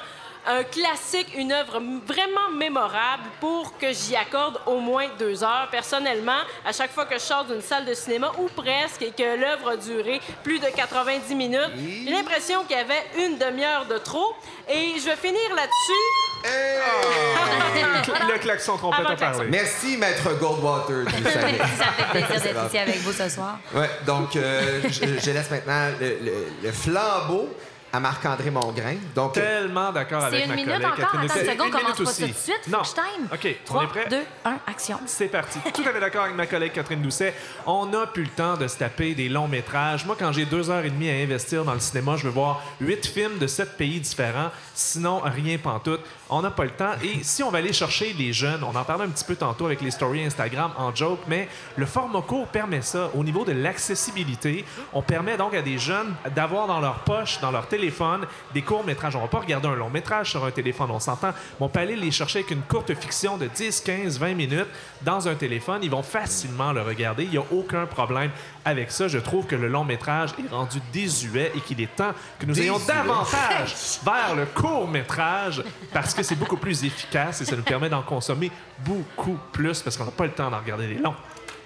un 0.48 0.64
classique, 0.64 1.28
une 1.36 1.52
œuvre 1.52 1.80
vraiment 2.06 2.50
mémorable 2.56 3.24
pour 3.40 3.76
que 3.78 3.92
j'y 3.92 4.16
accorde 4.16 4.58
au 4.66 4.78
moins 4.80 5.04
deux 5.18 5.44
heures. 5.44 5.68
Personnellement, 5.70 6.40
à 6.64 6.72
chaque 6.72 6.90
fois 6.92 7.04
que 7.04 7.14
je 7.14 7.20
sors 7.20 7.44
d'une 7.44 7.60
salle 7.62 7.84
de 7.84 7.92
cinéma, 7.94 8.32
ou 8.38 8.48
presque, 8.48 9.02
et 9.02 9.10
que 9.10 9.36
l'œuvre 9.38 9.70
a 9.72 9.76
duré 9.76 10.20
plus 10.42 10.58
de 10.58 10.66
90 10.66 11.34
minutes, 11.34 11.70
j'ai 12.04 12.10
l'impression 12.10 12.64
qu'il 12.64 12.76
y 12.76 12.80
avait 12.80 13.04
une 13.18 13.36
demi-heure 13.38 13.84
de 13.86 13.98
trop. 13.98 14.34
Et 14.68 14.94
je 14.98 15.04
vais 15.04 15.16
finir 15.16 15.54
là-dessus. 15.54 16.48
Le 18.32 18.38
klaxon 18.38 18.76
trompette 18.76 19.00
Avant 19.00 19.08
a 19.08 19.12
le 19.12 19.16
klaxon. 19.16 19.36
parlé. 19.38 19.50
Merci, 19.50 19.96
Maître 19.96 20.30
Goldwater 20.38 21.04
du. 21.04 21.22
Ça 21.24 21.30
fait 21.30 22.10
plaisir 22.10 22.40
d'être 22.42 22.66
ici 22.66 22.78
avec 22.78 22.96
vous 22.98 23.12
ce 23.12 23.28
soir. 23.28 23.58
Ouais, 23.74 23.90
donc, 24.06 24.36
euh, 24.36 24.80
je, 24.88 25.18
je 25.20 25.30
laisse 25.30 25.50
maintenant 25.50 25.88
le, 26.00 26.08
le- 26.22 26.46
le 26.62 26.72
flambeau 26.72 27.48
à 27.92 28.00
Marc-André 28.00 28.50
Mongrain. 28.50 28.96
Donc, 29.14 29.32
Tellement 29.34 29.92
d'accord 29.92 30.20
C'est 30.22 30.26
avec 30.26 30.42
une 30.44 30.48
ma 30.50 30.56
minute 30.56 30.70
collègue 30.72 30.86
encore? 30.86 30.96
Catherine 30.98 31.20
Attends 31.20 31.34
Doucet. 31.34 31.44
une 31.44 31.50
seconde, 31.52 31.66
Une 31.66 31.72
commence 31.72 31.98
minute 31.98 32.04
pas 32.04 32.26
tout 32.26 32.32
de 32.32 32.38
suite. 32.38 32.68
Non. 32.68 32.78
Faut 32.78 32.82
que 32.82 32.88
je 32.88 32.94
time. 32.94 33.28
OK, 33.32 33.56
on 33.60 33.64
3, 33.64 33.82
est 33.82 33.86
prêt? 33.86 34.06
2, 34.10 34.16
1, 34.44 34.58
action. 34.66 35.00
C'est 35.06 35.28
parti. 35.28 35.58
Tout 35.74 35.82
à 35.82 35.92
fait 35.92 36.00
d'accord 36.00 36.24
avec 36.24 36.36
ma 36.36 36.46
collègue 36.46 36.72
Catherine 36.72 37.02
Doucet. 37.02 37.34
On 37.66 37.86
n'a 37.86 38.06
plus 38.06 38.24
le 38.24 38.28
temps 38.30 38.56
de 38.56 38.66
se 38.68 38.76
taper 38.78 39.14
des 39.14 39.28
longs 39.28 39.48
métrages. 39.48 40.04
Moi, 40.06 40.16
quand 40.18 40.32
j'ai 40.32 40.44
deux 40.44 40.70
heures 40.70 40.84
et 40.84 40.90
demie 40.90 41.08
à 41.10 41.14
investir 41.14 41.64
dans 41.64 41.74
le 41.74 41.80
cinéma, 41.80 42.16
je 42.16 42.24
veux 42.24 42.30
voir 42.32 42.62
huit 42.80 43.06
films 43.06 43.38
de 43.38 43.46
sept 43.46 43.76
pays 43.76 44.00
différents. 44.00 44.50
Sinon, 44.74 45.20
rien 45.24 45.58
pantoute. 45.58 46.00
On 46.30 46.42
n'a 46.42 46.50
pas 46.50 46.64
le 46.64 46.70
temps. 46.70 46.92
Et 47.02 47.22
si 47.22 47.42
on 47.42 47.50
va 47.50 47.58
aller 47.58 47.72
chercher 47.72 48.12
les 48.12 48.32
jeunes, 48.32 48.62
on 48.62 48.76
en 48.76 48.84
parlait 48.84 49.04
un 49.04 49.08
petit 49.08 49.24
peu 49.24 49.34
tantôt 49.34 49.66
avec 49.66 49.80
les 49.80 49.90
stories 49.90 50.24
Instagram 50.24 50.72
en 50.76 50.94
joke, 50.94 51.20
mais 51.26 51.48
le 51.76 51.86
format 51.86 52.20
court 52.20 52.46
permet 52.48 52.82
ça. 52.82 53.10
Au 53.14 53.24
niveau 53.24 53.44
de 53.44 53.52
l'accessibilité, 53.52 54.64
on 54.92 55.00
permet 55.00 55.38
donc 55.38 55.54
à 55.54 55.62
des 55.62 55.78
jeunes 55.78 56.14
d'avoir 56.34 56.66
dans 56.66 56.80
leur 56.80 57.00
poche, 57.00 57.40
dans 57.40 57.50
leur 57.50 57.66
téléphone, 57.66 58.26
des 58.52 58.62
courts 58.62 58.84
métrages. 58.84 59.16
On 59.16 59.20
va 59.20 59.28
pas 59.28 59.40
regarder 59.40 59.68
un 59.68 59.74
long 59.74 59.88
métrage 59.88 60.30
sur 60.30 60.44
un 60.44 60.50
téléphone, 60.50 60.90
on 60.90 61.00
s'entend. 61.00 61.28
Mais 61.28 61.66
on 61.66 61.68
peut 61.68 61.80
aller 61.80 61.96
les 61.96 62.10
chercher 62.10 62.40
avec 62.40 62.50
une 62.50 62.62
courte 62.62 62.94
fiction 62.94 63.38
de 63.38 63.46
10, 63.46 63.80
15, 63.80 64.18
20 64.18 64.34
minutes 64.34 64.68
dans 65.02 65.28
un 65.28 65.34
téléphone. 65.34 65.80
Ils 65.82 65.90
vont 65.90 66.02
facilement 66.02 66.72
le 66.72 66.82
regarder. 66.82 67.24
Il 67.24 67.30
n'y 67.30 67.38
a 67.38 67.44
aucun 67.52 67.86
problème 67.86 68.30
avec 68.66 68.90
ça. 68.90 69.08
Je 69.08 69.18
trouve 69.18 69.46
que 69.46 69.56
le 69.56 69.68
long 69.68 69.84
métrage 69.84 70.30
est 70.38 70.52
rendu 70.52 70.78
désuet 70.92 71.52
et 71.54 71.60
qu'il 71.60 71.80
est 71.80 71.96
temps 71.96 72.12
que 72.38 72.44
nous 72.44 72.60
ayons 72.60 72.78
davantage 72.86 73.74
vers 74.04 74.34
le 74.36 74.44
court 74.46 74.86
métrage 74.86 75.62
parce 75.92 76.14
que 76.14 76.17
c'est 76.22 76.34
beaucoup 76.36 76.56
plus 76.56 76.84
efficace 76.84 77.40
et 77.40 77.44
ça 77.44 77.56
nous 77.56 77.62
permet 77.62 77.88
d'en 77.88 78.02
consommer 78.02 78.50
beaucoup 78.80 79.38
plus 79.52 79.82
parce 79.82 79.96
qu'on 79.96 80.04
n'a 80.04 80.10
pas 80.10 80.24
le 80.26 80.32
temps 80.32 80.50
d'en 80.50 80.58
regarder 80.58 80.86
des 80.88 80.94
longs. 80.94 81.14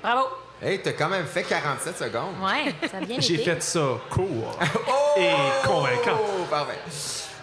Bravo. 0.03 0.23
hey, 0.61 0.81
t'as 0.83 0.93
quand 0.93 1.09
même 1.09 1.27
fait 1.27 1.43
47 1.45 1.99
secondes. 1.99 2.35
Ouais, 2.43 2.75
ça 2.91 2.99
a 2.99 3.01
bien 3.01 3.17
J'ai 3.21 3.35
été. 3.35 3.45
fait 3.45 3.63
ça 3.63 3.81
court 4.11 4.59
et 5.17 5.31
convaincant. 5.65 6.19
Oh, 6.21 6.45
parfait. 6.51 6.79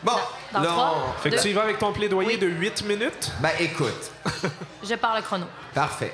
Bon, 0.02 0.14
Dans 0.54 0.62
là, 0.62 0.68
trois. 0.68 0.96
on- 1.18 1.22
Fait 1.22 1.30
que 1.30 1.36
Deux. 1.36 1.42
tu 1.42 1.50
y 1.50 1.54
vas 1.54 1.64
avec 1.64 1.78
ton 1.80 1.92
plaidoyer 1.92 2.38
de 2.38 2.48
8 2.48 2.84
minutes? 2.86 3.32
Ben, 3.42 3.50
écoute. 3.60 4.12
Je 4.82 4.96
pars 4.96 5.16
le 5.18 5.22
chrono. 5.22 5.46
Parfait. 5.74 6.14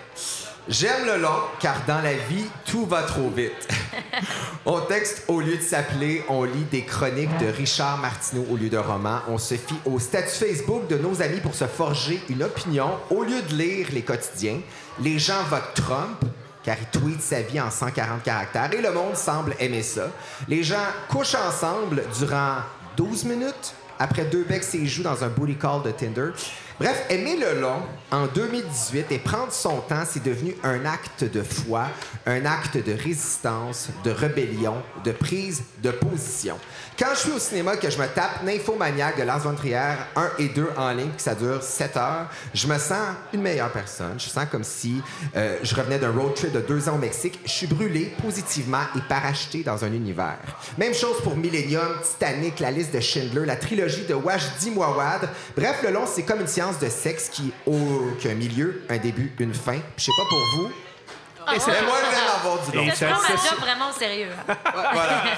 J'aime 0.68 1.06
le 1.06 1.22
long, 1.22 1.44
car 1.60 1.76
dans 1.86 2.02
la 2.02 2.14
vie, 2.14 2.46
tout 2.66 2.88
va 2.88 3.04
trop 3.04 3.30
vite. 3.30 3.68
on 4.66 4.82
texte 4.82 5.24
au 5.28 5.40
lieu 5.40 5.58
de 5.58 5.62
s'appeler, 5.62 6.24
on 6.28 6.44
lit 6.44 6.66
des 6.72 6.84
chroniques 6.84 7.38
de 7.38 7.46
Richard 7.46 8.00
Martineau 8.00 8.48
au 8.50 8.58
lieu 8.58 8.70
de 8.70 8.78
romans, 8.78 9.20
on 9.28 9.38
se 9.38 9.54
fie 9.54 9.76
au 9.86 10.00
statut 10.00 10.30
Facebook 10.30 10.88
de 10.88 10.98
nos 10.98 11.22
amis 11.22 11.40
pour 11.40 11.54
se 11.54 11.66
forger 11.66 12.20
une 12.30 12.42
opinion 12.42 12.98
au 13.12 13.24
lieu 13.24 13.44
de 13.44 13.56
lire 13.56 13.90
les 13.94 14.02
quotidiens. 14.02 14.60
Les 15.00 15.20
gens 15.20 15.44
votent 15.52 15.76
Trump, 15.76 16.26
car 16.64 16.78
il 16.82 17.00
tweet 17.00 17.22
sa 17.22 17.42
vie 17.42 17.62
en 17.62 17.70
140 17.70 18.24
caractères, 18.24 18.74
et 18.74 18.82
le 18.82 18.92
monde 18.92 19.16
semble 19.16 19.56
aimer 19.60 19.84
ça. 19.84 20.08
Les 20.48 20.64
gens 20.64 20.88
couchent 21.10 21.36
ensemble 21.36 22.02
durant 22.18 22.56
12 22.98 23.26
minutes, 23.26 23.76
après 24.00 24.26
deux 24.26 24.44
becs 24.44 24.66
et 24.74 24.88
jouent 24.88 25.04
dans 25.04 25.24
un 25.24 25.28
booty 25.28 25.56
call 25.56 25.84
de 25.84 25.92
Tinder. 25.92 26.32
Bref, 26.78 27.06
aimer 27.10 27.38
le 27.38 27.62
long 27.62 27.82
en 28.12 28.28
2018 28.28 29.10
et 29.12 29.18
prendre 29.18 29.54
son 29.54 29.78
temps, 29.78 30.04
c'est 30.06 30.22
devenu 30.22 30.56
un 30.62 30.84
acte 30.84 31.24
de 31.24 31.42
foi, 31.42 31.88
un 32.26 32.46
acte 32.46 32.76
de 32.86 32.92
résistance, 32.92 33.90
de 34.04 34.12
rébellion, 34.12 34.76
de 35.06 35.14
prise 35.14 35.64
de 35.82 35.92
position. 35.92 36.58
Quand 36.98 37.10
je 37.14 37.20
suis 37.20 37.32
au 37.32 37.40
cinéma 37.40 37.76
que 37.76 37.90
je 37.90 37.98
me 37.98 38.08
tape 38.08 38.42
Nymphomaniac 38.44 39.18
de 39.18 39.24
Lars 39.24 39.40
von 39.40 39.54
Trier 39.54 39.76
1 40.16 40.30
et 40.40 40.48
2 40.48 40.70
en 40.78 40.92
ligne, 40.92 41.10
puis 41.10 41.22
ça 41.22 41.36
dure 41.36 41.62
7 41.62 41.98
heures, 41.98 42.28
je 42.54 42.68
me 42.68 42.78
sens 42.78 43.10
une 43.34 43.42
meilleure 43.42 43.70
personne. 43.70 44.16
Je 44.18 44.30
sens 44.30 44.46
comme 44.50 44.64
si 44.64 45.02
euh, 45.36 45.58
je 45.62 45.76
revenais 45.76 46.00
d'un 46.00 46.12
road 46.14 46.34
trip 46.36 46.54
de 46.54 46.62
deux 46.62 46.88
ans 46.88 46.94
au 46.96 46.98
Mexique. 46.98 47.38
Je 47.44 47.52
suis 47.52 47.68
brûlé 47.68 48.16
positivement 48.22 48.84
et 48.96 49.02
parachuté 49.10 49.62
dans 49.62 49.84
un 49.84 49.92
univers. 49.92 50.38
Même 50.78 50.94
chose 50.94 51.18
pour 51.22 51.36
Millennium, 51.36 51.98
Titanic, 52.02 52.62
la 52.62 52.72
liste 52.72 52.94
de 52.94 53.02
Schindler, 53.02 53.46
la 53.46 53.58
trilogie 53.58 54.06
de 54.06 54.14
Wajdi 54.14 54.72
Mouawad. 54.72 55.28
Bref, 55.58 55.82
le 55.84 55.92
long, 55.92 56.06
c'est 56.06 56.24
comme 56.24 56.40
une 56.40 56.48
science 56.48 56.80
de 56.80 56.88
sexe 56.88 57.28
qui 57.28 57.52
a 57.68 58.22
qu'un 58.22 58.36
milieu, 58.36 58.84
un 58.90 58.98
début, 58.98 59.34
une 59.40 59.54
fin. 59.54 59.74
Puis 59.74 59.82
Je 59.98 60.04
sais 60.06 60.12
pas 60.18 60.30
pour 60.30 60.40
vous. 60.56 60.70
Et 61.48 61.58
Mais 61.68 61.82
moi, 61.84 61.98
je 62.04 62.10
viens 62.10 62.26
d'avoir 62.34 62.58
du 62.66 62.90
Je 62.90 62.96
ça- 62.96 63.06
prends 63.08 63.22
ma 63.22 63.28
job 63.28 63.60
vraiment 63.60 63.90
au 63.90 63.94
sérieux. 63.94 64.30
hein. 64.48 64.56
Ouais, 64.76 64.82
voilà. 64.94 65.24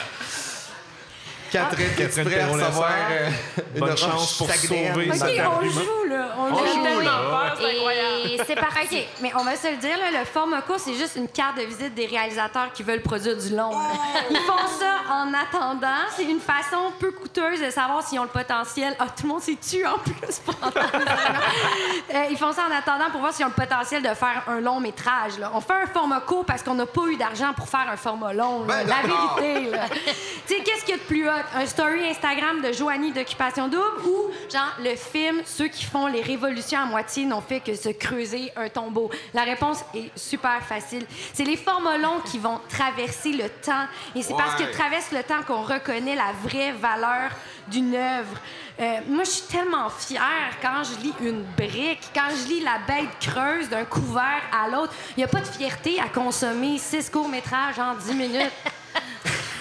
Catherine, 1.51 1.87
Catherine 1.97 2.07
es-tu 2.07 2.23
prête 2.25 2.41
à 2.41 2.47
recevoir 2.47 2.89
euh, 3.11 3.29
une 3.75 3.79
bonne 3.79 3.97
chance 3.97 4.37
pour 4.37 4.51
sauver 4.53 4.91
OK, 4.91 5.61
on 5.61 5.69
joue, 5.69 6.03
là. 6.09 6.27
On, 6.37 6.43
On 6.53 6.57
joue. 6.57 6.65
joue, 6.65 6.83
tellement 6.83 6.99
là. 7.01 7.19
peur, 7.29 7.57
c'est 7.59 7.75
incroyable. 7.77 8.29
Et 8.29 8.41
c'est 8.45 8.55
parti. 8.55 8.79
OK, 8.97 9.07
mais 9.21 9.31
on 9.35 9.43
va 9.43 9.55
se 9.55 9.67
le 9.69 9.77
dire, 9.77 9.97
là, 9.97 10.19
le 10.19 10.25
format 10.25 10.61
court, 10.61 10.79
c'est 10.79 10.93
juste 10.95 11.15
une 11.15 11.27
carte 11.27 11.57
de 11.57 11.63
visite 11.63 11.93
des 11.95 12.05
réalisateurs 12.05 12.71
qui 12.73 12.83
veulent 12.83 13.01
produire 13.01 13.37
du 13.37 13.49
long. 13.55 13.71
là. 13.71 13.89
Ils 14.29 14.37
font 14.37 14.67
ça 14.79 15.13
en 15.13 15.33
attendant. 15.33 16.05
C'est 16.15 16.23
une 16.25 16.39
façon 16.39 16.91
peu 16.99 17.11
coûteuse 17.11 17.61
de 17.61 17.69
savoir 17.69 18.03
s'ils 18.07 18.19
ont 18.19 18.23
le 18.23 18.29
potentiel. 18.29 18.95
Ah, 18.99 19.05
tout 19.15 19.23
le 19.23 19.29
monde 19.29 19.41
s'est 19.41 19.55
tué 19.55 19.85
en 19.85 19.97
plus 19.99 20.39
pour 20.45 20.55
entendre 20.61 20.89
ça. 21.05 22.15
Euh, 22.15 22.25
Ils 22.29 22.37
font 22.37 22.51
ça 22.51 22.63
en 22.71 22.75
attendant 22.77 23.09
pour 23.11 23.21
voir 23.21 23.33
s'ils 23.33 23.45
ont 23.45 23.49
le 23.49 23.53
potentiel 23.61 24.01
de 24.01 24.09
faire 24.13 24.43
un 24.47 24.59
long 24.59 24.79
métrage. 24.79 25.37
là. 25.39 25.51
On 25.53 25.61
fait 25.61 25.73
un 25.83 25.87
format 25.87 26.19
court 26.21 26.45
parce 26.45 26.61
qu'on 26.63 26.73
n'a 26.75 26.85
pas 26.85 27.01
eu 27.07 27.15
d'argent 27.15 27.53
pour 27.55 27.67
faire 27.69 27.87
un 27.91 27.97
format 27.97 28.33
long. 28.33 28.61
Ben 28.61 28.85
La 28.87 29.01
vérité, 29.07 29.69
là. 29.71 29.85
tu 29.89 30.55
sais, 30.55 30.61
qu'est-ce 30.63 30.81
qu'il 30.85 30.95
y 30.95 30.97
a 30.97 31.01
de 31.01 31.03
plus 31.07 31.27
Un 31.55 31.65
story 31.65 32.09
Instagram 32.09 32.61
de 32.61 32.71
Joanie 32.71 33.11
d'Occupation 33.11 33.67
Double 33.67 34.01
ou, 34.05 34.31
genre, 34.51 34.73
le 34.79 34.95
film 34.95 35.41
Ceux 35.45 35.67
qui 35.67 35.83
font 35.85 36.07
les 36.07 36.21
révolutions 36.21 36.79
à 36.79 36.85
moitié 36.85 37.25
n'ont 37.25 37.41
fait 37.41 37.59
que 37.59 37.75
se 37.75 37.89
creuser 37.89 38.51
un 38.55 38.69
tombeau? 38.69 39.09
La 39.33 39.43
réponse 39.43 39.83
est 39.93 40.09
super 40.17 40.61
facile. 40.63 41.05
C'est 41.33 41.43
les 41.43 41.57
formats 41.57 41.97
longs 41.97 42.19
qui 42.25 42.39
vont 42.39 42.59
traverser 42.69 43.33
le 43.33 43.49
temps. 43.49 43.85
Et 44.15 44.21
c'est 44.21 44.35
parce 44.35 44.59
Ouais. 44.59 44.65
que 44.67 44.71
traverse 44.73 45.11
le 45.11 45.23
temps 45.23 45.43
qu'on 45.45 45.61
reconnaît 45.61 46.15
la 46.15 46.31
vraie 46.43 46.71
valeur 46.71 47.31
d'une 47.67 47.95
œuvre. 47.95 48.37
Euh, 48.79 48.99
moi, 49.07 49.23
je 49.23 49.29
suis 49.31 49.47
tellement 49.47 49.89
fière 49.89 50.57
quand 50.61 50.83
je 50.83 51.01
lis 51.03 51.13
une 51.21 51.43
brique, 51.57 52.09
quand 52.13 52.29
je 52.31 52.47
lis 52.47 52.59
la 52.61 52.77
bête 52.87 53.09
creuse 53.19 53.69
d'un 53.69 53.85
couvert 53.85 54.41
à 54.51 54.69
l'autre. 54.69 54.93
Il 55.15 55.19
n'y 55.19 55.23
a 55.23 55.27
pas 55.27 55.39
de 55.41 55.45
fierté 55.45 55.99
à 55.99 56.07
consommer 56.09 56.77
six 56.77 57.09
courts-métrages 57.09 57.79
en 57.79 57.95
dix 57.95 58.13
minutes. 58.13 58.51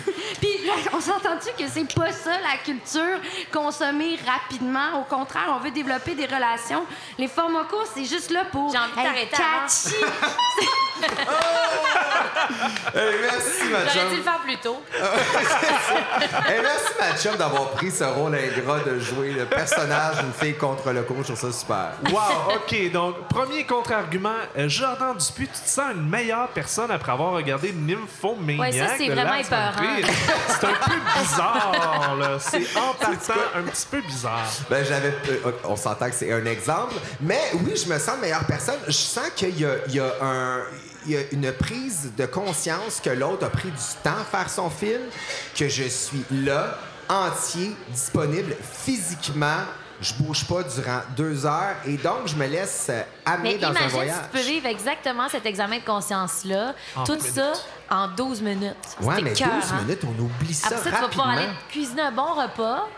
Puis 0.40 0.66
là, 0.66 0.75
on 0.92 1.01
s'entend-tu 1.01 1.51
que 1.62 1.69
c'est 1.71 1.95
pas 1.95 2.12
ça 2.12 2.33
la 2.33 2.59
culture, 2.64 3.21
consommer 3.53 4.19
rapidement? 4.27 5.01
Au 5.01 5.05
contraire, 5.05 5.55
on 5.57 5.61
veut 5.61 5.71
développer 5.71 6.14
des 6.14 6.27
relations. 6.27 6.85
Les 7.19 7.29
formats 7.29 7.64
courts, 7.64 7.88
c'est 7.95 8.05
juste 8.05 8.31
là 8.31 8.45
pour 8.51 8.71
J'ai 8.71 8.79
envie 8.79 9.25
de 9.27 9.31
catchy. 9.31 9.95
Hey, 12.95 13.14
merci, 13.21 13.64
ma 13.71 13.87
J'aurais 13.92 14.11
dû 14.11 14.16
le 14.16 14.23
faire 14.23 14.40
plus 14.40 14.57
tôt. 14.57 14.83
Hey, 16.49 16.61
merci, 16.62 16.92
ma 16.99 17.16
chum, 17.19 17.37
d'avoir 17.37 17.71
pris 17.71 17.90
ce 17.90 18.05
rôle 18.05 18.35
ingrat 18.35 18.81
de 18.81 18.99
jouer 18.99 19.33
le 19.33 19.45
personnage 19.45 20.19
d'une 20.19 20.33
fille 20.33 20.57
contre 20.57 20.90
le 20.92 21.03
coach. 21.03 21.19
Je 21.29 21.35
trouve 21.35 21.53
ça 21.53 21.53
super. 21.53 21.92
Wow, 22.11 22.55
OK. 22.55 22.92
Donc, 22.92 23.29
premier 23.29 23.64
contre-argument, 23.64 24.37
euh, 24.57 24.69
Jordan 24.69 25.16
Dupuis, 25.16 25.49
tu 25.49 25.61
te 25.61 25.69
sens 25.69 25.95
une 25.95 26.09
meilleure 26.09 26.49
personne 26.49 26.90
après 26.90 27.12
avoir 27.12 27.33
regardé 27.33 27.73
Nymphomaniac 27.73 28.61
Ouais, 28.61 28.73
ça, 28.73 28.95
c'est 28.97 29.09
vraiment 29.09 29.35
épeurant. 29.35 29.95
C'est 30.48 30.66
un 30.66 30.72
peu 30.88 31.20
bizarre, 31.20 32.16
là. 32.18 32.38
C'est 32.40 32.76
en 32.76 32.94
partant 32.94 33.35
un 33.54 33.62
petit 33.62 33.87
peu 33.90 34.00
bizarre. 34.02 34.46
Ben, 34.70 34.85
j'avais. 34.85 35.14
euh, 35.28 35.52
On 35.64 35.76
s'entend 35.76 36.09
que 36.09 36.14
c'est 36.14 36.32
un 36.32 36.44
exemple. 36.46 36.94
Mais 37.20 37.40
oui, 37.54 37.74
je 37.76 37.92
me 37.92 37.98
sens 37.98 38.18
meilleure 38.20 38.44
personne. 38.46 38.78
Je 38.87 38.92
sens 38.92 39.28
qu'il 39.35 39.59
y 39.61 39.64
a, 39.64 39.74
il 39.88 39.94
y 39.94 40.00
a 40.00 40.12
un. 40.22 40.61
Il 41.09 41.12
y 41.12 41.16
a 41.16 41.20
une 41.30 41.52
prise 41.52 42.11
de 42.16 42.26
conscience 42.26 43.00
que 43.00 43.11
l'autre 43.11 43.46
a 43.46 43.48
pris 43.48 43.68
du 43.70 43.76
temps 44.02 44.11
à 44.20 44.24
faire 44.24 44.50
son 44.50 44.68
film, 44.68 45.02
que 45.56 45.68
je 45.68 45.85
suis 45.85 46.24
là, 46.32 46.78
entier, 47.09 47.76
disponible 47.90 48.56
physiquement. 48.85 49.61
Je 50.00 50.12
bouge 50.14 50.44
pas 50.46 50.62
durant 50.62 51.00
deux 51.16 51.46
heures 51.46 51.76
et 51.87 51.96
donc 51.96 52.26
je 52.26 52.35
me 52.35 52.46
laisse 52.46 52.88
euh, 52.90 53.00
amener 53.24 53.52
Mais 53.54 53.59
dans 53.59 53.68
un 53.68 53.70
imagine 53.70 53.88
voyage. 53.90 54.14
si 54.16 54.22
tu 54.24 54.28
peux 54.44 54.50
vivre 54.52 54.66
exactement 54.66 55.26
cet 55.30 55.46
examen 55.46 55.78
de 55.78 55.85
conscience-là, 55.85 56.74
En 56.96 57.04
tout 57.04 57.12
minutes. 57.14 57.35
ça 57.35 57.52
en 57.90 58.09
12 58.09 58.42
minutes. 58.42 58.75
Ouais, 59.01 59.16
mais 59.22 59.31
12 59.31 59.40
écœurant. 59.40 59.83
minutes, 59.83 60.01
on 60.05 60.22
oublie 60.22 60.55
ça 60.55 60.68
Après 60.68 60.79
ça, 60.79 60.85
tu 60.85 60.90
vas 60.90 61.01
rapidement. 61.03 61.09
pouvoir 61.25 61.29
aller 61.38 61.49
cuisiner 61.68 62.03
un 62.03 62.12
bon 62.12 62.35
repas. 62.35 62.88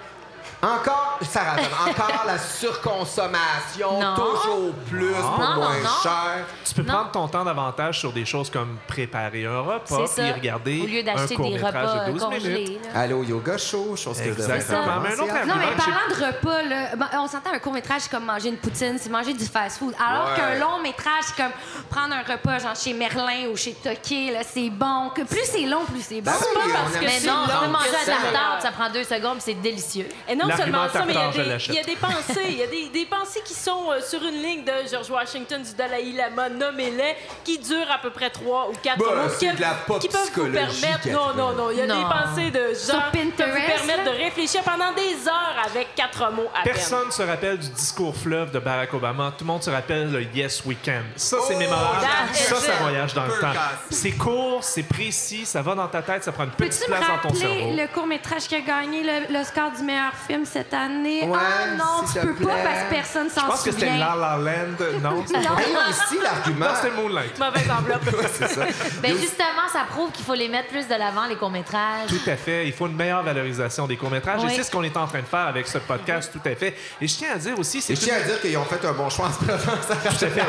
Encore, 0.61 1.19
Sarah, 1.23 1.55
encore 1.89 2.25
la 2.27 2.37
surconsommation, 2.37 4.01
Non. 4.01 4.15
toujours 4.17 4.75
plus 4.89 5.13
pour 5.15 5.39
Non, 5.39 5.49
non, 5.51 5.55
moins 5.57 5.79
non. 5.79 5.89
cher. 6.03 6.45
Tu 6.65 6.75
peux 6.75 6.83
Non. 6.83 6.95
prendre 6.95 7.11
ton 7.13 7.29
temps 7.29 7.45
davantage 7.45 8.01
sur 8.01 8.13
des 8.13 8.25
choses 8.25 8.51
comme 8.51 8.77
préparer 8.89 9.47
un 9.47 9.61
repas, 9.61 10.07
C'est 10.07 10.07
ça. 10.09 10.23
puis 10.25 10.33
regarder 10.33 10.81
Au 10.83 10.87
lieu 10.87 11.01
un 11.01 11.03
d'acheter 11.05 11.29
des 11.29 11.35
court-métrage 11.37 11.75
repas 11.91 12.05
de 12.07 12.11
12 12.13 12.27
minutes. 12.29 12.43
congelés. 12.43 12.81
là. 12.93 13.01
Allô, 13.01 13.23
yoga 13.23 13.57
show, 13.57 13.95
chose 13.97 14.19
que 14.19 14.25
je 14.25 14.31
devrais 14.31 14.57
Exactement. 14.57 14.85
faire 14.85 15.01
Mais 15.01 15.09
un 15.09 15.13
autre 15.13 15.27
commencer 15.27 15.41
à 15.43 15.47
Non, 15.47 15.55
mais 15.61 15.77
parlant 15.77 16.09
de 16.11 16.27
repas, 16.27 16.63
là, 16.65 16.97
ben, 16.97 17.09
on 17.21 17.29
s'entend 17.29 17.51
un 17.55 17.59
court-métrage, 17.61 18.01
c'est 18.03 18.11
comme 18.11 18.25
manger 18.25 18.49
une 18.49 18.57
poutine, 18.59 18.99
c'est 19.01 19.11
manger 19.11 19.35
du 19.35 19.45
fast-food. 19.47 19.95
Alors 20.05 20.31
Ouais. 20.31 20.37
qu'un 20.37 20.55
long-métrage, 20.59 21.23
c'est 21.27 21.37
comme 21.37 21.53
prendre 21.89 22.15
un 22.15 22.23
repas, 22.33 22.59
genre 22.59 22.75
chez 22.75 22.95
Merlin 22.95 23.49
ou 23.53 23.57
chez 23.57 23.75
Toqué, 23.75 24.33
là, 24.33 24.41
c'est 24.43 24.71
bon. 24.71 25.11
Que 25.15 25.23
plus 25.23 25.45
c'est 25.45 25.67
long, 25.67 25.85
plus 25.85 26.03
c'est 26.03 26.21
bon. 26.21 26.33
Ben 26.33 26.37
oui, 26.41 26.55
pas 26.55 26.61
on 26.67 26.73
parce 26.83 26.95
aime 26.95 27.01
que 27.01 27.05
Mais 27.07 27.19
ça. 27.21 27.31
non, 27.31 27.37
long 27.37 27.43
on 27.45 27.47
peut 27.67 27.71
manger 27.73 27.91
meilleur. 27.91 28.19
puis 28.59 28.63
ça 28.63 28.71
prend 28.73 28.91
deux 28.91 29.05
secondes, 29.05 29.35
puis 29.35 29.43
c'est 29.45 29.55
délicieux. 29.63 30.09
Et 30.29 30.35
non 30.35 30.48
L'argument 30.49 30.89
seulement 30.89 30.93
ça, 30.93 31.05
mais 31.07 31.13
il 31.13 31.17
y 31.17 31.41
a 31.41 31.45
des- 31.45 31.49
l'achète. 31.51 31.75
il 31.75 31.79
y, 31.79 31.81
a 31.81 31.85
des 31.85 31.97
pensées. 31.97 32.47
Il 32.49 32.57
y 32.59 32.63
a 32.63 32.67
des, 32.67 32.89
des 32.89 33.07
pensées 33.07 33.41
qui 33.45 33.55
sont 33.55 33.91
euh, 33.91 34.01
sur 34.01 34.23
une 34.23 34.43
ligne 34.43 34.65
de 34.65 34.73
George 34.91 35.11
Washington, 35.11 35.63
du 35.63 35.75
Dalai 35.75 36.13
Lama, 36.13 36.49
nommez-les, 36.49 37.17
qui 37.45 37.59
durent 37.59 37.91
à 37.91 37.99
peu 37.99 38.11
près 38.11 38.31
trois 38.31 38.69
ou 38.69 38.73
quatre 38.83 38.99
Bah, 38.99 39.05
mots. 39.25 39.29
c'est 39.39 39.49
que- 39.51 39.57
de 39.57 39.61
la 39.61 39.75
pop 39.87 40.01
Qui 40.01 40.09
peuvent 40.09 40.31
vous 40.35 40.53
permettre... 40.53 41.09
Non, 41.11 41.35
non, 41.35 41.53
non. 41.53 41.71
Il 41.71 41.79
y 41.79 41.83
a 41.83 41.87
Non. 41.87 41.99
des 41.99 42.05
pensées 42.05 42.51
de 42.51 42.69
gens 42.75 43.03
qui 43.13 43.19
peuvent 43.33 43.49
vous 43.49 43.67
permettre 43.67 44.05
là? 44.05 44.13
de 44.13 44.17
réfléchir 44.19 44.63
pendant 44.63 44.93
des 44.93 45.29
heures 45.29 45.57
avec 45.67 45.95
quatre 45.95 46.31
mots 46.33 46.49
à 46.59 46.63
peine. 46.65 46.73
Personne 46.75 47.11
se 47.11 47.23
rappelle 47.23 47.59
du 47.59 47.69
discours 47.71 48.17
fleuve 48.17 48.51
de 48.51 48.59
Barack 48.59 48.93
Obama. 48.95 49.33
Tout 49.37 49.45
le 49.45 49.49
monde 49.49 49.63
se 49.63 49.71
rappelle 49.71 50.11
le 50.11 50.23
Yes 50.35 50.63
We 50.65 50.77
Can. 50.85 51.03
Ça, 51.17 51.37
c'est 51.47 51.55
Oh, 51.55 51.59
mémorable. 51.59 52.07
Ça, 52.33 52.57
ça 52.57 52.73
voyage 52.81 53.15
dans 53.15 53.25
le 53.27 53.33
temps. 53.41 53.53
C'est 53.91 54.13
court, 54.13 54.63
c'est 54.65 54.83
précis, 54.83 55.45
ça 55.47 55.63
va 55.63 55.75
dans 55.75 55.89
ta 55.89 56.03
tête, 56.03 56.25
ça 56.25 56.33
prend 56.33 56.45
une 56.45 56.51
petite 56.51 56.87
place 56.87 57.01
dans 57.01 57.29
ton 57.29 57.35
cerveau. 57.35 57.55
rappeler 57.55 57.77
le 57.83 57.89
court-métrage 57.95 58.43
qui 58.49 58.55
a 58.55 58.61
gagné 58.61 59.03
le- 59.03 59.33
l'Oscar 59.33 59.71
du 59.73 59.83
meilleur 59.83 60.13
film? 60.27 60.38
Cette 60.45 60.73
année? 60.75 61.25
Ouais, 61.25 61.39
ah 61.39 61.75
non, 61.77 62.07
tu 62.11 62.19
peux 62.27 62.47
pas 62.47 62.55
parce 62.65 62.85
que 62.85 62.91
personne 62.91 63.29
Je 63.29 63.41
s'en 63.41 63.47
pense 63.47 63.63
que 63.63 63.71
c'était 63.73 63.87
souvient. 63.87 63.99
La 63.99 64.17
La 64.17 64.37
Land. 64.37 65.01
Non, 65.03 65.25
c'est 65.27 65.37
a 65.37 65.41
aussi 65.41 66.23
l'argument. 66.23 66.67
non, 66.67 66.73
c'était 66.75 66.95
Moonlight. 66.97 67.39
Mauvaise 67.39 67.71
enveloppe. 67.71 68.03
c'est 68.33 68.49
ça. 68.49 68.63
Ben 69.03 69.17
justement, 69.17 69.69
ça 69.73 69.85
prouve 69.89 70.11
qu'il 70.13 70.25
faut 70.25 70.35
les 70.35 70.49
mettre 70.49 70.69
plus 70.69 70.87
de 70.87 70.95
l'avant, 70.95 71.27
les 71.27 71.37
courts-métrages. 71.37 72.09
Tout 72.09 72.31
à 72.31 72.37
fait. 72.37 72.67
Il 72.67 72.73
faut 72.73 72.87
une 72.87 72.97
meilleure 72.97 73.23
valorisation 73.23 73.87
des 73.87 73.97
courts-métrages. 73.97 74.41
Oui. 74.43 74.53
Et 74.53 74.57
c'est 74.57 74.65
ce 74.65 74.71
qu'on 74.71 74.83
est 74.83 74.97
en 74.97 75.07
train 75.07 75.21
de 75.21 75.27
faire 75.27 75.47
avec 75.47 75.67
ce 75.69 75.79
podcast, 75.79 76.31
tout 76.33 76.47
à 76.49 76.55
fait. 76.55 76.75
Et 77.01 77.07
je 77.07 77.17
tiens 77.17 77.29
à 77.35 77.39
dire 77.39 77.59
aussi, 77.59 77.81
c'est 77.81 77.93
Et 77.93 77.97
je 77.97 78.01
tiens 78.01 78.17
à 78.17 78.21
dire 78.21 78.41
qu'ils 78.41 78.57
ont 78.57 78.65
fait 78.65 78.85
un 78.85 78.93
bon 78.93 79.09
choix 79.09 79.27
en 79.27 79.33
se 79.33 79.39
présentant. 79.45 79.73
tout 79.77 80.25
à 80.25 80.29
fait. 80.29 80.43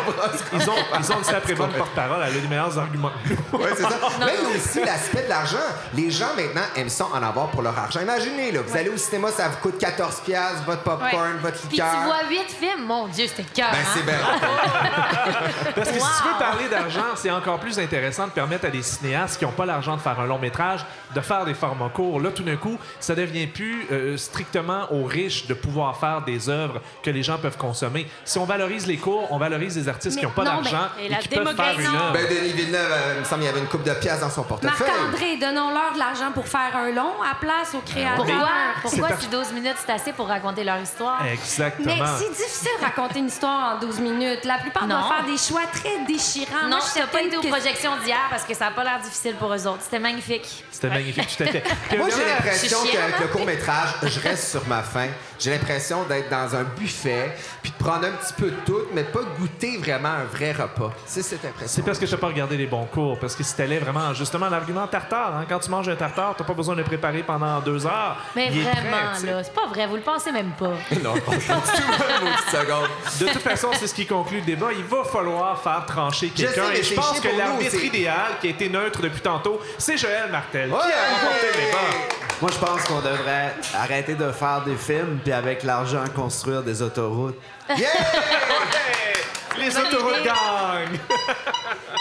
Ils 0.53 0.69
ont, 0.69 0.73
ils 0.99 1.11
ont 1.11 1.17
une 1.17 1.23
sacrée 1.23 1.55
bonne 1.55 1.71
porte-parole. 1.71 2.19
Elle 2.25 2.37
a 2.37 2.41
les 2.41 2.47
meilleurs 2.47 2.77
arguments. 2.77 3.11
Oui, 3.53 3.69
c'est 3.75 3.83
ça. 3.83 3.89
Mais 4.19 4.33
il 4.41 4.49
y 4.49 4.53
a 4.53 4.57
aussi 4.57 4.79
l'aspect 4.83 5.23
de 5.23 5.29
l'argent. 5.29 5.57
Les 5.93 6.11
gens, 6.11 6.33
maintenant, 6.35 6.61
aiment 6.75 6.89
ça 6.89 7.07
en 7.13 7.21
avoir 7.21 7.47
pour 7.49 7.61
leur 7.61 7.77
argent. 7.77 7.99
Imaginez, 8.01 8.51
là, 8.51 8.61
vous 8.65 8.77
allez 8.77 8.89
au 8.89 8.97
cinéma, 8.97 9.29
ça 9.31 9.47
vous 9.49 9.57
coûte 9.57 9.78
14 9.79 10.21
piastres, 10.21 10.63
votre 10.65 10.83
popcorn, 10.83 11.37
votre 11.41 11.59
Puis 11.61 11.77
liqueur. 11.77 11.87
tu 11.91 12.05
vois 12.05 12.29
huit 12.29 12.49
films, 12.51 12.85
mon 12.85 13.07
Dieu, 13.07 13.25
c'était 13.27 13.43
cœur. 13.43 13.71
Ben, 13.71 13.77
c'est 13.93 14.05
bien. 14.05 14.15
Parce 15.75 15.89
que 15.89 15.99
si 15.99 16.21
tu 16.21 16.27
veux 16.27 16.39
parler 16.39 16.67
d'argent, 16.69 17.15
c'est 17.15 17.31
encore 17.31 17.59
plus 17.59 17.79
intéressant 17.79 18.27
de 18.27 18.31
permettre 18.31 18.65
à 18.65 18.69
des 18.69 18.81
cinéastes 18.81 19.37
qui 19.39 19.45
n'ont 19.45 19.51
pas 19.51 19.65
l'argent 19.65 19.95
de 19.95 20.01
faire 20.01 20.19
un 20.19 20.25
long 20.25 20.39
métrage 20.39 20.85
de 21.15 21.21
faire 21.21 21.45
des 21.45 21.53
formats 21.53 21.89
courts. 21.89 22.19
Là, 22.19 22.31
tout 22.31 22.43
d'un 22.43 22.57
coup, 22.57 22.77
ça 22.99 23.15
devient 23.15 23.47
plus 23.47 23.87
euh, 23.91 24.17
strictement 24.17 24.91
aux 24.91 25.05
riches 25.05 25.47
de 25.47 25.53
pouvoir 25.53 25.97
faire 25.97 26.21
des 26.21 26.49
œuvres 26.49 26.81
que 27.03 27.09
les 27.09 27.23
gens 27.23 27.37
peuvent 27.37 27.57
consommer. 27.57 28.07
Si 28.25 28.37
on 28.37 28.45
valorise 28.45 28.85
les 28.85 28.97
cours, 28.97 29.31
on 29.31 29.37
valorise 29.37 29.77
les 29.77 29.87
artistes 29.89 30.15
Mais 30.15 30.21
qui 30.21 30.27
n'ont 30.27 30.33
pas 30.33 30.43
d'argent 30.43 30.89
et 30.99 31.09
qui 31.17 31.29
peuvent 31.29 31.55
faire 31.55 31.79
une 31.79 31.87
œuvre. 31.87 32.13
Ben, 32.13 32.25
Denis 32.27 32.51
Villeneuve, 32.53 32.91
euh, 32.91 33.13
il 33.15 33.19
me 33.21 33.25
semble 33.25 33.41
qu'il 33.41 33.49
y 33.49 33.53
avait 33.53 33.59
une 33.59 33.67
coupe 33.67 33.83
de 33.83 33.93
pièces 33.93 34.19
dans 34.19 34.29
son 34.29 34.43
portefeuille. 34.43 34.87
Marc-André, 34.87 35.37
donnons-leur 35.37 35.93
de 35.93 35.99
l'argent 35.99 36.31
pour 36.33 36.47
faire 36.47 36.75
un 36.75 36.91
long 36.91 37.13
à 37.21 37.35
place 37.35 37.73
aux 37.73 37.81
créateurs. 37.81 38.15
Pourquoi, 38.15 38.49
pourquoi 38.81 39.09
C'est 39.09 39.21
si 39.21 39.27
12 39.27 39.51
minutes, 39.53 39.68
c'est 39.77 39.91
assez 39.91 40.13
pour 40.13 40.27
raconter 40.27 40.63
leur 40.63 40.79
histoire? 40.79 41.25
Exactement. 41.25 41.87
Mais 41.87 41.99
c'est 42.17 42.29
difficile 42.29 42.69
de 42.79 42.85
raconter 42.85 43.19
une 43.19 43.27
histoire 43.27 43.75
en 43.75 43.79
12 43.79 43.99
minutes. 43.99 44.45
La 44.45 44.57
plupart 44.57 44.87
Non. 44.87 44.95
doivent 44.99 45.07
faire 45.17 45.25
des 45.25 45.37
choix 45.37 45.61
très 45.71 46.05
déchirants. 46.07 46.63
non, 46.63 46.77
Moi, 46.77 46.79
je 46.95 46.99
je 47.01 47.05
pas 47.07 47.21
été 47.21 47.37
aux 47.37 47.41
projections 47.41 47.91
d'hier 48.03 48.17
parce 48.29 48.43
que 48.43 48.53
ça 48.53 48.65
n'a 48.65 48.71
pas 48.71 48.83
l'air 48.83 48.99
difficile 49.03 49.35
pour 49.35 49.53
eux 49.53 49.67
autres. 49.67 49.81
C'était 49.81 49.99
magnifique. 49.99 50.63
C'était 50.71 50.89
magnifique, 50.89 51.35
tout 51.35 51.43
à 51.43 51.47
fait. 51.47 51.63
Moi, 51.97 52.07
j'ai 52.15 52.25
l'impression 52.25 52.77
Je 52.85 52.91
qu'avec 52.91 53.19
le 53.19 53.27
court-métrage, 53.27 53.89
je 54.03 54.19
reste 54.19 54.49
sur 54.51 54.65
ma 54.67 54.81
faim. 54.81 55.07
J'ai 55.39 55.51
l'impression 55.51 56.03
d'être 56.03 56.29
dans 56.29 56.55
un 56.55 56.63
buffet, 56.63 57.35
puis 57.61 57.71
de 57.71 57.77
prendre 57.83 58.05
un 58.07 58.11
petit 58.11 58.33
peu 58.33 58.49
de 58.51 58.55
tout, 58.65 58.81
mais 58.93 59.03
pas 59.03 59.21
goûter 59.37 59.77
vraiment 59.77 60.09
un 60.09 60.23
vrai 60.25 60.51
repas. 60.51 60.91
C'est 61.05 61.21
cette 61.21 61.43
impression. 61.45 61.67
C'est 61.75 61.81
parce 61.85 61.97
que 61.97 62.05
tu 62.05 62.11
n'as 62.11 62.17
pas 62.17 62.27
regardé 62.27 62.57
les 62.57 62.67
bons 62.67 62.85
cours. 62.85 63.17
Parce 63.19 63.35
que 63.35 63.43
si 63.43 63.55
t'allais 63.55 63.79
vraiment, 63.79 64.13
justement, 64.13 64.49
l'argument 64.49 64.87
tartare, 64.87 65.35
hein, 65.37 65.45
quand 65.47 65.59
tu 65.59 65.69
manges 65.69 65.89
un 65.89 65.95
tartare, 65.95 66.35
t'as 66.37 66.43
pas 66.43 66.53
besoin 66.53 66.75
de 66.75 66.79
le 66.79 66.85
préparer 66.85 67.23
pendant 67.23 67.59
deux 67.61 67.85
heures. 67.85 68.17
Mais 68.35 68.47
Il 68.51 68.59
est 68.59 68.63
vraiment, 68.63 68.89
prêt, 69.11 69.19
tu 69.19 69.25
là, 69.27 69.43
c'est 69.43 69.53
pas 69.61 69.67
vrai, 69.67 69.87
vous 69.87 69.95
le 69.95 70.01
pensez 70.01 70.31
même 70.31 70.51
pas. 70.51 70.73
Non, 71.03 71.15
je 71.15 71.21
pense 71.21 71.45
pas 71.45 71.55
du 71.55 71.81
tout, 71.81 72.03
une 72.19 72.25
maudite 72.25 72.49
seconde. 72.51 72.89
De 73.19 73.33
toute 73.33 73.41
façon, 73.41 73.69
c'est 73.73 73.87
ce 73.87 73.93
qui 73.93 74.05
conclut 74.05 74.39
le 74.39 74.45
débat. 74.45 74.67
Il 74.77 74.83
va 74.83 75.03
falloir 75.03 75.61
faire 75.61 75.85
trancher 75.85 76.29
quelqu'un. 76.29 76.71
Et 76.73 76.83
je 76.83 76.93
pense 76.93 77.19
que 77.19 77.27
l'arbitre 77.37 77.83
idéal, 77.83 78.37
qui 78.41 78.47
a 78.47 78.49
été 78.51 78.69
neutre 78.69 79.01
depuis 79.01 79.21
tantôt, 79.21 79.61
c'est 79.77 79.97
Joël 79.97 80.29
Martel, 80.31 80.69
Ouais! 80.71 80.77
qui 80.79 80.91
a 80.91 81.15
remporté 81.15 81.47
le 81.47 81.65
débat. 81.65 82.07
Moi, 82.41 82.51
je 82.53 82.57
pense 82.59 82.83
qu'on 82.83 83.01
devrait 83.01 83.53
arrêter 83.77 84.15
de 84.15 84.31
faire 84.31 84.61
des 84.65 84.75
films 84.75 85.19
puis 85.23 85.33
avec 85.33 85.63
l'argent 85.63 86.03
construire 86.15 86.63
des 86.63 86.81
autoroutes. 86.81 87.37
Yeah! 87.77 87.87
Les 89.59 89.77
autoroutes 89.77 90.23
gagnent! 90.23 90.99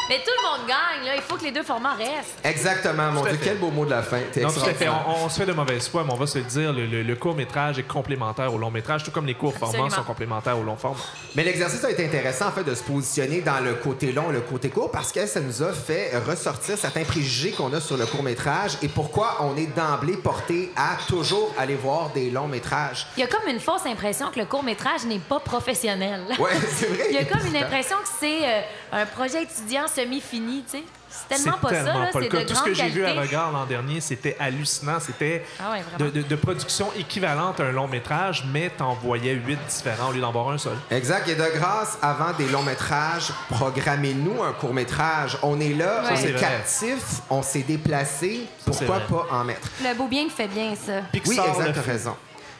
Mais 0.08 0.16
tout 0.24 0.30
le 0.38 0.42
monde 0.58 0.66
gagne, 0.66 1.06
là. 1.06 1.16
Il 1.16 1.22
faut 1.22 1.36
que 1.36 1.44
les 1.44 1.50
deux 1.52 1.62
formats 1.62 1.94
restent. 1.94 2.38
Exactement, 2.42 3.10
mon 3.12 3.22
Dieu, 3.22 3.32
fait. 3.32 3.44
quel 3.44 3.58
beau 3.58 3.70
mot 3.70 3.84
de 3.84 3.90
la 3.90 4.02
fin. 4.02 4.20
T'es 4.32 4.40
Non, 4.40 4.48
tout 4.50 4.60
à 4.60 4.64
fait. 4.64 4.70
extraordinaire. 4.70 5.14
On, 5.22 5.26
on 5.26 5.28
se 5.28 5.38
fait 5.38 5.44
de 5.46 5.52
mauvaise 5.52 5.86
foi, 5.88 6.02
mais 6.06 6.12
on 6.12 6.16
va 6.16 6.26
se 6.26 6.38
le 6.38 6.44
dire, 6.44 6.72
le, 6.72 6.86
le- 6.86 7.02
le 7.02 7.16
court-métrage 7.16 7.78
est 7.78 7.82
complémentaire 7.82 8.52
au 8.54 8.58
long-métrage, 8.58 9.02
tout 9.04 9.10
comme 9.10 9.26
les 9.26 9.34
courts 9.34 9.52
formats 9.52 9.68
Absolument. 9.74 9.90
sont 9.96 10.02
complémentaires 10.04 10.58
au 10.58 10.62
long 10.62 10.76
format. 10.76 10.96
Mais 11.34 11.44
l'exercice 11.44 11.84
a 11.84 11.90
été 11.90 12.06
intéressant, 12.06 12.46
en 12.48 12.52
fait, 12.52 12.64
de 12.64 12.74
se 12.74 12.82
positionner 12.82 13.42
dans 13.42 13.60
le 13.60 13.74
côté 13.74 14.12
long, 14.12 14.30
le 14.30 14.40
côté 14.40 14.70
court, 14.70 14.90
parce 14.90 15.12
que 15.12 15.26
ça 15.26 15.40
nous 15.40 15.62
a 15.62 15.72
fait 15.72 16.12
ressortir 16.26 16.78
certains 16.78 17.04
préjugés 17.04 17.50
qu'on 17.52 17.72
a 17.74 17.80
sur 17.80 17.96
le 17.98 18.06
court-métrage 18.06 18.78
et 18.82 18.88
pourquoi 18.88 19.38
on 19.40 19.56
est 19.56 19.74
d'emblée 19.76 20.16
porté 20.16 20.72
à 20.76 20.96
toujours 21.06 21.52
aller 21.58 21.74
voir 21.74 22.10
des 22.14 22.30
longs 22.30 22.48
métrages. 22.48 23.06
Il 23.16 23.20
y 23.20 23.24
a 23.24 23.26
comme 23.26 23.46
une 23.48 23.60
fausse 23.60 23.84
impression 23.86 24.30
que 24.30 24.38
le 24.38 24.46
court-métrage 24.46 25.04
n'est 25.04 25.18
pas 25.18 25.40
professionnel. 25.40 26.22
Ouais, 26.38 26.50
c'est 26.72 26.86
vrai. 26.86 27.06
Il 27.10 27.14
y 27.16 27.18
a 27.18 27.24
comme 27.24 27.46
une 27.50 27.56
impression 27.64 27.96
que 27.98 28.08
c'est 28.20 28.40
euh, 28.44 28.60
un 28.92 29.06
projet 29.06 29.42
étudiant 29.42 29.86
semi-fini, 29.88 30.64
tu 30.70 30.78
sais. 30.78 30.84
C'est 31.10 31.36
tellement 31.42 31.56
pas 31.58 31.70
ça, 31.70 31.74
tellement 31.84 32.06
C'est 32.12 32.28
de 32.30 32.42
Tout 32.48 32.54
ce 32.54 32.62
que 32.62 32.74
j'ai 32.74 32.88
vu 32.90 33.04
à. 33.04 33.14
Regard 33.14 33.50
l'an 33.50 33.64
dernier, 33.64 34.00
c'était 34.00 34.36
hallucinant. 34.38 35.00
C'était 35.00 35.42
Ah 35.58 35.72
ouais, 35.72 35.78
de, 35.78 36.04
vraiment. 36.04 36.10
de- 36.14 36.22
de 36.22 36.36
production 36.36 36.90
équivalente 36.98 37.60
à 37.60 37.64
un 37.64 37.72
long 37.72 37.88
métrage, 37.88 38.44
mais 38.52 38.70
t'en 38.70 38.92
voyais 38.94 39.32
huit 39.32 39.58
différents 39.68 40.10
au 40.10 40.12
lieu 40.12 40.20
d'en 40.20 40.30
voir 40.30 40.50
un 40.50 40.58
seul. 40.58 40.76
Exact. 40.90 41.26
Et 41.28 41.34
de 41.34 41.44
grâce, 41.58 41.98
avant 42.02 42.32
des 42.36 42.46
longs 42.48 42.62
métrages, 42.62 43.32
programmez-nous 43.48 44.42
un 44.42 44.52
court 44.52 44.74
métrage. 44.74 45.38
On 45.42 45.58
est 45.60 45.74
là, 45.74 46.02
Ouais. 46.04 46.10
on 46.12 46.16
est 46.16 46.32
vrai. 46.32 46.40
captif, 46.40 47.02
on 47.30 47.42
s'est 47.42 47.62
déplacé. 47.62 48.46
Pourquoi 48.66 49.00
pas 49.00 49.26
en 49.30 49.44
mettre? 49.44 49.68
Le 49.82 49.94
beau 49.94 50.08
bien 50.08 50.28
fait 50.28 50.46
bien, 50.48 50.74
ça. 50.76 51.00
Oui, 51.26 51.38
exact, 51.38 51.78
raison. 51.86 52.16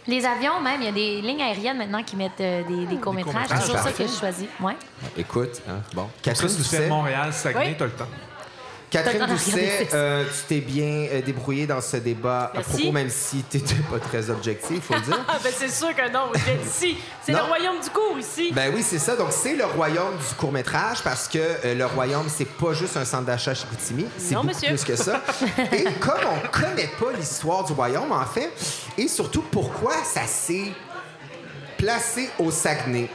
Les 0.08 0.24
avions, 0.24 0.58
même, 0.62 0.80
il 0.80 0.86
y 0.86 0.88
a 0.88 0.92
des 0.92 1.20
lignes 1.20 1.42
aériennes 1.42 1.76
maintenant 1.76 2.02
qui 2.02 2.16
mettent 2.16 2.40
euh, 2.40 2.62
des, 2.64 2.86
des 2.86 2.96
courts-métrages. 2.96 3.46
C'est 3.50 3.60
toujours 3.60 3.78
ça 3.78 3.92
que 3.92 4.06
je 4.06 4.08
choisis. 4.12 4.46
Ouais. 4.60 4.74
Écoute, 5.18 5.60
hein, 5.68 5.80
bon. 5.94 6.08
Si 6.22 6.56
tu 6.56 6.62
fais. 6.64 6.88
Montréal, 6.88 7.30
Saguenay, 7.32 7.68
Oui. 7.68 7.74
t'as 7.78 7.84
le 7.84 7.90
temps. 7.90 8.06
Catherine 8.90 9.26
Doucet, 9.26 9.88
euh, 9.92 10.24
tu 10.24 10.46
t'es 10.48 10.60
bien 10.60 11.06
euh, 11.12 11.22
débrouillée 11.22 11.66
dans 11.66 11.80
ce 11.80 11.98
débat 11.98 12.50
à 12.54 12.60
propos, 12.60 12.92
même 12.92 13.10
si 13.10 13.44
tu 13.50 13.58
n'étais 13.58 13.74
pas 13.90 13.98
très 13.98 14.30
objectif, 14.30 14.70
il 14.76 14.80
faut 14.80 14.94
le 14.94 15.00
dire. 15.00 15.24
Ah, 15.28 15.38
ben 15.44 15.52
c'est 15.56 15.70
sûr 15.70 15.94
que 15.94 16.10
non, 16.10 16.32
l'ai 16.32 16.56
dit 16.56 16.68
ici. 16.68 16.98
C'est 17.22 17.32
le 17.32 17.40
royaume 17.40 17.80
du 17.80 17.90
cours 17.90 18.18
ici. 18.18 18.50
Ben 18.52 18.72
oui, 18.74 18.82
c'est 18.82 18.98
ça. 18.98 19.16
Donc, 19.16 19.28
c'est 19.30 19.54
le 19.54 19.66
royaume 19.66 20.16
du 20.16 20.34
court-métrage 20.36 21.02
parce 21.02 21.28
que 21.28 21.38
euh, 21.38 21.74
le 21.74 21.86
royaume, 21.86 22.26
c'est 22.28 22.48
pas 22.48 22.72
juste 22.72 22.96
un 22.96 23.04
centre 23.04 23.24
d'achat 23.24 23.54
chez 23.54 23.62
Chicoutimi. 23.62 24.06
C'est 24.16 24.34
beaucoup 24.34 24.48
monsieur. 24.48 24.68
plus 24.68 24.84
que 24.84 24.96
ça. 24.96 25.22
et 25.72 25.84
comme 26.00 26.20
on 26.24 26.48
connaît 26.48 26.90
pas 26.98 27.12
l'histoire 27.16 27.64
du 27.64 27.72
royaume, 27.72 28.12
en 28.12 28.24
fait, 28.24 28.50
et 28.96 29.08
surtout 29.08 29.42
pourquoi 29.42 29.92
ça 30.04 30.26
s'est 30.26 30.72
placé 31.76 32.30
au 32.38 32.50
Saguenay, 32.50 33.08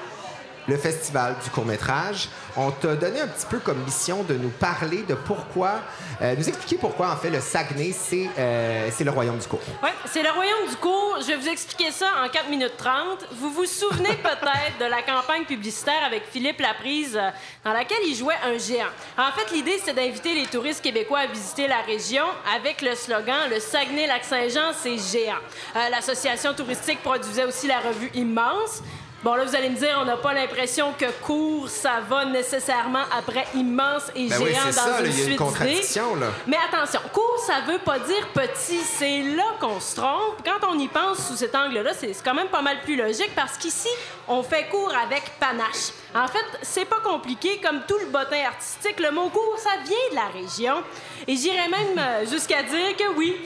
le 0.67 0.77
festival 0.77 1.35
du 1.43 1.49
court-métrage, 1.49 2.29
on 2.55 2.71
t'a 2.71 2.95
donné 2.95 3.21
un 3.21 3.27
petit 3.27 3.45
peu 3.45 3.59
comme 3.59 3.77
mission 3.83 4.23
de 4.23 4.35
nous 4.35 4.49
parler 4.49 5.03
de 5.03 5.15
pourquoi, 5.15 5.81
euh, 6.21 6.35
nous 6.37 6.47
expliquer 6.47 6.77
pourquoi, 6.77 7.11
en 7.11 7.17
fait, 7.17 7.29
le 7.29 7.39
Saguenay, 7.41 7.91
c'est 7.91 8.29
euh, 8.37 8.89
c'est 8.91 9.03
le 9.03 9.11
royaume 9.11 9.37
du 9.37 9.47
court. 9.47 9.59
Oui, 9.81 9.89
c'est 10.05 10.23
le 10.23 10.29
royaume 10.31 10.69
du 10.69 10.75
cours. 10.77 11.17
Je 11.21 11.27
vais 11.27 11.35
vous 11.37 11.47
expliquer 11.47 11.91
ça 11.91 12.07
en 12.23 12.29
4 12.29 12.49
minutes 12.49 12.77
30. 12.77 13.25
Vous 13.33 13.51
vous 13.51 13.65
souvenez 13.65 14.13
peut-être 14.23 14.77
de 14.79 14.85
la 14.85 15.01
campagne 15.01 15.45
publicitaire 15.45 16.03
avec 16.05 16.23
Philippe 16.31 16.59
Laprise, 16.59 17.15
euh, 17.15 17.29
dans 17.63 17.73
laquelle 17.73 18.03
il 18.07 18.15
jouait 18.15 18.35
un 18.43 18.57
géant. 18.57 18.85
En 19.17 19.31
fait, 19.31 19.51
l'idée, 19.53 19.77
c'était 19.79 19.93
d'inviter 19.93 20.33
les 20.33 20.45
touristes 20.47 20.81
québécois 20.81 21.19
à 21.19 21.27
visiter 21.27 21.67
la 21.67 21.81
région 21.81 22.25
avec 22.55 22.81
le 22.81 22.95
slogan 22.95 23.49
Le 23.49 23.59
Saguenay-Lac-Saint-Jean, 23.59 24.71
c'est 24.81 24.97
géant. 24.97 25.35
Euh, 25.75 25.89
L'association 25.89 26.53
touristique 26.53 27.01
produisait 27.01 27.45
aussi 27.45 27.67
la 27.67 27.79
revue 27.79 28.11
Immense. 28.13 28.81
Bon, 29.23 29.35
là, 29.35 29.45
vous 29.45 29.55
allez 29.55 29.69
me 29.69 29.77
dire, 29.77 29.97
on 30.01 30.05
n'a 30.05 30.17
pas 30.17 30.33
l'impression 30.33 30.91
que 30.99 31.05
court, 31.21 31.69
ça 31.69 32.01
va 32.09 32.25
nécessairement 32.25 33.03
après 33.17 33.45
immense 33.55 34.03
et 34.13 34.27
Ben 34.27 34.37
géant 34.37 34.43
oui, 34.43 34.53
dans 34.53 34.71
ça, 34.73 34.99
là, 34.99 34.99
une 34.99 35.05
y 35.05 35.07
a 35.07 35.17
une 35.17 35.23
suite 35.23 35.37
contradiction, 35.37 36.15
là. 36.15 36.27
Mais 36.45 36.57
attention, 36.67 36.99
court, 37.13 37.41
ça 37.47 37.61
veut 37.65 37.79
pas 37.79 37.99
dire 37.99 38.27
petit. 38.33 38.79
C'est 38.79 39.21
là 39.21 39.45
qu'on 39.61 39.79
se 39.79 39.95
trompe. 39.95 40.43
Quand 40.43 40.67
on 40.69 40.77
y 40.77 40.89
pense 40.89 41.25
sous 41.25 41.37
cet 41.37 41.55
angle-là, 41.55 41.91
c'est 41.97 42.13
quand 42.21 42.33
même 42.33 42.49
pas 42.49 42.61
mal 42.61 42.81
plus 42.81 42.97
logique 42.97 43.31
parce 43.33 43.57
qu'ici, 43.57 43.87
on 44.27 44.43
fait 44.43 44.67
court 44.69 44.91
avec 45.05 45.23
panache. 45.39 45.93
En 46.13 46.27
fait, 46.27 46.45
c'est 46.61 46.85
pas 46.85 46.99
compliqué. 47.01 47.61
Comme 47.63 47.79
tout 47.87 47.97
le 47.99 48.07
bottin 48.07 48.43
artistique, 48.45 48.99
le 48.99 49.11
mot 49.11 49.29
court, 49.29 49.57
ça 49.57 49.71
vient 49.85 50.09
de 50.11 50.15
la 50.15 50.27
région. 50.27 50.83
Et 51.27 51.37
j'irais 51.37 51.69
même 51.69 51.97
euh, 51.97 52.25
jusqu'à 52.29 52.61
dire 52.63 52.97
que 52.97 53.15
oui, 53.15 53.37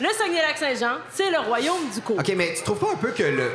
le 0.00 0.08
Saguenay-Lac-Saint-Jean, 0.08 0.96
c'est 1.12 1.30
le 1.30 1.40
royaume 1.40 1.90
du 1.94 2.00
court. 2.00 2.18
OK, 2.18 2.32
mais 2.34 2.54
tu 2.54 2.62
trouves 2.62 2.78
pas 2.78 2.92
un 2.92 2.96
peu 2.96 3.10
que 3.10 3.22
le. 3.22 3.50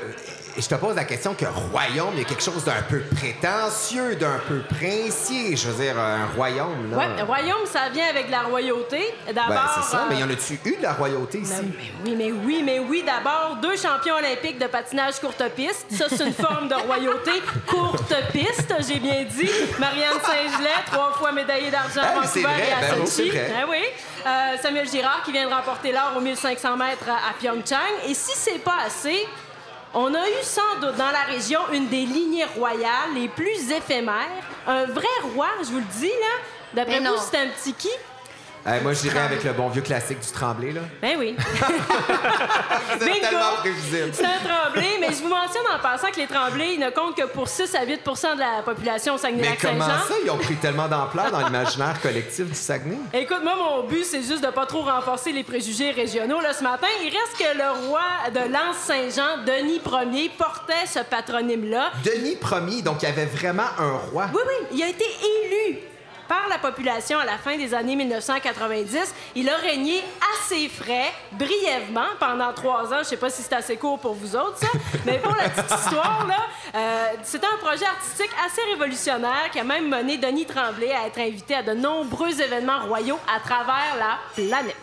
Je 0.57 0.67
te 0.67 0.75
pose 0.75 0.95
la 0.95 1.05
question 1.05 1.33
que 1.33 1.45
royaume, 1.45 2.11
il 2.13 2.19
y 2.19 2.21
a 2.21 2.25
quelque 2.25 2.43
chose 2.43 2.63
d'un 2.65 2.81
peu 2.89 3.01
prétentieux, 3.15 4.15
d'un 4.15 4.39
peu 4.47 4.61
princier. 4.61 5.55
Je 5.55 5.69
veux 5.69 5.83
dire, 5.83 5.97
un 5.97 6.25
royaume, 6.35 6.91
le 6.91 7.23
royaume, 7.23 7.65
ça 7.65 7.89
vient 7.89 8.07
avec 8.07 8.29
la 8.29 8.43
royauté. 8.43 9.13
D'abord. 9.27 9.49
Ben, 9.49 9.61
c'est 9.75 9.91
ça, 9.91 10.03
euh, 10.03 10.05
mais 10.09 10.17
y 10.17 10.23
en 10.23 10.29
a-tu 10.29 10.59
eu 10.65 10.75
de 10.77 10.83
la 10.83 10.93
royauté 10.93 11.39
ici? 11.39 11.53
Ben, 11.53 11.71
mais 11.77 11.91
oui, 12.03 12.15
mais 12.15 12.31
oui, 12.31 12.61
mais 12.63 12.79
oui. 12.79 13.03
D'abord, 13.05 13.57
deux 13.61 13.77
champions 13.77 14.15
olympiques 14.15 14.59
de 14.59 14.67
patinage 14.67 15.19
courte 15.19 15.43
piste. 15.55 15.85
Ça, 15.91 16.05
c'est 16.09 16.25
une 16.25 16.33
forme 16.33 16.67
de 16.67 16.75
royauté. 16.75 17.31
Courte 17.67 18.13
piste, 18.31 18.73
j'ai 18.87 18.99
bien 18.99 19.23
dit. 19.23 19.49
Marianne 19.79 20.19
Saint-Gelais, 20.23 20.69
trois 20.85 21.13
fois 21.13 21.31
médaillée 21.31 21.71
d'argent 21.71 22.01
à 22.01 22.19
oui, 22.19 22.25
Vancouver 22.25 22.63
et 22.67 22.73
à 22.73 22.79
ben 22.81 23.01
oui, 23.01 23.07
Sochi. 23.07 23.31
Ah 23.37 23.65
oui. 23.69 23.83
Euh, 24.25 24.57
Samuel 24.61 24.89
Girard 24.89 25.21
qui 25.23 25.31
vient 25.31 25.47
de 25.47 25.53
remporter 25.53 25.91
l'or 25.91 26.13
aux 26.17 26.21
1500 26.21 26.77
mètres 26.77 27.09
à, 27.09 27.29
à 27.29 27.33
Pyeongchang. 27.39 28.07
Et 28.07 28.13
si 28.13 28.31
c'est 28.35 28.59
pas 28.59 28.77
assez, 28.85 29.25
on 29.93 30.13
a 30.13 30.29
eu 30.29 30.43
sans 30.43 30.79
doute 30.79 30.95
dans 30.95 31.11
la 31.11 31.23
région 31.23 31.59
une 31.71 31.87
des 31.87 32.05
lignées 32.05 32.45
royales 32.45 33.13
les 33.15 33.27
plus 33.27 33.71
éphémères. 33.71 34.43
Un 34.67 34.85
vrai 34.85 35.07
roi, 35.33 35.47
je 35.59 35.67
vous 35.67 35.79
le 35.79 35.99
dis, 35.99 36.07
là. 36.07 36.37
D'après 36.73 36.99
vous, 36.99 37.17
c'est 37.29 37.37
un 37.37 37.47
petit 37.47 37.73
qui? 37.73 37.89
Euh, 38.67 38.79
moi, 38.83 38.93
je 38.93 39.01
dirais 39.01 39.21
avec 39.21 39.43
le 39.43 39.53
bon 39.53 39.69
vieux 39.69 39.81
classique 39.81 40.19
du 40.19 40.31
Tremblay, 40.31 40.71
là. 40.71 40.81
Ben 41.01 41.15
oui. 41.17 41.35
C'est 42.99 43.19
tellement 43.19 43.57
prévisible. 43.59 44.11
C'est 44.13 44.25
un 44.25 44.37
tremblé, 44.43 44.87
mais 44.99 45.07
je 45.07 45.23
vous 45.23 45.29
mentionne 45.29 45.65
en 45.73 45.79
passant 45.79 46.11
que 46.11 46.17
les 46.17 46.27
tremblés 46.27 46.73
ils 46.73 46.79
ne 46.79 46.91
comptent 46.91 47.17
que 47.17 47.25
pour 47.25 47.47
6 47.47 47.73
à 47.73 47.83
8 47.85 48.01
de 48.05 48.39
la 48.39 48.61
population 48.63 49.15
au 49.15 49.17
Mais 49.17 49.57
comment 49.59 49.85
Saguenay-Lac-Saint-Jean. 49.85 50.07
ça, 50.07 50.13
ils 50.23 50.29
ont 50.29 50.37
pris 50.37 50.55
tellement 50.57 50.87
d'ampleur 50.87 51.31
dans 51.31 51.39
l'imaginaire 51.39 51.99
collectif 52.01 52.45
du 52.45 52.55
Saguenay? 52.55 52.97
Écoute, 53.13 53.41
moi, 53.43 53.55
mon 53.55 53.87
but, 53.87 54.05
c'est 54.05 54.21
juste 54.21 54.43
de 54.43 54.51
pas 54.51 54.67
trop 54.67 54.81
renforcer 54.81 55.31
les 55.31 55.43
préjugés 55.43 55.91
régionaux. 55.91 56.39
Là, 56.39 56.53
ce 56.53 56.63
matin, 56.63 56.87
il 57.03 57.09
reste 57.09 57.37
que 57.39 57.57
le 57.57 57.87
roi 57.87 58.01
de 58.31 58.51
l'Anse-Saint-Jean, 58.51 59.43
Denis 59.45 59.81
Ier, 60.13 60.31
portait 60.37 60.85
ce 60.85 60.99
patronyme-là. 60.99 61.91
Denis 62.03 62.37
Ier, 62.69 62.81
donc 62.83 63.01
il 63.01 63.05
y 63.05 63.11
avait 63.11 63.25
vraiment 63.25 63.69
un 63.79 63.97
roi. 64.11 64.27
Oui, 64.33 64.41
oui, 64.45 64.67
il 64.73 64.83
a 64.83 64.87
été 64.87 65.05
élu 65.05 65.79
par 66.31 66.47
la 66.49 66.57
population 66.59 67.19
à 67.19 67.25
la 67.25 67.37
fin 67.37 67.57
des 67.57 67.73
années 67.73 67.97
1990. 67.97 69.13
Il 69.35 69.49
a 69.49 69.57
régné 69.57 69.99
à 69.99 70.47
ses 70.47 70.69
frais, 70.69 71.11
brièvement, 71.33 72.07
pendant 72.21 72.53
trois 72.53 72.93
ans. 72.93 72.99
Je 72.99 73.03
sais 73.09 73.17
pas 73.17 73.29
si 73.29 73.41
c'est 73.41 73.51
assez 73.53 73.75
court 73.75 73.99
pour 73.99 74.13
vous 74.13 74.33
autres, 74.37 74.57
ça. 74.59 74.67
Mais 75.05 75.17
pour 75.19 75.35
la 75.35 75.49
petite 75.49 75.69
histoire, 75.77 76.25
là, 76.25 76.37
euh, 76.73 77.05
c'était 77.23 77.47
un 77.47 77.57
projet 77.57 77.83
artistique 77.85 78.29
assez 78.45 78.61
révolutionnaire 78.71 79.49
qui 79.51 79.59
a 79.59 79.65
même 79.65 79.89
mené 79.89 80.17
Denis 80.17 80.45
Tremblay 80.45 80.93
à 80.93 81.07
être 81.07 81.19
invité 81.19 81.55
à 81.55 81.63
de 81.63 81.73
nombreux 81.73 82.39
événements 82.39 82.79
royaux 82.87 83.19
à 83.27 83.41
travers 83.41 83.97
la 83.99 84.17
planète. 84.33 84.75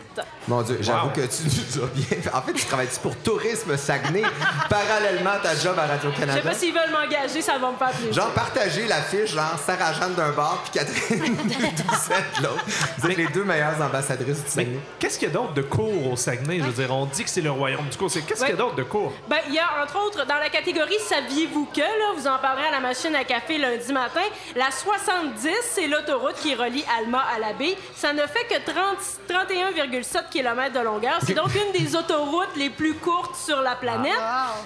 Mon 0.47 0.61
Dieu, 0.61 0.77
j'avoue 0.81 1.07
Wow. 1.07 1.13
que 1.13 1.21
tu 1.21 1.43
nous 1.45 1.83
as 1.83 1.87
bien. 1.87 2.17
En 2.33 2.41
fait, 2.41 2.53
tu 2.53 2.65
travailles-tu 2.65 2.99
pour 2.99 3.15
Tourisme 3.17 3.77
Saguenay, 3.77 4.23
parallèlement 4.69 5.31
à 5.31 5.37
ta 5.39 5.55
job 5.55 5.79
à 5.79 5.83
Je 5.83 5.87
sais 5.87 5.93
Radio-Canada? 6.07 6.41
pas 6.43 6.53
s'ils 6.53 6.73
veulent 6.73 6.91
m'engager, 6.91 7.41
ça 7.41 7.57
va 7.57 7.71
me 7.71 7.77
faire 7.77 7.89
plaisir. 7.91 8.13
Genre, 8.13 8.31
partager 8.31 8.85
l'affiche, 8.85 9.31
genre 9.31 9.57
Sarah-Jeanne 9.65 10.15
d'un 10.15 10.31
bar 10.31 10.61
puis 10.63 10.71
Catherine 10.79 11.37
Doucette 11.43 12.25
de 12.37 12.43
l'autre. 12.43 12.65
Vous 12.97 13.09
êtes 13.09 13.17
les 13.17 13.27
deux 13.27 13.43
meilleures 13.43 13.81
ambassadrices 13.81 14.43
du 14.43 14.49
Saguenay. 14.49 14.79
qu'est-ce 14.99 15.17
qu'il 15.19 15.27
y 15.27 15.31
a 15.31 15.33
d'autre 15.33 15.53
de 15.53 15.61
court 15.61 16.11
au 16.11 16.15
Saguenay? 16.15 16.59
Je 16.59 16.63
veux 16.65 16.71
dire, 16.85 16.93
on 16.95 17.05
dit 17.05 17.23
que 17.23 17.29
c'est 17.29 17.41
le 17.41 17.51
royaume 17.51 17.87
du 17.89 17.97
court. 17.97 18.09
C'est 18.11 18.21
Qu'est-ce 18.21 18.41
qu'il 18.41 18.49
y 18.49 18.53
a 18.53 18.57
d'autre 18.57 18.75
de 18.75 18.83
court? 18.83 19.13
Ben, 19.27 19.37
il 19.47 19.53
y 19.53 19.59
a 19.59 19.83
entre 19.83 19.97
autres 20.05 20.25
dans 20.25 20.35
la 20.35 20.49
catégorie 20.49 20.95
Saviez-vous 21.07 21.67
que, 21.73 21.79
là, 21.81 22.13
vous 22.15 22.27
en 22.27 22.37
parlerez 22.39 22.67
à 22.67 22.71
la 22.71 22.79
machine 22.79 23.15
à 23.15 23.23
café 23.23 23.57
lundi 23.57 23.91
matin. 23.93 24.21
La 24.55 24.71
70, 24.71 25.49
c'est 25.71 25.87
l'autoroute 25.87 26.35
qui 26.41 26.55
relie 26.55 26.83
Alma 26.99 27.23
à 27.35 27.39
la 27.39 27.53
baie. 27.53 27.77
Ça 27.95 28.13
ne 28.13 28.21
fait 28.21 28.45
que 28.49 28.59
30 28.71 28.97
31,7 29.29 30.29
km 30.29 30.73
de 30.73 30.83
longueur. 30.83 31.19
C'est 31.25 31.33
donc 31.35 31.49
une 31.55 31.71
des 31.71 31.95
autoroutes 31.95 32.55
les 32.55 32.69
plus 32.69 32.95
courtes 32.95 33.35
sur 33.35 33.61
la 33.61 33.75
planète. 33.75 34.13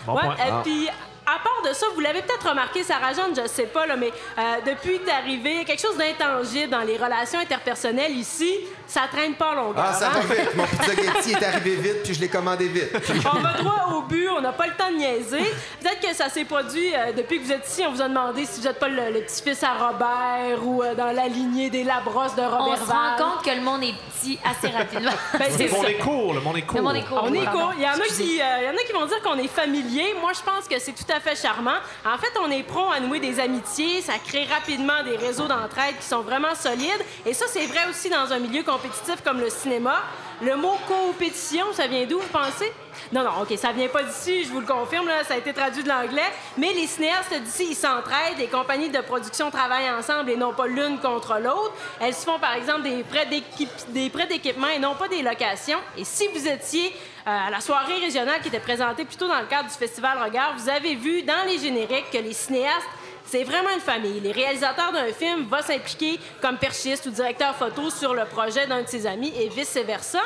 Bon 0.05 0.15
Ouais, 0.15 0.21
point. 0.23 0.35
et 0.65 0.89
Ah. 0.89 0.93
À 1.25 1.39
part 1.39 1.61
de 1.69 1.73
ça, 1.73 1.85
vous 1.93 2.01
l'avez 2.01 2.21
peut-être 2.21 2.49
remarqué, 2.49 2.83
Sarah 2.83 3.13
Jeanne, 3.13 3.33
je 3.35 3.47
sais 3.47 3.65
pas, 3.65 3.85
mais 3.95 4.11
euh, 4.37 4.41
depuis 4.65 4.99
que 4.99 5.05
t'es 5.05 5.11
arrivé, 5.11 5.51
il 5.51 5.57
y 5.57 5.61
a 5.61 5.63
quelque 5.63 5.81
chose 5.81 5.97
d'intangible 5.97 6.69
dans 6.69 6.81
les 6.81 6.97
relations 6.97 7.39
interpersonnelles 7.39 8.11
ici. 8.11 8.53
Ça 8.87 9.01
traîne 9.11 9.35
pas 9.35 9.55
longueur. 9.55 9.85
Ah, 9.87 9.93
ça 9.93 10.07
hein? 10.09 10.19
va 10.21 10.35
vite. 10.35 10.55
Mon 10.55 10.65
spaghetti 10.65 11.31
est 11.31 11.43
arrivé 11.43 11.75
vite, 11.75 12.03
puis 12.03 12.13
je 12.13 12.21
l'ai 12.21 12.29
commandé 12.29 12.67
vite. 12.67 12.91
On 13.33 13.39
va 13.39 13.53
droit 13.53 13.97
au 13.97 14.01
but, 14.01 14.29
on 14.29 14.41
n'a 14.41 14.51
pas 14.51 14.67
le 14.67 14.73
temps 14.73 14.91
de 14.91 14.97
niaiser. 14.97 15.43
Peut-être 15.81 15.99
que 15.99 16.15
ça 16.15 16.29
s'est 16.29 16.45
produit 16.45 16.93
euh, 16.93 17.13
depuis 17.15 17.39
que 17.39 17.45
vous 17.45 17.51
êtes 17.51 17.67
ici. 17.67 17.83
On 17.87 17.91
vous 17.91 18.01
a 18.01 18.07
demandé 18.07 18.45
si 18.45 18.59
vous 18.59 18.67
n'êtes 18.67 18.79
pas 18.79 18.87
le, 18.87 19.11
le 19.11 19.21
petit-fils 19.21 19.63
à 19.63 19.73
Robert 19.73 20.65
ou 20.65 20.83
euh, 20.83 20.95
dans 20.95 21.11
la 21.11 21.27
lignée 21.27 21.69
des 21.69 21.83
Labrosse 21.83 22.35
de 22.35 22.41
On 22.41 22.57
Robert 22.57 22.77
se 22.77 22.91
rend 22.91 23.15
compte 23.17 23.45
que 23.45 23.51
le 23.51 23.61
monde 23.61 23.83
est 23.83 23.93
petit 24.11 24.39
assez 24.43 24.67
rapidement. 24.67 25.11
Ben, 25.37 25.47
c'est 25.49 25.65
Le 25.65 25.71
monde 25.71 25.85
est 25.85 25.97
court, 25.97 26.33
le 26.33 26.41
monde 26.41 26.57
est 26.57 26.61
court. 26.61 26.77
Le 26.77 26.83
monde 26.83 26.95
est 26.95 27.03
court. 27.03 27.23
On 27.23 27.33
est 27.33 27.45
court. 27.45 27.73
Il 27.77 27.83
y, 27.83 27.87
en 27.87 27.93
a 27.93 28.05
qui, 28.05 28.41
euh, 28.41 28.61
il 28.61 28.65
y 28.65 28.69
en 28.69 28.73
a 28.73 28.83
qui 28.85 28.93
vont 28.93 29.05
dire 29.05 29.21
qu'on 29.21 29.37
est 29.37 29.47
familier. 29.47 30.13
Moi, 30.19 30.31
je 30.33 30.41
pense 30.41 30.67
que 30.67 30.79
c'est 30.79 30.93
tout 30.93 31.11
à 31.11 31.19
fait 31.19 31.35
charmant. 31.35 31.77
En 32.05 32.17
fait, 32.17 32.31
on 32.41 32.51
est 32.51 32.63
prompt 32.63 32.91
à 32.91 32.99
nouer 32.99 33.19
des 33.19 33.39
amitiés. 33.39 34.01
Ça 34.01 34.13
crée 34.25 34.45
rapidement 34.45 35.03
des 35.03 35.17
réseaux 35.17 35.47
d'entraide 35.47 35.95
qui 35.99 36.05
sont 36.05 36.21
vraiment 36.21 36.55
solides. 36.55 37.03
Et 37.25 37.33
ça, 37.33 37.45
c'est 37.47 37.65
vrai 37.65 37.81
aussi 37.89 38.09
dans 38.09 38.31
un 38.31 38.39
milieu 38.39 38.63
compétitif 38.73 39.21
comme 39.23 39.39
le 39.39 39.49
cinéma. 39.49 40.01
Le 40.41 40.55
mot 40.55 40.75
compétition, 40.87 41.65
ça 41.73 41.87
vient 41.87 42.05
d'où, 42.05 42.19
vous 42.19 42.27
pensez? 42.27 42.71
Non, 43.11 43.23
non, 43.23 43.31
OK, 43.41 43.57
ça 43.57 43.71
vient 43.71 43.87
pas 43.87 44.03
d'ici, 44.03 44.43
je 44.43 44.49
vous 44.49 44.59
le 44.59 44.65
confirme, 44.65 45.07
ça 45.27 45.35
a 45.35 45.37
été 45.37 45.53
traduit 45.53 45.83
de 45.83 45.89
l'anglais. 45.89 46.31
Mais 46.57 46.73
les 46.73 46.87
cinéastes 46.87 47.33
d'ici, 47.39 47.67
ils 47.69 47.75
s'entraident, 47.75 48.37
les 48.39 48.47
compagnies 48.47 48.89
de 48.89 48.99
production 49.01 49.51
travaillent 49.51 49.91
ensemble 49.91 50.31
et 50.31 50.35
non 50.35 50.53
pas 50.53 50.65
l'une 50.65 50.99
contre 50.99 51.37
l'autre. 51.39 51.73
Elles 52.01 52.15
se 52.15 52.25
font, 52.25 52.39
par 52.39 52.53
exemple, 52.55 52.81
des 52.81 53.03
prêts 53.03 53.27
d'équipe- 53.27 53.69
des 53.89 54.09
prêts 54.09 54.25
d'équipement 54.27 54.67
et 54.67 54.79
non 54.79 54.95
pas 54.95 55.07
des 55.07 55.21
locations. 55.21 55.79
Et 55.97 56.03
si 56.03 56.27
vous 56.29 56.47
étiez 56.47 56.87
euh, 57.27 57.47
à 57.47 57.49
la 57.51 57.61
soirée 57.61 57.99
régionale 57.99 58.41
qui 58.41 58.47
était 58.47 58.59
présentée 58.59 59.05
plutôt 59.05 59.27
dans 59.27 59.39
le 59.39 59.45
cadre 59.45 59.69
du 59.69 59.75
Festival 59.75 60.17
Regard, 60.21 60.55
vous 60.57 60.67
avez 60.67 60.95
vu 60.95 61.21
dans 61.21 61.45
les 61.47 61.59
génériques 61.59 62.09
que 62.11 62.17
les 62.17 62.33
cinéastes 62.33 62.89
c'est 63.25 63.43
vraiment 63.43 63.69
une 63.73 63.79
famille. 63.79 64.19
Les 64.19 64.31
réalisateurs 64.31 64.91
d'un 64.91 65.11
film 65.11 65.45
vont 65.49 65.61
s'impliquer 65.61 66.19
comme 66.41 66.57
perchiste 66.57 67.05
ou 67.05 67.09
directeur 67.11 67.55
photo 67.55 67.89
sur 67.89 68.13
le 68.13 68.25
projet 68.25 68.67
d'un 68.67 68.81
de 68.83 68.87
ses 68.87 69.07
amis 69.07 69.33
et 69.39 69.49
vice-versa. 69.49 70.21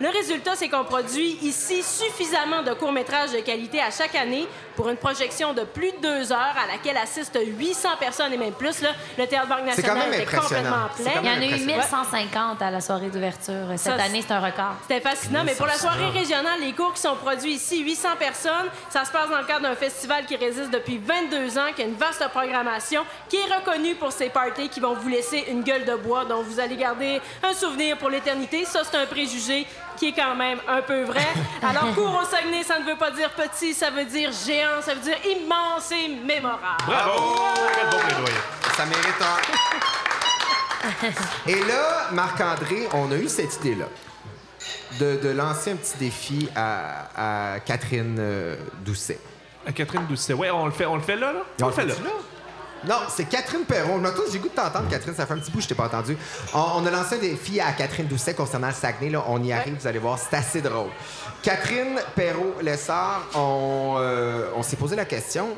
Le 0.00 0.08
résultat, 0.08 0.56
c'est 0.56 0.70
qu'on 0.70 0.84
produit 0.84 1.36
ici 1.42 1.82
suffisamment 1.82 2.62
de 2.62 2.72
courts-métrages 2.72 3.32
de 3.32 3.40
qualité 3.40 3.80
à 3.80 3.90
chaque 3.90 4.14
année 4.14 4.46
pour 4.80 4.88
une 4.88 4.96
projection 4.96 5.52
de 5.52 5.64
plus 5.64 5.92
de 5.92 5.98
deux 6.00 6.32
heures 6.32 6.56
à 6.56 6.66
laquelle 6.66 6.96
assistent 6.96 7.38
800 7.38 7.88
personnes 8.00 8.32
et 8.32 8.38
même 8.38 8.54
plus. 8.54 8.80
Là. 8.80 8.92
Le 9.18 9.26
Théâtre 9.26 9.48
Banque 9.48 9.66
Nationale 9.66 10.08
même 10.08 10.14
était 10.22 10.36
complètement 10.36 10.88
plein. 10.96 11.10
quand 11.12 11.20
Il 11.22 11.26
y 11.26 11.30
en 11.30 11.32
a 11.32 11.36
eu 11.36 11.48
impressionnant. 11.48 11.76
1150 11.76 12.62
à 12.62 12.70
la 12.70 12.80
soirée 12.80 13.10
d'ouverture. 13.10 13.66
Cette 13.76 13.78
Ça, 13.80 14.02
année, 14.02 14.24
c'est 14.26 14.32
un 14.32 14.40
record. 14.40 14.76
C'était 14.88 15.02
fascinant, 15.02 15.42
mais 15.44 15.54
pour 15.54 15.66
la 15.66 15.74
soirée 15.74 16.08
régionale, 16.08 16.60
les 16.62 16.72
cours 16.72 16.94
qui 16.94 17.02
sont 17.02 17.14
produits 17.14 17.52
ici, 17.52 17.84
800 17.84 18.08
personnes, 18.18 18.70
ça 18.88 19.04
se 19.04 19.10
passe 19.12 19.28
dans 19.28 19.36
le 19.36 19.44
cadre 19.44 19.68
d'un 19.68 19.76
festival 19.76 20.24
qui 20.24 20.32
existe 20.32 20.70
depuis 20.70 20.96
22 20.96 21.58
ans, 21.58 21.72
qui 21.76 21.82
a 21.82 21.84
une 21.84 21.96
vaste 21.96 22.26
programmation, 22.28 23.04
qui 23.28 23.36
est 23.36 23.54
reconnu 23.54 23.96
pour 23.96 24.12
ses 24.12 24.30
parties 24.30 24.70
qui 24.70 24.80
vont 24.80 24.94
vous 24.94 25.10
laisser 25.10 25.44
une 25.50 25.62
gueule 25.62 25.84
de 25.84 25.96
bois 25.96 26.24
dont 26.24 26.42
vous 26.42 26.58
allez 26.58 26.76
garder 26.76 27.20
un 27.42 27.52
souvenir 27.52 27.98
pour 27.98 28.08
l'éternité. 28.08 28.64
Ça, 28.64 28.80
c'est 28.90 28.96
un 28.96 29.04
préjugé 29.04 29.66
qui 30.00 30.08
est 30.08 30.12
quand 30.12 30.34
même 30.34 30.58
un 30.66 30.80
peu 30.80 31.02
vrai. 31.02 31.26
Alors, 31.62 31.94
cours 31.94 32.22
au 32.22 32.24
Saguenay, 32.24 32.62
ça 32.62 32.78
ne 32.78 32.86
veut 32.86 32.96
pas 32.96 33.10
dire 33.10 33.30
petit, 33.32 33.74
ça 33.74 33.90
veut 33.90 34.06
dire 34.06 34.32
géant, 34.32 34.80
ça 34.80 34.94
veut 34.94 35.02
dire 35.02 35.18
immense 35.26 35.92
et 35.92 36.08
mémorable. 36.08 36.82
Bravo! 36.86 37.36
Quel 37.74 37.90
beau 37.90 37.98
plaidoyer. 37.98 38.38
Ça 38.74 38.86
mérite 38.86 39.20
un. 39.20 39.36
Et 41.50 41.60
là, 41.66 42.08
Marc-André, 42.12 42.88
on 42.94 43.12
a 43.12 43.16
eu 43.16 43.28
cette 43.28 43.54
idée-là 43.56 43.84
de, 44.98 45.16
de 45.22 45.28
lancer 45.28 45.72
un 45.72 45.76
petit 45.76 45.98
défi 45.98 46.48
à, 46.56 47.52
à 47.54 47.60
Catherine 47.60 48.16
euh, 48.18 48.56
Doucet. 48.82 49.20
À 49.66 49.72
Catherine 49.72 50.06
Doucet. 50.06 50.32
Ouais, 50.32 50.50
on 50.50 50.64
le 50.64 50.72
fait, 50.72 50.86
on 50.86 50.96
le 50.96 51.02
fait 51.02 51.16
là, 51.16 51.34
là? 51.34 51.40
On 51.60 51.66
le 51.66 51.72
fait 51.72 51.84
là? 51.84 51.94
Non, 52.86 52.96
c'est 53.08 53.24
Catherine 53.24 53.64
Perron. 53.64 54.00
J'ai 54.32 54.38
goût 54.38 54.48
de 54.48 54.54
t'entendre, 54.54 54.88
Catherine. 54.88 55.14
Ça 55.14 55.26
fait 55.26 55.34
un 55.34 55.38
petit 55.38 55.50
bout 55.50 55.58
que 55.58 55.64
je 55.64 55.68
t'ai 55.68 55.74
pas 55.74 55.86
entendu. 55.86 56.16
On, 56.54 56.64
on 56.76 56.86
a 56.86 56.90
lancé 56.90 57.16
un 57.16 57.18
défi 57.18 57.60
à 57.60 57.72
Catherine 57.72 58.06
Doucet 58.06 58.34
concernant 58.34 58.68
le 58.68 58.72
Saguenay. 58.74 59.10
Là, 59.10 59.24
on 59.28 59.42
y 59.42 59.52
arrive, 59.52 59.76
vous 59.78 59.86
allez 59.86 59.98
voir, 59.98 60.18
c'est 60.18 60.36
assez 60.36 60.60
drôle. 60.62 60.90
Catherine 61.42 61.98
Perrault-Lessard, 62.14 63.22
on, 63.34 63.96
euh, 63.98 64.50
on 64.56 64.62
s'est 64.62 64.76
posé 64.76 64.96
la 64.96 65.04
question. 65.04 65.48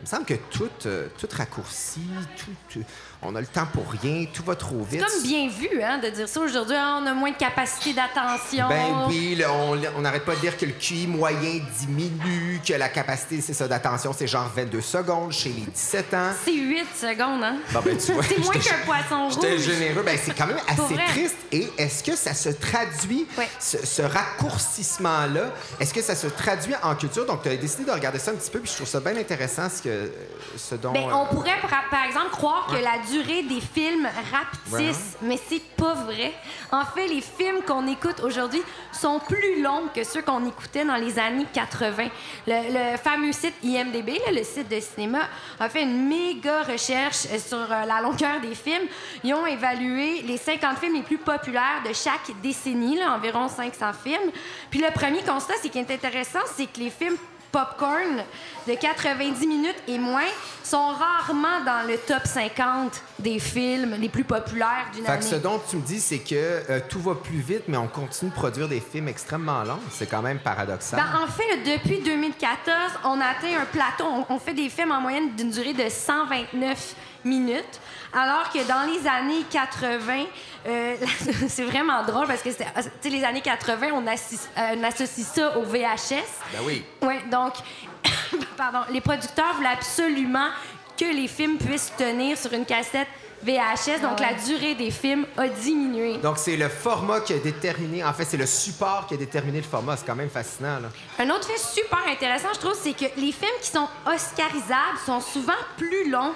Il 0.00 0.02
me 0.02 0.06
semble 0.06 0.24
que 0.26 0.34
tout, 0.34 0.68
euh, 0.86 1.06
tout 1.16 1.28
raccourci, 1.34 2.02
tout, 2.36 2.78
euh, 2.80 2.82
on 3.24 3.34
a 3.34 3.40
le 3.40 3.46
temps 3.46 3.66
pour 3.72 3.84
rien, 4.02 4.26
tout 4.32 4.42
va 4.44 4.54
trop 4.56 4.82
vite. 4.82 5.04
Comme 5.04 5.22
bien 5.22 5.48
vu, 5.48 5.82
hein, 5.82 5.98
de 5.98 6.08
dire 6.10 6.28
ça 6.28 6.40
aujourd'hui. 6.40 6.76
Ah, 6.78 7.00
on 7.02 7.06
a 7.06 7.14
moins 7.14 7.30
de 7.30 7.36
capacité 7.36 7.92
d'attention. 7.92 8.68
Ben 8.68 9.06
oui, 9.08 9.34
là, 9.36 9.48
on 9.96 10.00
n'arrête 10.00 10.24
pas 10.24 10.34
de 10.34 10.40
dire 10.40 10.56
que 10.56 10.66
le 10.66 10.72
QI 10.72 11.06
moyen 11.06 11.60
diminue, 11.80 12.60
que 12.66 12.74
la 12.74 12.88
capacité 12.88 13.40
c'est 13.40 13.54
ça 13.54 13.66
d'attention, 13.68 14.12
c'est 14.16 14.26
genre 14.26 14.50
22 14.54 14.80
secondes 14.80 15.32
chez 15.32 15.50
les 15.50 15.62
17 15.62 16.14
ans. 16.14 16.30
C'est 16.44 16.54
8 16.54 16.86
secondes, 16.94 17.42
hein? 17.42 17.56
Bon, 17.72 17.80
ben, 17.84 17.96
tu 17.96 18.12
vois, 18.12 18.22
c'est 18.28 18.38
moins 18.38 18.52
j'étais- 18.54 18.68
qu'un 18.70 18.78
poisson 18.84 19.30
J'étais 19.30 19.52
rouge. 19.52 19.60
généreux. 19.62 20.02
Ben, 20.04 20.18
c'est 20.22 20.34
quand 20.36 20.46
même 20.46 20.60
assez 20.68 20.94
triste. 21.12 21.36
Et 21.52 21.68
est-ce 21.78 22.02
que 22.02 22.16
ça 22.16 22.34
se 22.34 22.48
traduit, 22.50 23.26
ce, 23.60 23.78
ce 23.84 24.02
raccourcissement-là, 24.02 25.50
est-ce 25.80 25.94
que 25.94 26.02
ça 26.02 26.14
se 26.14 26.26
traduit 26.26 26.74
en 26.82 26.94
culture? 26.94 27.26
Donc, 27.26 27.42
tu 27.42 27.48
as 27.48 27.56
décidé 27.56 27.84
de 27.84 27.90
regarder 27.90 28.18
ça 28.18 28.30
un 28.30 28.34
petit 28.34 28.50
peu, 28.50 28.60
puis 28.60 28.70
je 28.70 28.76
trouve 28.76 28.88
ça 28.88 29.00
bien 29.00 29.16
intéressant 29.16 29.68
ce, 29.68 29.82
que, 29.82 30.10
ce 30.56 30.74
dont... 30.74 30.92
Ben, 30.92 31.08
euh, 31.08 31.12
on 31.14 31.26
pourrait, 31.34 31.58
par, 31.60 31.70
par 31.90 32.04
exemple, 32.04 32.30
croire 32.30 32.66
que 32.68 32.76
la 32.76 32.98
durée 33.14 33.42
des 33.42 33.60
films 33.60 34.08
rapetisse, 34.32 35.16
mais 35.22 35.38
c'est 35.48 35.62
pas 35.76 35.94
vrai. 35.94 36.32
En 36.72 36.84
fait, 36.84 37.06
les 37.06 37.20
films 37.20 37.62
qu'on 37.66 37.86
écoute 37.86 38.20
aujourd'hui 38.22 38.62
sont 38.92 39.20
plus 39.20 39.62
longs 39.62 39.88
que 39.94 40.02
ceux 40.02 40.22
qu'on 40.22 40.44
écoutait 40.46 40.84
dans 40.84 40.96
les 40.96 41.16
années 41.18 41.46
80. 41.52 42.08
Le, 42.46 42.92
le 42.92 42.96
fameux 42.96 43.32
site 43.32 43.54
IMDB, 43.62 44.18
là, 44.26 44.32
le 44.32 44.42
site 44.42 44.68
de 44.68 44.80
cinéma, 44.80 45.20
a 45.60 45.68
fait 45.68 45.82
une 45.82 46.08
méga 46.08 46.62
recherche 46.62 47.26
sur 47.38 47.58
euh, 47.58 47.84
la 47.86 48.00
longueur 48.00 48.40
des 48.40 48.54
films. 48.54 48.88
Ils 49.22 49.34
ont 49.34 49.46
évalué 49.46 50.22
les 50.22 50.36
50 50.36 50.78
films 50.78 50.94
les 50.94 51.02
plus 51.02 51.18
populaires 51.18 51.82
de 51.86 51.92
chaque 51.92 52.32
décennie, 52.42 52.98
là, 52.98 53.14
environ 53.14 53.48
500 53.48 53.92
films. 54.02 54.32
Puis 54.70 54.80
le 54.80 54.90
premier 54.92 55.22
constat, 55.22 55.54
c'est 55.62 55.68
qui 55.68 55.78
est 55.78 55.90
intéressant, 55.90 56.40
c'est 56.56 56.66
que 56.66 56.80
les 56.80 56.90
films 56.90 57.16
popcorn 57.54 58.24
de 58.66 58.74
90 58.74 59.46
minutes 59.46 59.76
et 59.86 59.96
moins 59.96 60.26
sont 60.64 60.88
rarement 60.88 61.62
dans 61.64 61.86
le 61.86 61.96
top 61.98 62.22
50 62.26 63.00
des 63.20 63.38
films 63.38 63.94
les 64.00 64.08
plus 64.08 64.24
populaires 64.24 64.86
d'une 64.92 65.04
Fait 65.04 65.12
année. 65.12 65.20
que 65.20 65.24
ce 65.26 65.36
dont 65.36 65.60
tu 65.70 65.76
me 65.76 65.82
dis, 65.82 66.00
c'est 66.00 66.18
que 66.18 66.34
euh, 66.34 66.80
tout 66.88 66.98
va 66.98 67.14
plus 67.14 67.38
vite, 67.38 67.62
mais 67.68 67.76
on 67.76 67.86
continue 67.86 68.30
de 68.32 68.34
produire 68.34 68.66
des 68.66 68.80
films 68.80 69.06
extrêmement 69.06 69.62
longs. 69.62 69.78
C'est 69.92 70.06
quand 70.10 70.22
même 70.22 70.40
paradoxal. 70.40 70.98
Ben, 70.98 71.20
en 71.22 71.28
fait, 71.28 71.62
depuis 71.76 72.00
2014, 72.02 72.76
on 73.04 73.20
atteint 73.20 73.60
un 73.62 73.66
plateau. 73.66 74.04
On, 74.28 74.34
on 74.34 74.38
fait 74.40 74.54
des 74.54 74.68
films 74.68 74.90
en 74.90 75.00
moyenne 75.00 75.36
d'une 75.36 75.50
durée 75.50 75.74
de 75.74 75.88
129 75.88 76.96
minutes, 77.24 77.80
alors 78.12 78.50
que 78.52 78.66
dans 78.68 78.82
les 78.90 79.06
années 79.08 79.44
80, 79.50 80.24
euh, 80.66 80.96
c'est 81.48 81.64
vraiment 81.64 82.02
drôle 82.04 82.26
parce 82.26 82.42
que 82.42 82.50
sais, 82.50 82.66
les 83.04 83.24
années 83.24 83.40
80, 83.40 83.88
on, 83.94 84.06
assis- 84.06 84.38
euh, 84.56 84.74
on 84.78 84.84
associe 84.84 85.26
ça 85.26 85.56
au 85.58 85.62
VHS. 85.62 86.22
Ben 86.52 86.60
oui. 86.64 86.84
Oui, 87.02 87.14
donc, 87.30 87.54
pardon, 88.56 88.80
les 88.90 89.00
producteurs 89.00 89.54
voulaient 89.54 89.68
absolument 89.68 90.48
que 90.96 91.04
les 91.06 91.28
films 91.28 91.58
puissent 91.58 91.92
tenir 91.96 92.38
sur 92.38 92.52
une 92.52 92.64
cassette 92.64 93.08
VHS, 93.42 94.00
donc 94.00 94.20
la 94.20 94.32
durée 94.32 94.74
des 94.74 94.90
films 94.90 95.26
a 95.36 95.48
diminué. 95.48 96.16
Donc, 96.16 96.38
c'est 96.38 96.56
le 96.56 96.70
format 96.70 97.20
qui 97.20 97.34
a 97.34 97.38
déterminé, 97.38 98.02
en 98.02 98.12
fait, 98.14 98.24
c'est 98.24 98.38
le 98.38 98.46
support 98.46 99.06
qui 99.06 99.14
a 99.14 99.16
déterminé 99.18 99.58
le 99.58 99.66
format. 99.66 99.98
C'est 99.98 100.06
quand 100.06 100.14
même 100.14 100.30
fascinant, 100.30 100.78
là. 100.80 100.88
Un 101.18 101.28
autre 101.28 101.46
fait 101.46 101.58
super 101.58 101.98
intéressant, 102.08 102.48
je 102.54 102.60
trouve, 102.60 102.74
c'est 102.80 102.94
que 102.94 103.04
les 103.20 103.32
films 103.32 103.50
qui 103.60 103.68
sont 103.70 103.86
oscarisables 104.06 104.98
sont 105.04 105.20
souvent 105.20 105.52
plus 105.76 106.08
longs 106.10 106.32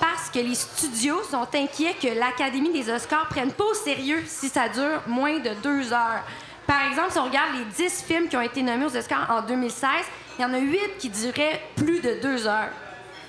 parce 0.00 0.30
que 0.30 0.38
les 0.38 0.54
studios 0.54 1.22
sont 1.30 1.46
inquiets 1.54 1.94
que 2.00 2.08
l'Académie 2.18 2.72
des 2.72 2.90
Oscars 2.90 3.28
prenne 3.28 3.52
pas 3.52 3.64
au 3.64 3.74
sérieux 3.74 4.22
si 4.26 4.48
ça 4.48 4.68
dure 4.68 5.02
moins 5.06 5.38
de 5.38 5.50
deux 5.62 5.92
heures. 5.92 6.22
Par 6.66 6.82
exemple, 6.90 7.12
si 7.12 7.18
on 7.18 7.24
regarde 7.24 7.50
les 7.56 7.88
10 7.88 8.02
films 8.02 8.28
qui 8.28 8.36
ont 8.36 8.42
été 8.42 8.62
nommés 8.62 8.86
aux 8.86 8.96
Oscars 8.96 9.30
en 9.30 9.42
2016, 9.42 9.88
il 10.38 10.42
y 10.42 10.44
en 10.44 10.52
a 10.52 10.58
8 10.58 10.98
qui 10.98 11.08
duraient 11.08 11.62
plus 11.76 12.00
de 12.00 12.20
deux 12.20 12.46
heures. 12.46 12.70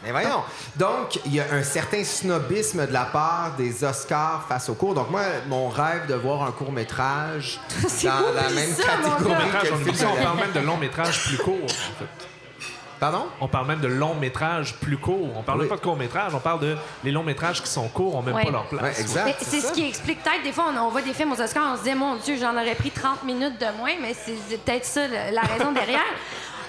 Mais 0.04 0.12
voyons. 0.12 0.44
Donc, 0.76 1.20
il 1.26 1.34
y 1.36 1.40
a 1.40 1.46
un 1.52 1.64
certain 1.64 2.04
snobisme 2.04 2.86
de 2.86 2.94
la 2.94 3.06
part 3.06 3.56
des 3.58 3.84
Oscars 3.84 4.46
face 4.48 4.70
au 4.70 4.76
cours. 4.76 4.94
Donc, 4.94 5.10
moi, 5.10 5.22
mon 5.48 5.70
rêve 5.70 6.08
de 6.08 6.14
voir 6.14 6.44
un 6.44 6.52
court-métrage 6.52 7.60
C'est 7.88 8.08
dans 8.08 8.32
la 8.34 8.50
même 8.50 8.70
ça, 8.74 8.84
catégorie 8.84 9.50
que 9.62 9.68
le 9.68 9.74
on, 9.74 9.78
film 9.78 10.10
on 10.12 10.16
de 10.16 10.24
parle 10.24 10.38
même 10.38 10.52
de 10.52 10.60
long 10.60 10.78
métrage 10.78 11.24
plus 11.26 11.38
court, 11.38 11.64
en 11.64 11.68
fait. 11.68 12.28
Pardon? 13.00 13.26
On 13.42 13.48
parle 13.48 13.68
même 13.68 13.80
de 13.80 13.88
long 13.88 14.16
métrage 14.16 14.76
plus 14.76 14.98
court. 14.98 15.30
On 15.38 15.44
parle 15.44 15.60
Oui. 15.60 15.64
même 15.66 15.70
pas 15.70 15.76
de 15.78 15.82
court 15.82 15.96
métrage, 15.98 16.34
on 16.34 16.40
parle 16.40 16.60
de 16.62 16.76
les 17.04 17.12
longs 17.12 17.24
métrages 17.24 17.62
qui 17.62 17.70
sont 17.70 17.88
courts, 17.90 18.16
ont 18.16 18.22
même 18.24 18.36
Ouais. 18.36 18.46
pas 18.46 18.52
leur 18.52 18.66
place. 18.68 18.82
Ouais, 18.82 19.02
exact. 19.02 19.26
Mais 19.26 19.36
c'est 19.40 19.62
ce 19.62 19.72
qui 19.72 19.88
explique 19.88 20.24
peut-être, 20.24 20.44
des 20.44 20.52
fois, 20.52 20.66
on, 20.74 20.78
on 20.80 20.90
voit 20.90 21.02
des 21.02 21.14
films 21.14 21.32
aux 21.32 21.42
Oscars, 21.42 21.74
on 21.74 21.78
se 21.78 21.84
dit, 21.84 21.94
mon 21.94 22.16
Dieu, 22.16 22.38
j'en 22.40 22.54
aurais 22.54 22.76
pris 22.76 22.92
30 22.92 23.24
minutes 23.24 23.60
de 23.60 23.78
moins, 23.78 23.92
mais 24.02 24.14
c'est 24.14 24.58
peut-être 24.64 24.86
ça 24.86 25.08
la 25.08 25.42
raison 25.42 25.72
derrière. 25.72 26.00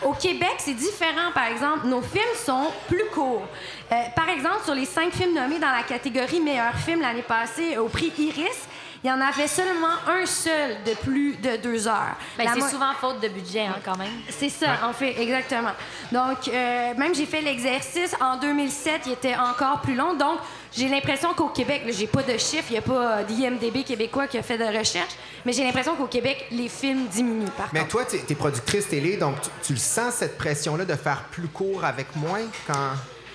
Au 0.04 0.12
Québec, 0.12 0.54
c'est 0.58 0.74
différent, 0.74 1.32
par 1.34 1.46
exemple. 1.46 1.86
Nos 1.88 2.00
films 2.00 2.22
sont 2.36 2.68
plus 2.86 3.06
courts. 3.12 3.42
Euh, 3.90 3.94
par 4.14 4.28
exemple, 4.28 4.64
sur 4.64 4.74
les 4.74 4.84
cinq 4.84 5.12
films 5.12 5.34
nommés 5.34 5.58
dans 5.58 5.70
la 5.72 5.82
catégorie 5.82 6.40
meilleur 6.40 6.74
film 6.74 7.00
l'année 7.00 7.22
passée 7.22 7.78
au 7.78 7.88
prix 7.88 8.12
Iris, 8.18 8.58
il 9.02 9.08
y 9.08 9.12
en 9.12 9.20
avait 9.20 9.46
seulement 9.46 9.94
un 10.08 10.26
seul 10.26 10.82
de 10.84 10.92
plus 10.94 11.36
de 11.36 11.56
deux 11.56 11.86
heures. 11.86 12.16
Ben, 12.36 12.48
c'est 12.52 12.58
mo- 12.58 12.68
souvent 12.68 12.92
faute 13.00 13.20
de 13.20 13.28
budget, 13.28 13.60
hein, 13.66 13.76
quand 13.84 13.96
même. 13.96 14.10
c'est 14.28 14.48
ça, 14.48 14.66
en 14.84 14.92
fait, 14.92 15.18
exactement. 15.22 15.70
Donc, 16.10 16.48
euh, 16.48 16.94
même 16.96 17.14
j'ai 17.14 17.24
fait 17.24 17.40
l'exercice 17.40 18.14
en 18.20 18.36
2007, 18.38 19.02
il 19.06 19.12
était 19.12 19.36
encore 19.36 19.80
plus 19.82 19.94
long. 19.94 20.14
Donc, 20.14 20.40
j'ai 20.76 20.88
l'impression 20.88 21.32
qu'au 21.32 21.48
Québec, 21.48 21.82
là, 21.86 21.92
j'ai 21.92 22.08
pas 22.08 22.24
de 22.24 22.36
chiffres, 22.36 22.66
il 22.70 22.72
n'y 22.72 22.78
a 22.78 22.82
pas 22.82 23.18
euh, 23.18 23.22
d'IMDB 23.22 23.84
québécois 23.84 24.26
qui 24.26 24.36
a 24.36 24.42
fait 24.42 24.58
de 24.58 24.64
recherche, 24.64 25.12
mais 25.46 25.52
j'ai 25.52 25.62
l'impression 25.64 25.94
qu'au 25.94 26.08
Québec, 26.08 26.46
les 26.50 26.68
films 26.68 27.06
diminuent 27.06 27.48
par 27.56 27.68
Mais 27.72 27.80
contre. 27.80 27.92
toi, 27.92 28.04
tu 28.04 28.16
es 28.16 28.34
productrice 28.34 28.88
télé, 28.88 29.16
donc 29.16 29.40
tu, 29.40 29.48
tu 29.62 29.72
le 29.74 29.78
sens, 29.78 30.14
cette 30.14 30.36
pression-là, 30.36 30.84
de 30.84 30.94
faire 30.96 31.22
plus 31.30 31.46
court 31.48 31.84
avec 31.84 32.14
moins 32.16 32.42
quand... 32.66 32.90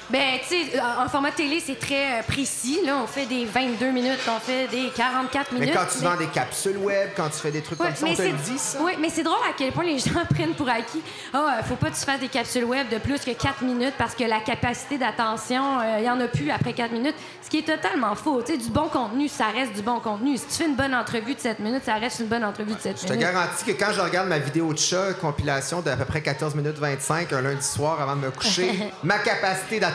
Ben, 0.10 0.40
tu 0.48 0.56
sais, 0.72 0.80
en 0.80 1.06
en 1.06 1.10
format 1.10 1.32
télé, 1.32 1.62
c'est 1.66 1.80
très 1.80 2.20
euh, 2.20 2.24
précis. 2.28 2.80
Là, 2.86 2.98
on 3.04 3.08
fait 3.08 3.26
des 3.26 3.46
22 3.46 3.92
minutes, 3.92 4.20
on 4.28 4.40
fait 4.40 4.68
des 4.68 4.90
44 4.96 5.52
minutes. 5.54 5.70
Mais 5.70 5.74
quand 5.76 5.86
tu 5.92 6.04
vends 6.04 6.16
des 6.18 6.28
capsules 6.28 6.78
web, 6.78 7.10
quand 7.16 7.30
tu 7.30 7.38
fais 7.40 7.52
des 7.52 7.62
trucs 7.62 7.80
Ouais, 7.80 7.88
comme 7.88 7.96
ça, 7.96 8.06
on 8.08 8.12
te 8.12 8.18
c'est- 8.18 8.32
le 8.32 8.38
dit, 8.38 8.58
ça? 8.58 8.80
Oui, 8.82 8.94
mais 9.00 9.10
c'est 9.10 9.24
drôle 9.24 9.38
à 9.50 9.54
quel 9.58 9.72
point 9.72 9.84
les 9.86 10.00
gens 10.00 10.12
prennent 10.34 10.54
pour 10.56 10.70
acquis. 10.70 11.02
Ah, 11.34 11.58
euh, 11.60 11.64
faut 11.64 11.76
pas 11.76 11.90
que 11.90 11.96
tu 11.96 12.02
fasses 12.06 12.20
des 12.20 12.28
capsules 12.28 12.64
web 12.66 12.90
de 12.90 12.98
plus 12.98 13.20
que 13.20 13.32
4 13.32 13.62
minutes 13.64 13.94
parce 13.98 14.14
que 14.16 14.24
la 14.24 14.40
capacité 14.40 14.98
d'attention, 14.98 15.80
euh, 15.80 15.98
il 16.00 16.06
y 16.06 16.10
en 16.10 16.20
a 16.20 16.28
plus 16.28 16.52
après 16.52 16.74
4 16.74 16.92
minutes. 16.92 17.16
Ce 17.42 17.50
qui 17.50 17.60
est 17.60 17.62
totalement 17.78 18.16
faux. 18.16 18.42
Tu 18.42 18.54
sais, 18.54 18.58
du 18.58 18.70
bon 18.70 18.88
contenu, 18.90 19.28
ça 19.28 19.46
reste 19.48 19.74
du 19.74 19.82
bon 19.82 20.00
contenu. 20.00 20.38
Si 20.38 20.46
tu 20.48 20.54
fais 20.56 20.66
une 20.66 20.76
bonne 20.76 20.94
entrevue 20.96 21.36
de 21.36 21.40
7 21.40 21.60
minutes, 21.60 21.84
ça 21.86 21.96
reste 21.96 22.20
une 22.20 22.28
bonne 22.28 22.44
entrevue 22.44 22.74
de 22.74 22.80
7 22.80 22.98
Je 23.02 23.08
te 23.08 23.14
minutes. 23.14 23.28
garantis 23.32 23.64
que 23.66 23.72
quand 23.72 23.92
je 23.94 24.02
regarde 24.02 24.28
ma 24.28 24.40
vidéo 24.40 24.74
de 24.74 24.80
chat, 24.80 25.14
compilation 25.22 25.82
d'à 25.82 25.96
peu 25.96 26.06
près 26.06 26.22
14 26.22 26.56
minutes 26.56 26.78
25, 26.78 27.32
un 27.34 27.42
lundi 27.42 27.66
soir 27.66 28.02
avant 28.02 28.16
de 28.16 28.22
me 28.22 28.32
coucher, 28.32 28.70
ma 29.04 29.20
capacité 29.20 29.80
d'attention 29.80 29.93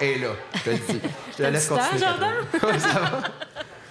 est 0.00 0.18
là. 0.18 0.28
Je 0.54 0.60
te 0.62 0.70
le 0.70 0.76
dis. 0.76 1.00
Je 1.32 1.36
te 1.36 1.42
la 1.42 1.50
laisse 1.50 1.68
temps, 1.68 1.76
continuer. 1.76 2.00
Ça 2.80 2.98
va? 3.00 3.10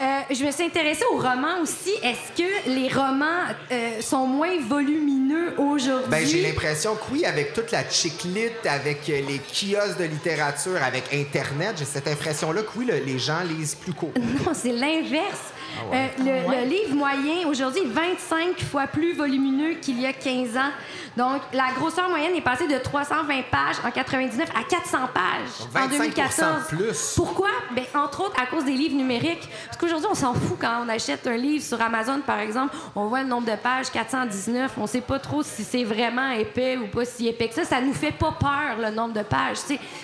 Euh, 0.01 0.21
je 0.31 0.43
me 0.43 0.51
suis 0.51 0.63
intéressée 0.65 1.05
aux 1.13 1.17
romans 1.17 1.61
aussi. 1.61 1.91
Est-ce 2.03 2.41
que 2.41 2.69
les 2.69 2.89
romans 2.89 3.45
euh, 3.71 4.01
sont 4.01 4.27
moins 4.27 4.59
volumineux 4.67 5.53
aujourd'hui? 5.57 6.09
Ben, 6.09 6.27
j'ai 6.27 6.41
l'impression 6.41 6.95
que 6.95 7.03
oui, 7.13 7.25
avec 7.25 7.53
toute 7.53 7.71
la 7.71 7.89
chiclite, 7.89 8.65
avec 8.65 9.07
euh, 9.09 9.21
les 9.25 9.39
kiosques 9.39 9.99
de 9.99 10.03
littérature, 10.05 10.77
avec 10.83 11.05
Internet, 11.13 11.75
j'ai 11.77 11.85
cette 11.85 12.07
impression-là 12.09 12.63
que 12.63 12.69
oui, 12.75 12.85
le- 12.85 12.97
les 13.05 13.17
gens 13.17 13.41
lisent 13.43 13.75
plus 13.75 13.93
court. 13.93 14.11
Non, 14.45 14.51
c'est 14.53 14.73
l'inverse. 14.73 15.53
Euh, 15.93 16.07
le, 16.19 16.31
Ah 16.45 16.49
ouais? 16.49 16.63
le 16.63 16.69
livre 16.69 16.95
moyen, 16.95 17.47
aujourd'hui, 17.47 17.81
est 17.81 17.87
25 17.87 18.59
fois 18.61 18.87
plus 18.87 19.13
volumineux 19.13 19.75
qu'il 19.75 19.99
y 19.99 20.05
a 20.05 20.13
15 20.13 20.57
ans. 20.57 20.71
Donc, 21.15 21.41
la 21.53 21.71
grosseur 21.77 22.09
moyenne 22.09 22.33
est 22.35 22.41
passée 22.41 22.67
de 22.67 22.77
320 22.77 23.43
pages 23.51 23.75
en 23.85 23.91
99 23.91 24.49
à 24.49 24.63
400 24.63 24.97
pages 25.13 25.61
en 25.61 25.87
25 25.87 25.97
2014. 25.99 26.67
plus. 26.69 27.13
Pourquoi? 27.15 27.49
Ben, 27.75 27.83
entre 27.93 28.25
autres, 28.25 28.41
à 28.41 28.47
cause 28.47 28.65
des 28.65 28.71
livres 28.71 28.95
numériques. 28.95 29.47
Parce 29.67 29.77
qu'aujourd'hui, 29.77 30.07
on 30.09 30.15
s'en 30.15 30.33
fout 30.33 30.57
quand 30.59 30.83
on 30.83 30.89
achète 30.89 31.27
un 31.27 31.37
livre 31.37 31.63
sur 31.63 31.79
Amazon, 31.81 32.21
par 32.25 32.39
exemple. 32.39 32.75
On 32.95 33.07
voit 33.07 33.21
le 33.21 33.27
nombre 33.29 33.45
de 33.49 33.55
pages, 33.55 33.91
419. 33.91 34.71
On 34.77 34.87
sait 34.87 35.01
pas 35.01 35.19
trop 35.19 35.43
si 35.43 35.63
c'est 35.63 35.83
vraiment 35.83 36.31
épais 36.31 36.77
ou 36.77 36.87
pas 36.87 37.05
si 37.05 37.27
épais 37.27 37.47
que 37.47 37.55
ça. 37.55 37.63
Ça 37.63 37.79
nous 37.79 37.93
fait 37.93 38.11
pas 38.11 38.35
peur, 38.39 38.77
le 38.79 38.89
nombre 38.89 39.13
de 39.13 39.23
pages. 39.23 39.57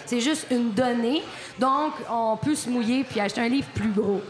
C'est 0.05 0.19
juste 0.19 0.45
une 0.51 0.71
donnée. 0.71 1.23
Donc, 1.57 1.93
on 2.09 2.37
peut 2.37 2.55
se 2.55 2.69
mouiller 2.69 3.03
puis 3.03 3.19
acheter 3.19 3.41
un 3.41 3.49
livre 3.49 3.67
plus 3.73 3.89
gros. 3.89 4.21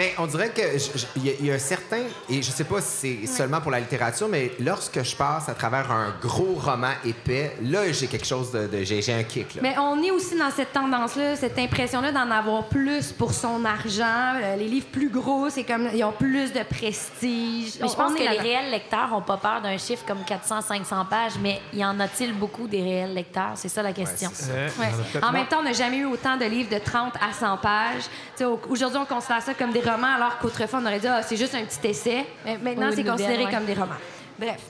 Mais 0.00 0.14
on 0.16 0.26
dirait 0.26 0.48
que 0.48 0.62
je- 0.78 0.98
je- 0.98 1.06
il 1.16 1.26
y, 1.26 1.46
y 1.48 1.50
a 1.50 1.54
un 1.56 1.58
certain, 1.58 2.00
et 2.30 2.40
je 2.40 2.50
sais 2.50 2.64
pas 2.64 2.80
si 2.80 3.18
c'est 3.20 3.26
seulement 3.26 3.60
pour 3.60 3.70
la 3.70 3.80
littérature, 3.80 4.28
mais 4.28 4.50
lorsque 4.58 5.02
je 5.04 5.14
passe 5.14 5.46
à 5.50 5.54
travers 5.54 5.92
un 5.92 6.14
gros 6.22 6.54
roman 6.54 6.92
épais, 7.04 7.54
là, 7.62 7.92
j'ai 7.92 8.06
quelque 8.06 8.26
chose 8.26 8.50
de. 8.50 8.66
de- 8.66 8.82
j'ai 8.82 9.12
un 9.12 9.22
kick, 9.24 9.56
là. 9.56 9.60
Mais 9.62 9.74
on 9.78 10.02
est 10.02 10.10
aussi 10.10 10.38
dans 10.38 10.50
cette 10.50 10.72
tendance-là, 10.72 11.36
cette 11.36 11.58
impression-là 11.58 12.12
d'en 12.12 12.30
avoir 12.30 12.64
plus 12.64 13.12
pour 13.12 13.34
son 13.34 13.62
argent. 13.66 14.32
Euh, 14.42 14.56
les 14.56 14.68
livres 14.68 14.86
plus 14.90 15.10
gros, 15.10 15.50
c'est 15.50 15.64
comme 15.64 15.90
ils 15.94 16.02
ont 16.02 16.12
plus 16.12 16.50
de 16.50 16.62
prestige. 16.62 17.74
Mais 17.80 17.88
je 17.88 17.94
pense 17.94 18.14
que 18.14 18.20
les 18.20 18.38
réels 18.38 18.70
lecteurs 18.70 19.08
n'ont 19.10 19.20
pas 19.20 19.36
peur 19.36 19.60
d'un 19.60 19.76
chiffre 19.76 20.04
comme 20.06 20.22
400-500 20.24 21.04
pages, 21.08 21.32
mais 21.42 21.60
y 21.74 21.84
en 21.84 21.98
a-t-il 22.00 22.32
beaucoup 22.32 22.66
des 22.66 22.82
réels 22.82 23.12
lecteurs? 23.14 23.52
C'est 23.56 23.68
ça 23.68 23.82
la 23.82 23.92
question. 23.92 24.30
c'est 24.32 24.44
ça. 24.44 24.52
Euh, 24.52 24.68
Ouais. 24.78 25.22
en 25.22 25.32
même 25.32 25.46
temps, 25.46 25.58
on 25.60 25.64
n'a 25.64 25.72
jamais 25.74 25.98
eu 25.98 26.06
autant 26.06 26.36
de 26.38 26.44
livres 26.46 26.70
de 26.70 26.78
30 26.78 27.14
à 27.16 27.32
100 27.38 27.56
pages. 27.58 28.04
Tu 28.04 28.10
sais, 28.36 28.44
au- 28.44 28.58
Aujourd'hui, 28.70 28.98
on 29.02 29.04
considère 29.04 29.42
ça 29.42 29.52
comme 29.54 29.72
des 29.72 29.80
romans, 29.90 30.14
alors 30.16 30.38
qu'autrefois, 30.38 30.80
on 30.82 30.86
aurait 30.86 31.00
dit 31.00 31.06
ah, 31.08 31.22
c'est 31.22 31.36
juste 31.36 31.54
un 31.54 31.64
petit 31.64 31.88
essai. 31.88 32.26
Mais 32.44 32.58
maintenant, 32.58 32.90
c'est 32.94 33.04
considéré 33.04 33.44
ouais. 33.44 33.50
comme 33.52 33.64
des 33.64 33.74
romans. 33.74 33.94
Bref. 34.38 34.60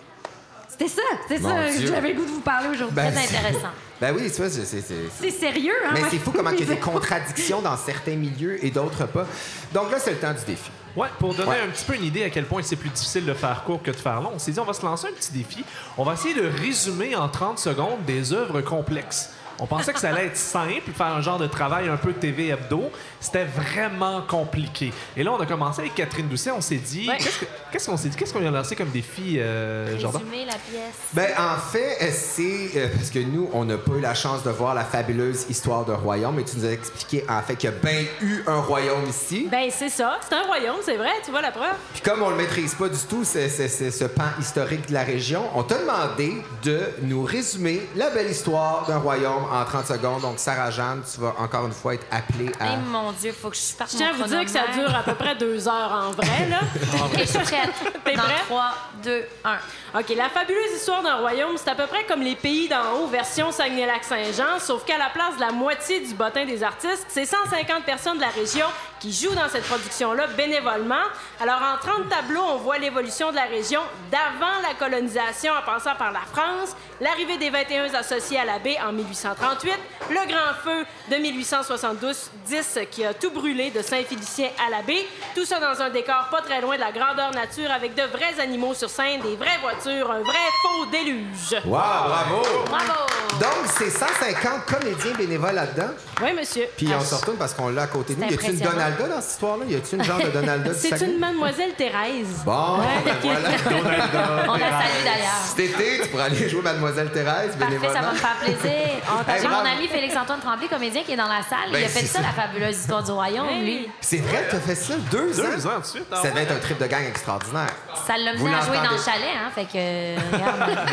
C'était 0.69 0.89
ça. 0.89 1.03
C'était 1.29 1.43
ça. 1.43 1.69
J'avais 1.87 2.11
le 2.13 2.15
goût 2.15 2.25
de 2.25 2.31
vous 2.31 2.41
parler 2.41 2.69
aujourd'hui. 2.69 2.95
Ben, 2.97 3.13
Très 3.13 3.25
intéressant. 3.25 3.69
Ben 4.01 4.15
oui, 4.17 4.31
tu 4.35 4.41
vois, 4.41 4.49
c'est- 4.49 4.65
c'est. 4.65 4.81
c'est- 4.81 4.95
c'est 5.21 5.31
sérieux, 5.31 5.75
hein? 5.85 5.91
Mais 5.93 6.01
ouais. 6.01 6.09
c'est 6.11 6.17
fou 6.17 6.33
comment 6.35 6.49
il 6.53 6.61
y 6.61 6.63
a 6.63 6.67
des 6.75 6.77
contradictions 6.81 7.61
dans 7.61 7.77
certains 7.77 8.17
milieux 8.17 8.65
et 8.65 8.71
d'autres 8.71 9.05
pas. 9.07 9.27
Donc 9.75 9.91
là, 9.93 9.99
c'est 9.99 10.13
le 10.13 10.17
temps 10.17 10.33
du 10.33 10.43
défi. 10.47 10.71
Ouais, 10.97 11.09
pour 11.19 11.35
donner 11.35 11.51
Ouais. 11.51 11.61
un 11.67 11.69
petit 11.69 11.85
peu 11.85 11.95
une 11.97 12.05
idée 12.05 12.25
à 12.25 12.31
quel 12.31 12.47
point 12.47 12.63
c'est 12.63 12.77
plus 12.77 12.89
difficile 12.89 13.27
de 13.27 13.35
faire 13.35 13.63
court 13.65 13.83
que 13.83 13.91
de 13.91 13.97
faire 13.97 14.23
long, 14.23 14.31
on 14.37 14.39
s'est 14.39 14.53
dit 14.53 14.59
on 14.59 14.65
va 14.65 14.73
se 14.73 14.83
lancer 14.87 15.09
un 15.09 15.13
petit 15.13 15.33
défi. 15.33 15.63
On 15.99 16.05
va 16.05 16.15
essayer 16.15 16.33
de 16.33 16.49
résumer 16.49 17.15
en 17.15 17.29
30 17.29 17.59
secondes 17.59 18.03
des 18.07 18.33
œuvres 18.33 18.63
complexes. 18.63 19.29
On 19.59 19.67
pensait 19.67 19.93
que 19.93 20.01
ça 20.01 20.09
allait 20.09 20.25
être 20.29 20.37
simple, 20.39 20.91
faire 20.97 21.09
un 21.09 21.21
genre 21.21 21.39
de 21.39 21.47
travail 21.47 21.91
un 21.91 21.99
peu 21.99 22.15
TV 22.15 22.49
hebdo. 22.49 22.91
C'était 23.21 23.45
vraiment 23.45 24.23
compliqué. 24.23 24.93
Et 25.17 25.23
là, 25.23 25.33
on 25.33 25.41
a 25.41 25.47
commencé 25.47 25.81
avec 25.83 25.95
Catherine 25.95 26.27
Doucet. 26.29 26.51
On 26.51 26.61
s'est 26.61 26.77
dit, 26.77 27.07
Ouais. 27.09 27.19
qu'est-ce 27.19 27.39
que- 27.41 27.45
qu'est-ce 27.71 27.91
qu'on 27.91 27.97
s'est 27.97 28.09
dit? 28.09 28.17
Qu'est-ce 28.17 28.33
qu'on 28.33 28.47
a 28.47 28.51
lancé 28.51 28.75
comme 28.75 28.89
défi, 28.91 29.39
euh, 29.39 29.99
Jordan? 29.99 30.23
Résumer 30.23 30.47
la 30.47 30.55
pièce. 30.55 30.95
Ben, 31.13 31.29
en 31.39 31.59
fait, 31.59 31.99
euh, 32.03 32.11
c'est 32.13 32.71
euh, 32.77 32.89
parce 32.95 33.11
que 33.11 33.19
nous, 33.19 33.51
on 33.53 33.65
n'a 33.67 33.77
pas 33.77 33.93
eu 33.93 34.01
la 34.01 34.15
chance 34.15 34.43
de 34.43 34.51
voir 34.51 34.75
la 34.75 34.85
fabuleuse 34.85 35.47
histoire 35.51 35.85
d'un 35.85 35.97
royaume, 35.97 36.35
mais 36.37 36.45
tu 36.45 36.57
nous 36.57 36.65
as 36.65 36.73
expliqué 36.73 37.25
en 37.29 37.43
fait 37.43 37.57
qu'il 37.57 37.71
y 37.71 37.73
a 37.73 37.77
bien 37.77 38.05
eu 38.23 38.43
un 38.47 38.61
royaume 38.61 39.05
ici. 39.09 39.49
Ben, 39.51 39.69
c'est 39.71 39.89
ça. 39.91 40.19
C'est 40.29 40.35
un 40.35 40.43
royaume, 40.47 40.77
c'est 40.83 40.97
vrai. 40.97 41.11
Tu 41.25 41.31
vois 41.31 41.43
la 41.43 41.51
preuve? 41.53 41.75
Puis 41.93 42.03
comme 42.03 42.23
on 42.23 42.31
le 42.31 42.37
maîtrise 42.37 42.75
pas 42.75 42.89
du 42.89 42.99
tout, 43.09 43.25
c'est, 43.25 43.49
ce 43.51 44.05
pan 44.05 44.25
historique 44.39 44.89
de 44.89 44.95
la 44.95 45.03
région, 45.05 45.45
on 45.55 45.63
t'a 45.63 45.77
demandé 45.79 46.43
de 46.63 46.81
nous 47.03 47.23
résumer 47.23 47.83
la 47.97 48.11
belle 48.11 48.31
histoire 48.31 48.87
d'un 48.87 48.99
royaume 48.99 49.45
en 49.53 49.65
30 49.65 49.87
secondes. 49.87 50.23
Donc, 50.23 50.39
Sarah-Jeanne, 50.39 51.03
tu 51.13 51.21
vas 51.21 51.35
encore 51.39 51.67
une 51.67 51.73
fois 51.73 51.95
être 51.95 52.07
appelée 52.11 52.51
à... 52.59 52.77
Mon 52.77 53.10
Dieu, 53.13 53.33
faut 53.33 53.51
que 53.51 53.57
je 53.57 53.77
parte 53.77 53.93
Je 53.93 53.97
tiens 53.97 54.11
à 54.11 54.13
mon 54.13 54.25
vous 54.25 54.31
dire 54.31 54.45
que 54.45 54.51
ça 54.51 54.67
dure 54.75 54.95
à 54.95 55.03
peu 55.03 55.15
près 55.15 55.35
deux 55.35 55.69
heures 55.69 55.93
en 55.93 56.11
vrai, 56.11 56.49
là. 56.49 56.61
OK, 57.05 57.19
je 57.19 57.25
suis 57.25 57.39
prête. 57.39 57.71
T'es 58.05 58.13
prête? 58.13 58.45
3, 58.47 58.73
2, 59.03 59.25
1. 59.45 59.99
OK, 59.99 60.09
la 60.17 60.29
fabuleuse 60.29 60.73
histoire 60.77 61.03
d'un 61.03 61.17
royaume, 61.17 61.57
c'est 61.57 61.71
à 61.71 61.75
peu 61.75 61.87
près 61.87 62.05
comme 62.05 62.23
les 62.23 62.37
pays 62.37 62.69
d'en 62.69 62.93
haut, 62.95 63.07
version 63.07 63.51
Saguenay-Lac-Saint-Jean, 63.51 64.59
sauf 64.59 64.85
qu'à 64.85 64.99
la 64.99 65.09
place 65.09 65.37
de 65.37 65.41
la 65.41 65.53
moitié 65.53 66.01
du 66.01 66.15
bottin 66.15 66.45
des 66.45 66.63
artistes, 66.63 67.07
c'est 67.09 67.27
150 67.27 67.85
personnes 67.85 68.17
de 68.17 68.23
la 68.23 68.29
région 68.29 68.67
qui 69.01 69.13
jouent 69.13 69.35
dans 69.35 69.49
cette 69.49 69.65
production-là 69.65 70.29
bénévolement. 70.29 71.03
Alors, 71.41 71.61
en 71.63 71.79
30 71.79 72.09
tableaux, 72.09 72.45
on 72.51 72.57
voit 72.59 72.79
l'évolution 72.79 73.31
de 73.31 73.37
la 73.37 73.45
région 73.45 73.81
d'avant 74.11 74.61
la 74.63 74.75
colonisation 74.75 75.53
en 75.55 75.63
passant 75.63 75.95
par 75.97 76.13
la 76.13 76.21
France, 76.33 76.77
l'arrivée 77.01 77.39
des 77.39 77.51
21 77.51 77.95
associés 77.95 78.39
à 78.39 78.45
la 78.45 78.59
baie 78.59 78.77
en 78.87 78.93
1838, 78.93 79.73
le 80.11 80.27
grand 80.27 80.55
feu 80.63 80.85
de 81.11 81.17
1872-10 81.17 82.87
qui 82.91 83.05
a 83.05 83.15
tout 83.15 83.31
brûlé 83.31 83.71
de 83.71 83.83
Saint-Félicien 83.83 84.51
à 84.67 84.71
la 84.71 84.83
baie, 84.83 85.07
tout 85.35 85.45
ça 85.45 85.59
dans 85.59 85.81
un 85.81 85.91
décor 85.91 86.29
pas 86.31 86.43
très 86.43 86.61
loin 86.61 86.77
de 86.77 86.81
la 86.81 86.93
grandeur 86.93 87.31
nature 87.33 87.71
avec 87.71 87.95
de 87.95 88.03
vrais 88.03 88.39
animaux 88.41 88.75
sur 88.75 88.91
scène, 88.91 89.21
des 89.23 89.37
vraies 89.37 89.59
voitures, 89.63 90.11
un 90.11 90.21
vrai 90.21 90.35
faux 90.63 90.87
déluge. 90.93 91.55
Wow, 91.65 91.71
bravo! 91.71 92.43
Bravo! 92.67 92.93
Donc, 93.41 93.67
c'est 93.79 93.91
150 93.91 94.67
comédiens 94.67 95.15
bénévoles 95.17 95.55
là-dedans? 95.55 95.95
Oui, 96.23 96.33
monsieur. 96.39 96.67
Puis 96.77 96.89
on 96.95 97.01
se 97.01 97.15
retourne 97.15 97.39
parce 97.39 97.55
qu'on 97.55 97.71
l'a 97.71 97.83
à 97.83 97.87
côté 97.87 98.15
de 98.15 98.21
nous. 98.21 98.29
Y 98.29 98.35
a-tu 98.35 98.45
une 98.47 98.51
impressionnant. 98.57 98.90
Donalda 98.97 99.15
dans 99.17 99.21
cette 99.21 99.31
histoire-là? 99.33 99.65
Y 99.69 99.75
a-tu 99.77 99.95
une 99.97 100.05
genre 100.05 100.19
de 100.19 100.29
Donalda 100.35 100.71
C'est 100.75 101.01
une 101.03 101.19
mademoiselle 101.19 101.73
Thérèse. 101.75 102.43
Bon, 102.45 102.79
ben 102.79 103.15
voilà. 103.23 103.49
On 104.49 104.53
la 104.55 104.71
salue 104.71 105.05
d'ailleurs. 105.05 105.43
Cet 105.45 105.59
été, 105.61 106.01
tu 106.03 106.09
pourras 106.09 106.25
aller 106.25 106.49
jouer 106.49 106.63
Mademoiselle 106.63 107.11
Thérèse, 107.11 107.57
Parfait, 107.57 107.59
ça 107.59 107.65
va 107.65 107.89
bénévolement. 107.89 108.13
me 108.13 108.17
faire 108.17 108.37
plaisir. 108.41 109.41
J'ai 109.43 109.49
mon 109.49 109.59
ami 109.59 109.89
Félix-Antoine 109.89 110.41
Tremblay, 110.41 110.69
comédien, 110.69 111.03
qui 111.03 111.13
est 111.13 111.17
dans 111.17 111.29
la 111.29 111.43
salle. 111.43 111.71
Ben, 111.73 111.79
il 111.81 111.85
a 111.85 111.89
fait 111.89 112.07
ça, 112.07 112.21
la 112.21 112.29
fabuleuse 112.43 112.77
histoire 112.79 113.03
du 113.03 113.11
royaume, 113.11 113.61
lui. 113.63 113.89
C'est 114.01 114.19
vrai 114.19 114.45
que 114.47 114.53
t'as 114.53 114.61
fait 114.61 114.75
ça 114.75 114.95
deux, 115.11 115.33
Deux 115.33 115.67
ans? 115.67 115.71
ans 115.77 115.81
de 115.81 115.85
suite. 115.87 116.07
ah 116.13 116.17
Ça 116.23 116.31
devait 116.31 116.43
être 116.43 116.53
un 116.53 116.59
trip 116.59 116.79
de 116.79 116.87
gang 116.87 117.05
extraordinaire. 117.07 117.71
Ça 118.07 118.17
l'a 118.17 118.33
mené 118.35 118.55
à 118.55 118.61
jouer 118.65 118.77
dans 118.77 118.93
le 118.93 118.99
chalet, 119.03 119.35
hein, 119.37 119.51
fait 119.55 119.65
que... 119.65 119.71
euh, 119.77 120.17
regarde, 120.33 120.91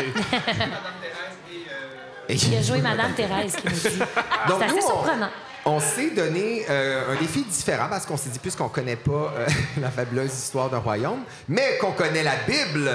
il 2.28 2.56
a 2.56 2.62
joué 2.62 2.80
Madame 2.82 3.12
Thérèse, 3.14 3.56
qui 3.56 3.66
nous 3.66 3.72
dit. 3.72 3.80
C'est 3.80 4.64
assez 4.64 4.80
surprenant. 4.82 5.30
On 5.68 5.80
s'est 5.80 6.10
donné 6.10 6.64
euh, 6.70 7.12
un 7.12 7.16
défi 7.20 7.42
différent 7.44 7.88
parce 7.90 8.06
qu'on 8.06 8.16
s'est 8.16 8.30
dit, 8.30 8.38
puisqu'on 8.38 8.68
connaît 8.68 8.96
pas 8.96 9.32
euh, 9.36 9.46
la 9.80 9.90
fabuleuse 9.90 10.32
histoire 10.32 10.70
d'un 10.70 10.78
royaume, 10.78 11.20
mais 11.48 11.76
qu'on 11.78 11.92
connaît 11.92 12.22
la 12.22 12.36
Bible, 12.46 12.90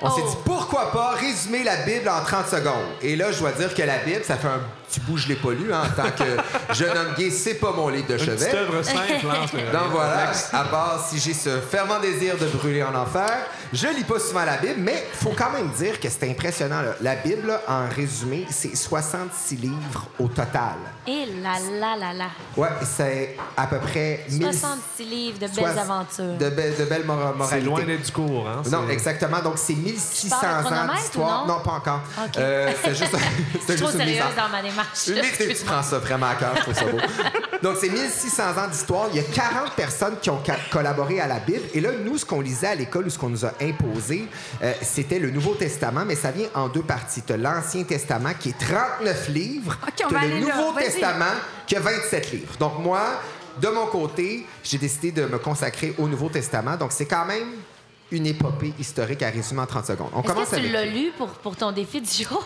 on 0.00 0.10
s'est 0.10 0.22
Oh. 0.24 0.28
dit, 0.30 0.36
pourquoi 0.44 0.92
pas 0.92 1.10
résumer 1.12 1.64
la 1.64 1.76
Bible 1.78 2.08
en 2.08 2.22
30 2.22 2.48
secondes? 2.48 2.86
Et 3.02 3.16
là, 3.16 3.32
je 3.32 3.40
dois 3.40 3.52
dire 3.52 3.74
que 3.74 3.82
la 3.82 3.98
Bible, 3.98 4.22
ça 4.24 4.36
fait 4.36 4.48
un 4.48 4.60
petit 4.88 5.00
bout, 5.00 5.16
je 5.16 5.28
l'ai 5.28 5.36
pas 5.36 5.50
lu, 5.52 5.72
hein, 5.72 5.82
en 5.84 6.02
tant 6.02 6.10
que 6.10 6.74
jeune 6.74 6.96
homme 6.96 7.14
gay, 7.16 7.30
c'est 7.30 7.54
pas 7.54 7.72
mon 7.72 7.88
livre 7.88 8.06
de 8.08 8.12
Une 8.14 8.18
petite 8.18 8.38
chevet. 8.40 8.56
œuvre 8.56 8.82
simple, 8.82 8.98
le- 9.22 9.72
Donc 9.72 9.90
voilà, 9.92 10.30
à 10.52 10.64
part 10.64 11.04
si 11.08 11.18
j'ai 11.18 11.34
ce 11.34 11.58
fervent 11.60 11.98
désir 12.00 12.36
de 12.38 12.46
brûler 12.46 12.82
en 12.82 12.94
enfer, 12.94 13.30
je 13.72 13.86
lis 13.88 14.04
pas 14.04 14.18
souvent 14.18 14.44
la 14.44 14.56
Bible, 14.56 14.76
mais 14.78 15.06
faut 15.14 15.34
quand 15.36 15.50
même 15.50 15.68
dire 15.70 15.98
que 16.00 16.08
c'est 16.08 16.30
impressionnant. 16.30 16.82
là. 16.82 16.94
La 17.00 17.16
Bible, 17.16 17.46
là, 17.48 17.60
en 17.68 17.88
résumé, 17.88 18.46
c'est 18.50 18.76
66 18.76 19.56
livres 19.56 20.06
au 20.18 20.28
total. 20.28 20.74
Et 21.06 21.26
là 21.42 21.54
là 21.80 21.96
là 21.98 22.12
là. 22.12 22.26
Ouais, 22.56 22.68
c'est 22.82 23.36
à 23.56 23.66
peu 23.66 23.78
près 23.78 24.24
1000 24.30 24.42
66 24.42 25.04
livres 25.04 25.38
de 25.38 25.48
belles 25.48 25.78
aventures. 25.78 26.36
De, 26.38 26.46
be- 26.50 26.78
de 26.78 26.84
belles 26.84 27.04
mora- 27.04 27.32
C'est 27.32 27.38
moralités. 27.38 27.66
loin 27.66 27.82
d'être 27.84 28.02
du 28.06 28.12
cours. 28.12 28.48
Hein? 28.48 28.62
Non, 28.70 28.84
c'est- 28.86 28.92
exactement. 28.92 29.40
Donc, 29.40 29.54
c'est 29.56 29.74
1600 29.74 30.28
Tu 30.36 30.40
parles 30.46 30.64
de 30.64 30.68
ans 30.90 30.94
d'histoire. 30.94 31.44
ou 31.44 31.48
non? 31.48 31.60
pas 31.60 31.70
encore. 31.72 32.00
OK. 32.24 32.36
Euh, 32.38 32.72
c'est 32.82 32.94
juste, 32.94 33.10
Je 33.54 33.58
c'est 33.66 33.72
suis 33.72 33.82
trop 33.82 33.90
juste 33.90 34.00
une 34.00 34.06
mise 34.08 34.16
sérieuse 34.18 34.38
en- 34.38 34.42
dans 34.42 34.48
ma 34.48 34.62
démarche. 34.74 35.38
tu 35.38 35.64
prends 35.64 35.82
ça 35.82 35.98
vraiment 35.98 36.26
à 36.26 36.34
cœur, 36.34 36.54
je 36.56 36.60
trouve 36.62 36.74
ça 36.74 36.84
beau. 36.84 36.98
Donc, 37.62 37.76
c'est 37.80 37.88
1600 37.88 38.42
ans 38.58 38.68
d'histoire. 38.68 39.08
Il 39.10 39.16
y 39.16 39.20
a 39.20 39.22
40 39.22 39.72
personnes 39.74 40.16
qui 40.20 40.30
ont 40.30 40.40
collaboré 40.70 41.20
à 41.20 41.26
la 41.26 41.38
Bible. 41.38 41.62
Et 41.72 41.80
là, 41.80 41.90
nous, 42.04 42.18
ce 42.18 42.24
qu'on 42.24 42.40
lisait 42.40 42.68
à 42.68 42.74
l'école 42.74 43.06
ou 43.06 43.10
ce 43.10 43.18
qu'on 43.18 43.30
nous 43.30 43.44
a 43.44 43.52
imposé, 43.60 44.26
euh, 44.62 44.72
c'était 44.82 45.18
le 45.18 45.30
Nouveau 45.30 45.54
Testament, 45.54 46.04
mais 46.06 46.14
ça 46.14 46.30
vient 46.30 46.48
en 46.54 46.68
deux 46.68 46.82
parties. 46.82 47.22
Tu 47.22 47.32
as 47.32 47.36
l'Ancien 47.36 47.84
Testament 47.84 48.34
qui 48.38 48.50
est 48.50 48.58
39 48.58 49.28
livres. 49.28 49.78
OK, 49.86 50.04
on 50.04 50.08
Tu 50.08 50.14
va 50.14 50.26
le. 50.26 50.40
Nouveau. 50.40 50.78
Testament 50.78 51.34
qui 51.66 51.76
a 51.76 51.80
27 51.80 52.32
livres. 52.32 52.52
Donc, 52.58 52.78
moi, 52.80 53.00
de 53.60 53.68
mon 53.68 53.86
côté, 53.86 54.46
j'ai 54.62 54.78
décidé 54.78 55.12
de 55.12 55.26
me 55.26 55.38
consacrer 55.38 55.94
au 55.98 56.08
Nouveau 56.08 56.28
Testament. 56.28 56.76
Donc, 56.76 56.92
c'est 56.92 57.06
quand 57.06 57.24
même 57.24 57.48
une 58.16 58.26
épopée 58.26 58.72
historique 58.78 59.22
à 59.22 59.30
résumer 59.30 59.60
en 59.60 59.66
30 59.66 59.86
secondes. 59.86 60.08
On 60.14 60.20
Est-ce 60.22 60.28
commence 60.32 60.48
que 60.50 60.54
tu 60.56 60.60
avec... 60.60 60.72
l'as 60.72 60.84
lu 60.86 61.12
pour, 61.16 61.28
pour 61.28 61.56
ton 61.56 61.72
défi 61.72 62.00
du 62.00 62.10
jour? 62.24 62.44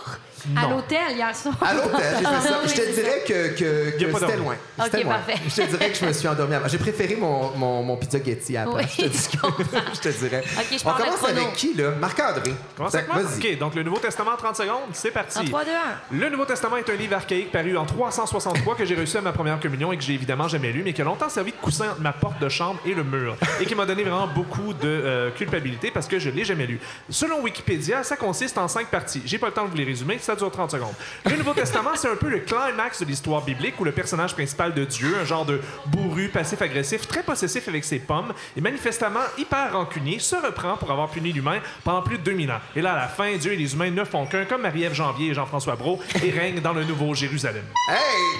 À 0.56 0.68
l'hôtel 0.68 1.16
hier 1.16 1.34
soir. 1.34 1.56
À 1.60 1.74
l'hôtel, 1.74 2.14
j'ai 2.18 2.24
fait 2.24 2.48
ça. 2.48 2.60
Oui, 2.62 2.68
je 2.68 2.74
te 2.74 2.94
dirais 2.94 3.24
que, 3.26 3.58
que, 3.58 3.92
Il 3.96 4.02
y 4.02 4.04
a 4.04 4.06
que 4.08 4.12
pas 4.12 4.18
c'était 4.20 4.36
loin. 4.36 4.54
Ok, 4.78 4.92
loin. 5.02 5.14
parfait. 5.14 5.34
Je 5.48 5.62
te 5.62 5.68
dirais 5.68 5.90
que 5.90 5.96
je 5.98 6.04
me 6.06 6.12
suis 6.12 6.28
endormi 6.28 6.54
avant. 6.54 6.68
J'ai 6.68 6.78
préféré 6.78 7.16
mon, 7.16 7.50
mon, 7.56 7.82
mon 7.82 7.96
pizza 7.96 8.22
Getty 8.22 8.56
à 8.56 8.64
la 8.64 8.70
Oui, 8.70 8.74
place. 8.84 8.92
je, 8.98 9.02
te 9.02 9.08
dis- 9.08 9.28
je 9.94 10.00
te 10.00 10.08
dirais. 10.10 10.44
Ok, 10.56 10.66
je 10.70 10.88
On 10.88 10.92
commence 10.92 11.24
avec 11.28 11.52
qui, 11.54 11.74
là? 11.74 11.90
Marc-André. 12.00 12.54
Commence 12.76 12.94
avec 12.94 13.08
moi? 13.12 13.22
Vas-y. 13.22 13.52
OK, 13.54 13.58
donc 13.58 13.74
le 13.74 13.82
Nouveau 13.82 13.98
Testament 13.98 14.30
en 14.32 14.36
30 14.36 14.56
secondes, 14.56 14.78
c'est 14.92 15.10
parti. 15.10 15.38
En 15.40 15.44
3, 15.44 15.64
2, 15.64 15.70
1. 15.70 15.74
Le 16.18 16.30
Nouveau 16.30 16.44
Testament 16.44 16.76
est 16.76 16.88
un 16.88 16.94
livre 16.96 17.16
archaïque 17.16 17.50
paru 17.50 17.76
en 17.76 17.84
363 17.84 18.76
que 18.76 18.84
j'ai 18.84 18.94
reçu 18.94 19.16
à 19.16 19.20
ma 19.20 19.32
première 19.32 19.58
communion 19.58 19.90
et 19.92 19.96
que 19.96 20.04
j'ai 20.04 20.14
évidemment 20.14 20.46
jamais 20.46 20.70
lu, 20.70 20.82
mais 20.84 20.92
qui 20.92 21.02
a 21.02 21.04
longtemps 21.04 21.28
servi 21.28 21.50
de 21.50 21.56
coussin 21.56 21.86
entre 21.90 22.00
ma 22.00 22.12
porte 22.12 22.40
de 22.40 22.48
chambre 22.48 22.78
et 22.86 22.94
le 22.94 23.02
mur 23.02 23.36
et 23.60 23.66
qui 23.66 23.74
m'a 23.74 23.86
donné 23.86 24.04
vraiment 24.04 24.28
beaucoup 24.28 24.72
de 24.72 24.86
euh, 24.86 25.30
culpabilité 25.32 25.57
culpabilité 25.58 25.90
parce 25.90 26.06
que 26.06 26.18
je 26.18 26.30
l'ai 26.30 26.44
jamais 26.44 26.66
lu. 26.66 26.80
Selon 27.10 27.40
Wikipédia, 27.42 28.02
ça 28.04 28.16
consiste 28.16 28.58
en 28.58 28.68
cinq 28.68 28.88
parties. 28.88 29.22
J'ai 29.24 29.38
pas 29.38 29.46
le 29.48 29.52
temps 29.52 29.64
de 29.64 29.70
vous 29.70 29.76
les 29.76 29.84
résumer, 29.84 30.18
ça 30.20 30.36
dure 30.36 30.50
30 30.50 30.70
secondes. 30.70 30.94
Le 31.24 31.36
Nouveau 31.36 31.52
Testament, 31.54 31.90
c'est 31.96 32.08
un 32.10 32.16
peu 32.16 32.28
le 32.28 32.40
climax 32.40 33.00
de 33.00 33.06
l'histoire 33.06 33.42
biblique 33.42 33.74
où 33.80 33.84
le 33.84 33.92
personnage 33.92 34.34
principal 34.34 34.72
de 34.74 34.84
Dieu, 34.84 35.16
un 35.20 35.24
genre 35.24 35.44
de 35.44 35.60
bourru 35.86 36.28
passif-agressif, 36.28 37.06
très 37.08 37.22
possessif 37.22 37.66
avec 37.68 37.84
ses 37.84 37.98
pommes 37.98 38.32
et 38.56 38.60
manifestement 38.60 39.20
hyper 39.36 39.72
rancunier, 39.72 40.18
se 40.18 40.36
reprend 40.36 40.76
pour 40.76 40.90
avoir 40.90 41.08
puni 41.08 41.32
l'humain 41.32 41.58
pendant 41.84 42.02
plus 42.02 42.18
de 42.18 42.22
2000 42.22 42.50
ans. 42.52 42.60
Et 42.76 42.82
là, 42.82 42.92
à 42.92 42.96
la 42.96 43.08
fin, 43.08 43.36
Dieu 43.36 43.52
et 43.52 43.56
les 43.56 43.74
humains 43.74 43.90
ne 43.90 44.04
font 44.04 44.26
qu'un, 44.26 44.44
comme 44.44 44.62
Marie-Ève 44.62 44.94
Janvier 44.94 45.30
et 45.30 45.34
Jean-François 45.34 45.76
Brault, 45.76 45.98
et 46.22 46.30
règnent 46.30 46.60
dans 46.60 46.72
le 46.72 46.84
Nouveau 46.84 47.14
Jérusalem. 47.14 47.64
Hey, 47.88 48.38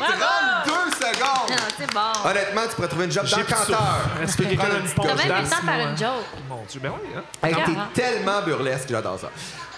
32 0.64 0.72
secondes! 0.96 1.50
Non, 1.50 1.56
c'est 1.76 1.92
bon. 1.92 2.30
Honnêtement, 2.30 2.62
tu 2.68 2.74
pourrais 2.76 2.88
trouver 2.88 3.04
une 3.06 3.12
job 3.12 3.24
J'ai 3.26 3.42
plus 3.42 3.54
ça. 3.54 3.64
d'encanteur. 3.66 4.08
Est-ce 4.22 4.36
que 4.36 4.42
quelqu'un 4.42 4.64
a 4.64 4.78
une 4.78 4.88
T'as 5.08 5.14
même 5.14 5.26
eu 5.26 5.42
le 5.44 5.48
temps 5.48 5.56
de 5.60 5.66
faire 5.66 5.88
une 5.88 5.96
joke. 5.96 6.26
Mon 6.48 6.64
Dieu, 6.68 6.80
ben? 6.80 6.92
Hey, 7.42 7.54
Regarde, 7.54 7.72
hein. 7.76 7.88
t'es 7.94 8.02
tellement 8.02 8.42
burlesque, 8.42 8.88
j'adore 8.90 9.18
ça. 9.18 9.30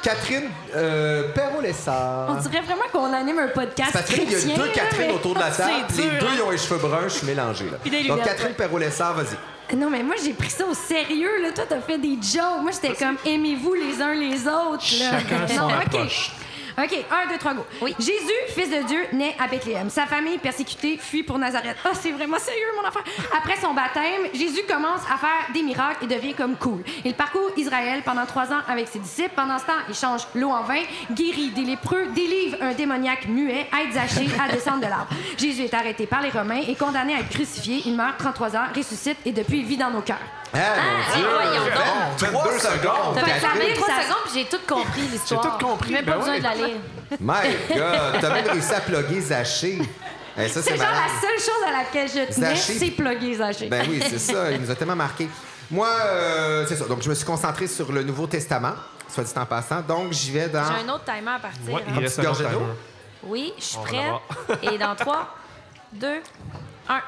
Catherine 0.03 0.49
euh, 0.75 1.31
Perrault-Lessard. 1.35 2.29
On 2.31 2.35
dirait 2.41 2.63
vraiment 2.63 2.85
qu'on 2.91 3.13
anime 3.13 3.39
un 3.39 3.49
podcast 3.49 3.93
Parce 3.93 4.07
qu'il 4.07 4.31
y 4.31 4.53
a 4.53 4.57
deux 4.57 4.69
Catherine 4.69 5.11
autour 5.11 5.35
de 5.35 5.41
la 5.41 5.51
table. 5.51 5.73
Les 5.97 6.03
dur, 6.03 6.13
deux, 6.21 6.27
hein? 6.27 6.31
ils 6.37 6.43
ont 6.43 6.51
les 6.51 6.59
cheveux 6.59 6.79
bruns, 6.79 7.05
je 7.05 7.15
suis 7.19 7.27
mélangé. 7.27 7.67
Là. 7.67 7.77
Puis 7.83 7.91
des 7.91 8.05
Donc, 8.09 8.23
Catherine. 8.23 8.55
Perrault-Lessard, 8.55 9.15
vas-y. 9.15 9.77
Non, 9.77 9.89
mais 9.91 10.03
moi, 10.03 10.17
j'ai 10.23 10.33
pris 10.33 10.51
ça 10.51 10.65
au 10.67 10.75
sérieux. 10.75 11.43
Là. 11.43 11.53
Toi, 11.53 11.65
t'as 11.69 11.81
fait 11.81 11.99
des 11.99 12.15
jokes. 12.15 12.63
Moi, 12.63 12.71
j'étais 12.73 12.95
comme 12.95 13.17
aimez-vous 13.25 13.75
les 13.75 14.01
uns 14.03 14.15
les 14.15 14.49
autres. 14.49 14.85
Là. 14.99 15.11
Chacun 15.21 15.47
son 15.49 15.55
non, 15.55 15.67
OK. 15.67 15.87
approche. 15.87 16.33
OK, 16.83 17.05
un, 17.11 17.29
deux, 17.29 17.39
trois, 17.39 17.55
go. 17.55 17.67
Oui. 17.83 17.95
Jésus, 17.99 18.41
fils 18.49 18.71
de 18.71 18.87
Dieu, 18.87 19.07
naît 19.13 19.37
à 19.39 19.47
Bethléem. 19.47 19.91
Sa 19.91 20.07
famille, 20.07 20.39
persécutée, 20.39 20.97
fuit 20.97 21.23
pour 21.23 21.39
Nazareth. 21.39 21.77
Ah, 21.85 21.91
c'est 21.93 22.13
vraiment 22.13 22.39
sérieux, 22.39 22.67
mon 22.81 22.89
affaire. 22.89 23.05
Après 23.37 23.57
son 23.57 23.75
baptême, 23.75 24.29
Jésus 24.33 24.63
commence 24.69 25.03
à 25.13 25.19
faire 25.19 25.53
des 25.53 25.63
miracles 25.63 26.05
et 26.05 26.07
devient 26.07 26.35
comme 26.35 26.57
cool. 26.57 26.83
Il 27.05 27.15
parcourt 27.15 27.51
Israël 27.57 28.03
pendant 28.05 28.25
trois 28.25 28.53
ans 28.53 28.61
avec 28.69 28.89
ses 28.89 28.99
disciples. 28.99 29.33
Pendant 29.37 29.59
ce 29.59 29.67
temps, 29.67 29.73
il 29.89 29.95
change 29.95 30.23
l'eau 30.35 30.51
en 30.51 30.63
vin, 30.63 30.83
guérit 31.13 31.51
des 31.51 31.65
lépreux, 31.65 32.07
délivre 32.15 32.57
un 32.61 32.73
démoniaque 32.73 33.27
muet, 33.27 33.67
aide 33.79 33.93
Zachée 33.93 34.29
à 34.43 34.51
descendre 34.51 34.81
de 34.81 34.87
l'arbre. 34.87 35.09
Jésus 35.37 35.63
est 35.63 35.75
arrêté 35.75 36.07
par 36.07 36.23
les 36.23 36.31
Romains 36.31 36.63
et 36.67 36.75
condamné 36.75 37.15
à 37.15 37.21
être 37.21 37.31
crucifié. 37.31 37.83
Il 37.85 37.97
meurt 37.97 38.17
33 38.19 38.57
ans, 38.57 38.65
ressuscite 38.75 39.19
et 39.27 39.33
depuis, 39.33 39.63
vit 39.63 39.77
dans 39.77 39.91
nos 39.91 40.03
cœurs. 40.03 40.19
Ah, 40.53 40.59
Ah, 40.59 40.81
mon 41.15 41.19
Dieu! 41.21 41.29
voyons 41.33 41.65
donc. 41.65 42.33
Bon, 42.33 42.39
22 42.43 42.59
secondes. 42.59 43.15
T'as 43.15 43.25
fait 43.25 43.41
ça 43.41 43.47
Catherine. 43.49 43.69
même 43.69 43.77
trois 43.77 43.87
Ça- 43.89 44.03
secondes, 44.03 44.23
puis 44.25 44.33
j'ai 44.35 44.45
tout 44.47 44.63
compris 44.67 45.01
l'histoire. 45.03 45.43
J'ai 45.43 45.49
tout 45.51 45.67
compris, 45.67 45.93
Même 45.93 46.05
pas 46.05 46.11
ben 46.13 46.19
besoin 46.19 46.33
oui. 46.35 46.39
de 46.41 46.45
la 46.45 46.55
lire. 46.55 46.77
My 47.21 47.77
God, 47.77 48.21
t'as 48.21 48.31
même 48.35 48.47
réussi 48.49 48.75
à 48.75 48.81
plugger 48.81 49.21
Zaché. 49.21 49.79
Eh, 50.39 50.49
ça, 50.49 50.63
C'est 50.63 50.71
genre 50.77 50.79
malade. 50.87 51.03
la 51.07 51.21
seule 51.21 51.39
chose 51.39 51.63
à 51.69 51.73
laquelle 51.73 52.09
je 52.09 52.35
tenais, 52.35 52.55
Zaché. 52.57 52.79
c'est 52.79 52.91
plugger 52.91 53.35
Zaché. 53.37 53.67
Ben 53.69 53.87
oui, 53.89 54.03
c'est 54.09 54.19
ça. 54.19 54.51
Il 54.53 54.61
nous 54.61 54.71
a 54.71 54.75
tellement 54.75 54.97
marqué. 54.97 55.29
Moi, 55.71 55.89
euh, 55.89 56.65
c'est 56.69 56.77
ça. 56.77 56.85
Donc, 56.87 57.03
je 57.03 57.09
me 57.09 57.15
suis 57.15 57.25
concentré 57.25 57.67
sur 57.69 57.93
le 57.93 58.03
Nouveau 58.03 58.27
Testament, 58.27 58.75
soit 59.09 59.23
dit 59.25 59.33
en 59.37 59.47
passant. 59.47 59.81
Donc, 59.83 60.13
j'y 60.13 60.33
vais 60.33 60.49
dans. 60.49 60.65
J'ai 60.65 60.85
un 60.89 60.95
autre 60.95 61.05
timer 61.05 61.31
à 61.37 61.39
partir. 61.39 61.73
Ouais, 61.73 61.83
hein. 61.87 61.93
il 61.97 61.99
reste 62.01 62.19
un 62.19 62.23
autre 62.23 62.31
gorgée 62.43 62.45
d'eau? 62.55 62.59
timer. 62.61 62.73
Oui, 63.23 63.53
je 63.59 63.63
suis 63.65 63.79
prête. 63.79 64.63
Et 64.63 64.79
dans 64.79 64.95
3, 64.97 65.37
2, 65.93 66.09
1. 66.89 67.01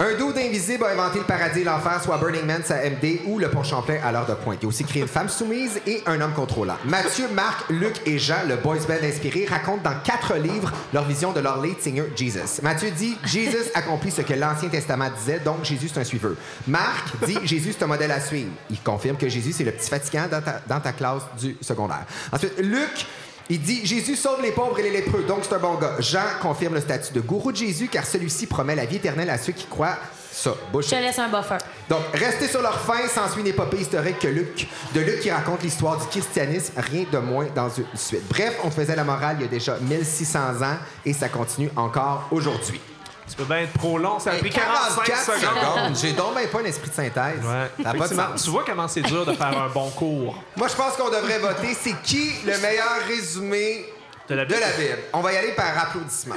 Un 0.00 0.14
dude 0.14 0.36
invisible 0.36 0.84
a 0.84 0.88
inventé 0.88 1.20
le 1.20 1.24
paradis 1.24 1.60
et 1.60 1.64
l'enfer, 1.64 2.02
soit 2.02 2.18
Burning 2.18 2.44
Man, 2.44 2.62
sa 2.64 2.76
MD, 2.78 3.20
ou 3.26 3.38
le 3.38 3.48
pont 3.48 3.62
Champlain 3.62 3.98
à 4.04 4.10
l'heure 4.10 4.26
de 4.26 4.34
pointe. 4.34 4.58
Il 4.60 4.66
a 4.66 4.68
aussi 4.68 4.84
créé 4.84 5.02
une 5.02 5.08
femme 5.08 5.28
soumise 5.28 5.80
et 5.86 6.02
un 6.06 6.20
homme 6.20 6.32
contrôlant. 6.32 6.76
Mathieu, 6.84 7.28
Marc, 7.32 7.70
Luc 7.70 8.00
et 8.04 8.18
Jean, 8.18 8.46
le 8.48 8.56
boys 8.56 8.78
band 8.88 9.04
inspiré, 9.04 9.46
racontent 9.46 9.82
dans 9.82 9.94
quatre 10.02 10.36
livres 10.36 10.72
leur 10.92 11.04
vision 11.04 11.32
de 11.32 11.40
leur 11.40 11.62
lead 11.62 11.80
singer 11.80 12.04
Jesus. 12.16 12.60
Mathieu 12.62 12.90
dit 12.90 13.16
Jesus 13.24 13.70
accomplit 13.74 14.10
ce 14.10 14.22
que 14.22 14.34
l'Ancien 14.34 14.68
Testament 14.68 15.10
disait, 15.16 15.38
donc 15.38 15.64
Jésus 15.64 15.88
c'est 15.92 16.00
un 16.00 16.04
suiveur. 16.04 16.34
Marc 16.66 17.14
dit 17.24 17.38
Jésus 17.44 17.74
c'est 17.78 17.84
un 17.84 17.88
modèle 17.88 18.10
à 18.10 18.20
suivre. 18.20 18.50
Il 18.70 18.80
confirme 18.80 19.16
que 19.16 19.28
Jésus 19.28 19.52
c'est 19.52 19.64
le 19.64 19.72
petit 19.72 19.88
fatigant 19.88 20.26
dans 20.30 20.42
ta, 20.42 20.60
dans 20.66 20.80
ta 20.80 20.92
classe 20.92 21.22
du 21.40 21.56
secondaire. 21.60 22.04
Ensuite, 22.32 22.58
Luc 22.58 23.06
il 23.50 23.60
dit 23.60 23.84
Jésus 23.84 24.16
sauve 24.16 24.40
les 24.42 24.52
pauvres 24.52 24.78
et 24.78 24.82
les 24.82 24.90
lépreux, 24.90 25.22
donc 25.22 25.40
c'est 25.42 25.54
un 25.54 25.58
bon 25.58 25.74
gars. 25.74 25.96
Jean 25.98 26.24
confirme 26.40 26.74
le 26.74 26.80
statut 26.80 27.12
de 27.12 27.20
gourou 27.20 27.52
de 27.52 27.56
Jésus 27.56 27.88
car 27.88 28.06
celui-ci 28.06 28.46
promet 28.46 28.74
la 28.74 28.86
vie 28.86 28.96
éternelle 28.96 29.30
à 29.30 29.38
ceux 29.38 29.52
qui 29.52 29.66
croient. 29.66 29.98
Ça, 30.32 30.52
Je 30.74 30.90
te 30.90 30.94
laisse 30.96 31.18
un 31.20 31.28
buffer. 31.28 31.58
Donc, 31.88 32.00
restez 32.12 32.48
sur 32.48 32.60
leur 32.60 32.80
fin, 32.80 33.06
s'ensuit 33.06 33.42
une 33.42 33.46
épopée 33.46 33.76
historique 33.76 34.18
que 34.18 34.26
Luc, 34.26 34.66
de 34.92 35.00
Luc 35.00 35.20
qui 35.20 35.30
raconte 35.30 35.62
l'histoire 35.62 35.96
du 35.96 36.06
christianisme, 36.08 36.72
rien 36.76 37.04
de 37.10 37.18
moins 37.18 37.46
dans 37.54 37.68
une 37.68 37.84
suite. 37.94 38.26
Bref, 38.28 38.58
on 38.64 38.70
faisait 38.70 38.96
la 38.96 39.04
morale 39.04 39.36
il 39.38 39.42
y 39.42 39.44
a 39.44 39.48
déjà 39.48 39.76
1600 39.78 40.38
ans 40.62 40.76
et 41.06 41.12
ça 41.12 41.28
continue 41.28 41.70
encore 41.76 42.26
aujourd'hui. 42.32 42.80
Tu 43.28 43.36
peux 43.36 43.44
bien 43.44 43.58
être 43.58 43.72
trop 43.78 43.96
long, 43.98 44.18
ça 44.18 44.32
a 44.32 44.34
pris 44.34 44.50
45 44.50 45.06
secondes. 45.16 45.96
J'ai 46.00 46.12
donc 46.12 46.34
même 46.34 46.48
pas 46.48 46.60
un 46.60 46.64
esprit 46.64 46.90
de 46.90 46.94
synthèse. 46.94 47.40
Ouais. 47.42 47.70
Ça 47.76 47.82
n'a 47.82 47.84
pas 47.84 47.92
de 47.92 47.96
Effectivement, 47.96 48.32
sens. 48.32 48.44
Tu 48.44 48.50
vois 48.50 48.64
comment 48.66 48.86
c'est 48.88 49.00
dur 49.02 49.24
de 49.24 49.32
faire 49.32 49.62
un 49.62 49.68
bon 49.68 49.88
cours. 49.90 50.36
Moi, 50.56 50.68
je 50.68 50.74
pense 50.74 50.94
qu'on 50.94 51.08
devrait 51.08 51.38
voter. 51.38 51.74
C'est 51.74 52.00
qui 52.02 52.32
le 52.44 52.58
meilleur 52.58 53.00
résumé 53.08 53.86
De 54.28 54.34
la 54.34 54.44
de 54.44 54.54
la 54.54 54.70
Bible? 54.72 54.98
On 55.14 55.20
va 55.20 55.32
y 55.32 55.36
aller 55.36 55.52
par 55.52 55.76
applaudissement. 55.78 56.36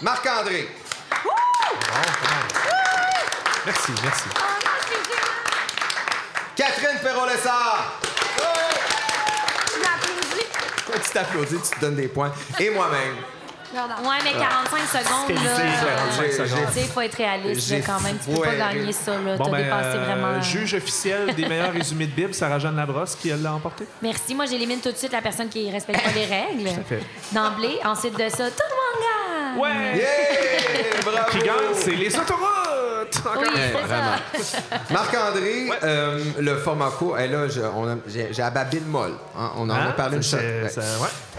Marc-André. 0.00 0.68
Merci, 3.66 3.92
merci. 4.02 4.24
Catherine 6.56 6.98
Perrault-Lessard. 7.02 8.00
Quand 10.86 11.00
tu 11.02 11.10
t'applaudis, 11.10 11.56
tu 11.56 11.76
te 11.76 11.80
donnes 11.80 11.96
des 11.96 12.08
points. 12.08 12.32
Et 12.58 12.70
moi-même. 12.70 13.16
Ouais, 13.74 14.16
mais 14.24 14.32
45 14.32 15.04
secondes, 15.04 15.26
Qualité, 15.28 15.44
là. 15.44 15.96
45 15.96 16.22
j'ai- 16.24 16.32
secondes. 16.32 16.66
Tu 16.68 16.72
sais, 16.74 16.80
il 16.80 16.88
faut 16.88 17.00
être 17.00 17.14
réaliste 17.16 17.70
là, 17.70 17.76
quand 17.86 18.00
même. 18.00 18.16
Tu 18.18 18.30
peux 18.30 18.40
pas 18.42 18.54
gagner 18.54 18.92
ça, 18.92 19.12
là. 19.12 19.36
T'as 19.36 19.50
ben, 19.50 19.56
dépassé 19.64 19.96
euh, 19.98 20.04
vraiment. 20.04 20.40
juge 20.42 20.74
officiel 20.74 21.34
des 21.34 21.46
meilleurs 21.46 21.72
résumés 21.72 22.06
de 22.06 22.12
Bible, 22.12 22.34
Sarah-Jeanne 22.34 22.76
Labrosse, 22.76 23.14
qui 23.16 23.28
elle 23.30 23.42
l'a 23.42 23.52
emporté. 23.54 23.84
Merci. 24.02 24.34
Moi, 24.34 24.46
j'élimine 24.46 24.80
tout 24.80 24.92
de 24.92 24.96
suite 24.96 25.12
la 25.12 25.22
personne 25.22 25.48
qui 25.48 25.70
respecte 25.70 26.02
pas 26.02 26.10
les 26.14 26.24
règles. 26.26 26.70
Tout 26.70 26.80
à 26.80 26.84
fait. 26.84 27.02
D'emblée. 27.32 27.78
Ensuite 27.84 28.14
de 28.18 28.28
ça, 28.28 28.50
tout 28.50 28.62
le 28.68 28.74
monde 28.76 29.00
gagne. 29.00 29.62
Ouais! 29.62 30.06
Bravo! 31.04 31.30
Qui 31.30 31.38
gagne, 31.38 31.74
c'est 31.74 31.94
les 31.94 32.14
autoroutes! 32.16 32.73
Encore 33.24 33.42
Oui, 33.42 33.48
une. 33.48 34.94
Marc-André, 34.94 35.68
euh, 35.82 36.22
le 36.38 36.56
format 36.56 36.90
court, 36.90 37.18
eh 37.18 37.28
là, 37.28 37.46
j'ai 37.48 38.32
la 38.36 38.50
babine 38.50 38.86
molle. 38.86 39.12
hein, 39.38 39.50
on 39.56 39.68
en 39.68 39.70
a 39.70 39.78
Hein? 39.84 39.94
parlé 39.96 40.16
une 40.16 40.22
shot. 40.22 40.36
Ouais. 40.38 40.68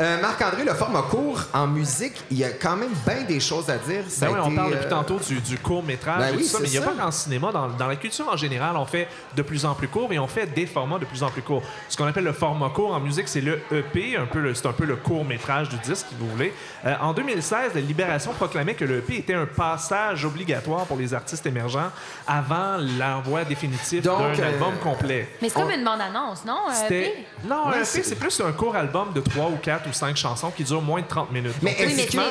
Euh, 0.01 0.21
Marc-André, 0.21 0.63
le 0.65 0.73
format 0.73 1.03
court, 1.03 1.41
en 1.53 1.67
musique, 1.67 2.23
il 2.29 2.37
y 2.37 2.43
a 2.43 2.49
quand 2.51 2.75
même 2.75 2.91
bien 3.07 3.23
des 3.27 3.39
choses 3.39 3.69
à 3.69 3.77
dire. 3.77 4.03
Ça 4.09 4.27
Ben 4.27 4.37
on 4.43 4.51
parle 4.53 4.71
depuis 4.71 4.85
euh, 4.85 4.89
tantôt 4.89 5.19
du, 5.19 5.39
du 5.39 5.57
court-métrage 5.57 6.19
Ben 6.19 6.27
et 6.33 6.37
oui, 6.37 6.43
tout 6.43 6.49
ça, 6.49 6.57
c'est 6.57 6.63
mais 6.63 6.69
il 6.69 6.71
n'y 6.71 6.77
a 6.77 6.81
ça. 6.81 6.87
pas 6.87 7.03
qu'en 7.03 7.11
cinéma. 7.11 7.51
Dans, 7.51 7.67
dans 7.69 7.87
la 7.87 7.95
culture 7.95 8.27
en 8.31 8.35
général, 8.37 8.75
on 8.75 8.85
fait 8.85 9.07
de 9.35 9.41
plus 9.41 9.65
en 9.65 9.73
plus 9.73 9.87
court 9.87 10.11
et 10.11 10.19
on 10.19 10.27
fait 10.27 10.47
des 10.47 10.65
formats 10.65 10.99
de 10.99 11.05
plus 11.05 11.23
en 11.23 11.29
plus 11.29 11.41
courts. 11.41 11.63
Ce 11.89 11.95
qu'on 11.97 12.05
appelle 12.07 12.23
le 12.25 12.33
format 12.33 12.69
court 12.69 12.93
en 12.93 12.99
musique, 12.99 13.27
c'est 13.27 13.41
le 13.41 13.59
EP, 13.71 14.17
un 14.17 14.25
peu 14.25 14.39
le- 14.39 14.53
c'est 14.53 14.67
un 14.67 14.73
peu 14.73 14.85
le 14.85 14.95
court-métrage 14.97 15.69
du 15.69 15.77
disque, 15.77 16.07
si 16.09 16.15
vous 16.19 16.29
voulez. 16.29 16.53
Euh, 16.85 16.93
en 17.01 17.13
2016, 17.13 17.71
la 17.73 17.81
Libération 17.81 18.33
proclamait 18.33 18.73
que 18.75 18.85
le 18.85 18.97
EP 18.97 19.17
était 19.17 19.33
un 19.33 19.45
passage 19.45 20.25
obligatoire 20.25 20.85
pour 20.85 20.97
les 20.97 21.13
artistes 21.13 21.45
émergents 21.55 21.91
avant 22.27 22.77
l'envoi 22.99 23.43
définitif 23.45 24.01
d'un 24.03 24.11
euh, 24.19 24.45
album 24.47 24.75
complet. 24.83 25.29
Mais 25.41 25.49
c'est 25.49 25.55
comme 25.55 25.69
On- 25.69 25.75
une 25.77 25.83
bande-annonce, 25.83 26.43
non? 26.45 26.57
EP? 26.87 27.25
Non, 27.45 27.67
Ouais, 27.69 27.75
un 27.75 27.79
EP, 27.79 27.85
c'est- 27.85 28.15
plus 28.15 28.39
un 28.41 28.51
court 28.51 28.75
album 28.75 29.13
de 29.13 29.21
3 29.21 29.45
ou 29.49 29.57
4 29.57 29.87
ou 29.89 29.93
5 29.93 30.15
chansons 30.17 30.51
qui 30.51 30.63
dure 30.63 30.81
moins 30.81 31.01
de 31.01 31.07
30 31.07 31.31
minutes. 31.31 31.55
Mais 31.61 31.71
Donc, 31.71 31.79
Oui, 31.87 31.93
mais. 32.17 32.23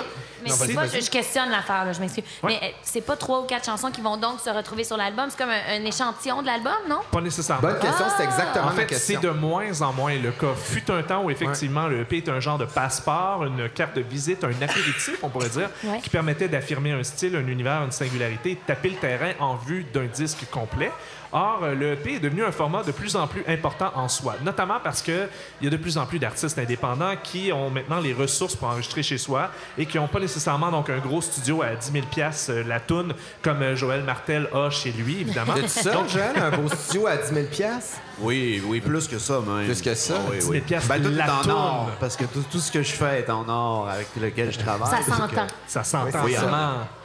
Mais- 0.44 0.74
Non, 0.74 0.82
je, 0.92 1.00
je 1.04 1.10
questionne 1.10 1.50
l'affaire, 1.50 1.92
je 1.92 2.00
m'excuse. 2.00 2.24
Ouais. 2.42 2.58
Mais 2.60 2.68
euh, 2.68 2.72
c'est 2.82 3.00
pas 3.00 3.16
trois 3.16 3.40
ou 3.40 3.44
quatre 3.44 3.64
chansons 3.66 3.90
qui 3.90 4.00
vont 4.00 4.16
donc 4.16 4.40
se 4.40 4.50
retrouver 4.50 4.84
sur 4.84 4.96
l'album. 4.96 5.26
C'est 5.30 5.38
comme 5.38 5.50
un, 5.50 5.80
un 5.80 5.84
échantillon 5.84 6.40
de 6.42 6.46
l'album, 6.46 6.72
non? 6.88 7.00
pas 7.10 7.20
nécessairement. 7.20 7.68
Bonne 7.68 7.78
question, 7.78 8.06
c'est 8.16 8.24
exactement 8.24 8.66
En 8.66 8.70
ma 8.70 8.74
fait, 8.76 8.86
question. 8.86 9.20
c'est 9.20 9.26
de 9.26 9.32
moins 9.32 9.80
en 9.82 9.92
moins 9.92 10.14
le 10.14 10.32
cas. 10.32 10.54
Fut 10.56 10.90
un 10.90 11.02
temps 11.02 11.22
où, 11.22 11.30
effectivement, 11.30 11.86
le 11.86 12.00
EP 12.00 12.18
est 12.18 12.28
un 12.28 12.40
genre 12.40 12.58
de 12.58 12.64
passeport, 12.64 13.44
une 13.44 13.68
carte 13.70 13.96
de 13.96 14.02
visite, 14.02 14.44
un 14.44 14.48
apéritif, 14.50 15.18
on 15.22 15.28
pourrait 15.28 15.48
dire, 15.48 15.68
Ouais. 15.84 16.00
qui 16.00 16.10
permettait 16.10 16.48
d'affirmer 16.48 16.92
un 16.92 17.02
style, 17.02 17.36
un 17.36 17.46
univers, 17.46 17.82
une 17.84 17.92
singularité, 17.92 18.54
de 18.54 18.60
taper 18.66 18.90
le 18.90 18.96
terrain 18.96 19.32
en 19.40 19.54
vue 19.56 19.84
d'un 19.92 20.06
disque 20.06 20.44
complet. 20.50 20.90
Or, 21.36 21.64
euh, 21.64 21.74
le 21.74 21.92
EP 21.94 22.14
est 22.14 22.20
devenu 22.20 22.44
un 22.44 22.52
format 22.52 22.84
de 22.84 22.92
plus 22.92 23.16
en 23.16 23.26
plus 23.26 23.42
important 23.48 23.90
en 23.96 24.08
soi, 24.08 24.36
notamment 24.44 24.78
parce 24.82 25.02
qu'il 25.02 25.28
y 25.60 25.66
a 25.66 25.70
de 25.70 25.76
plus 25.76 25.98
en 25.98 26.06
plus 26.06 26.20
d'artistes 26.20 26.56
indépendants 26.60 27.14
qui 27.20 27.50
ont 27.52 27.70
maintenant 27.70 27.98
les 27.98 28.12
ressources 28.12 28.54
pour 28.54 28.68
enregistrer 28.68 29.02
chez 29.02 29.18
soi 29.18 29.50
et 29.76 29.84
qui 29.84 29.96
n'ont 29.96 30.06
pas 30.06 30.20
nécessairement 30.20 30.70
donc 30.70 30.90
un 30.90 30.98
gros 30.98 31.20
studio 31.20 31.62
à 31.62 31.74
10 31.74 31.90
000 31.90 32.06
piastres, 32.06 32.52
euh, 32.52 32.62
la 32.62 32.78
toune, 32.78 33.14
comme 33.42 33.62
euh, 33.62 33.74
Joël 33.74 34.04
Martel 34.04 34.48
a 34.54 34.70
chez 34.70 34.92
lui, 34.92 35.22
évidemment. 35.22 35.54
De 35.60 35.66
ça, 35.66 36.06
Joël, 36.06 36.36
un 36.36 36.56
beau 36.56 36.68
studio 36.68 37.08
à 37.08 37.16
10 37.16 37.34
000 37.34 37.46
piastres? 37.50 37.98
Oui, 38.20 38.62
oui, 38.66 38.80
plus 38.80 39.08
que 39.08 39.18
ça, 39.18 39.40
même. 39.40 39.66
Plus 39.66 39.82
que 39.82 39.94
ça? 39.94 40.14
Ah 40.18 40.28
oui, 40.30 40.38
10 40.38 40.44
oui. 40.46 40.52
000 40.56 40.64
piastres, 40.66 40.88
Ben, 40.88 41.02
tout 41.02 41.10
est 41.18 41.22
en 41.22 41.50
or, 41.50 41.90
parce 42.00 42.16
que 42.16 42.24
tout, 42.24 42.44
tout 42.50 42.58
ce 42.60 42.70
que 42.70 42.82
je 42.82 42.92
fais 42.92 43.20
est 43.20 43.30
en 43.30 43.48
or 43.48 43.88
avec 43.88 44.08
lequel 44.20 44.52
je 44.52 44.58
travaille. 44.58 44.88
Ça 44.90 45.02
s'entend. 45.02 45.46
Ça 45.66 45.84
s'entend 45.84 46.18
Oui, 46.24 46.34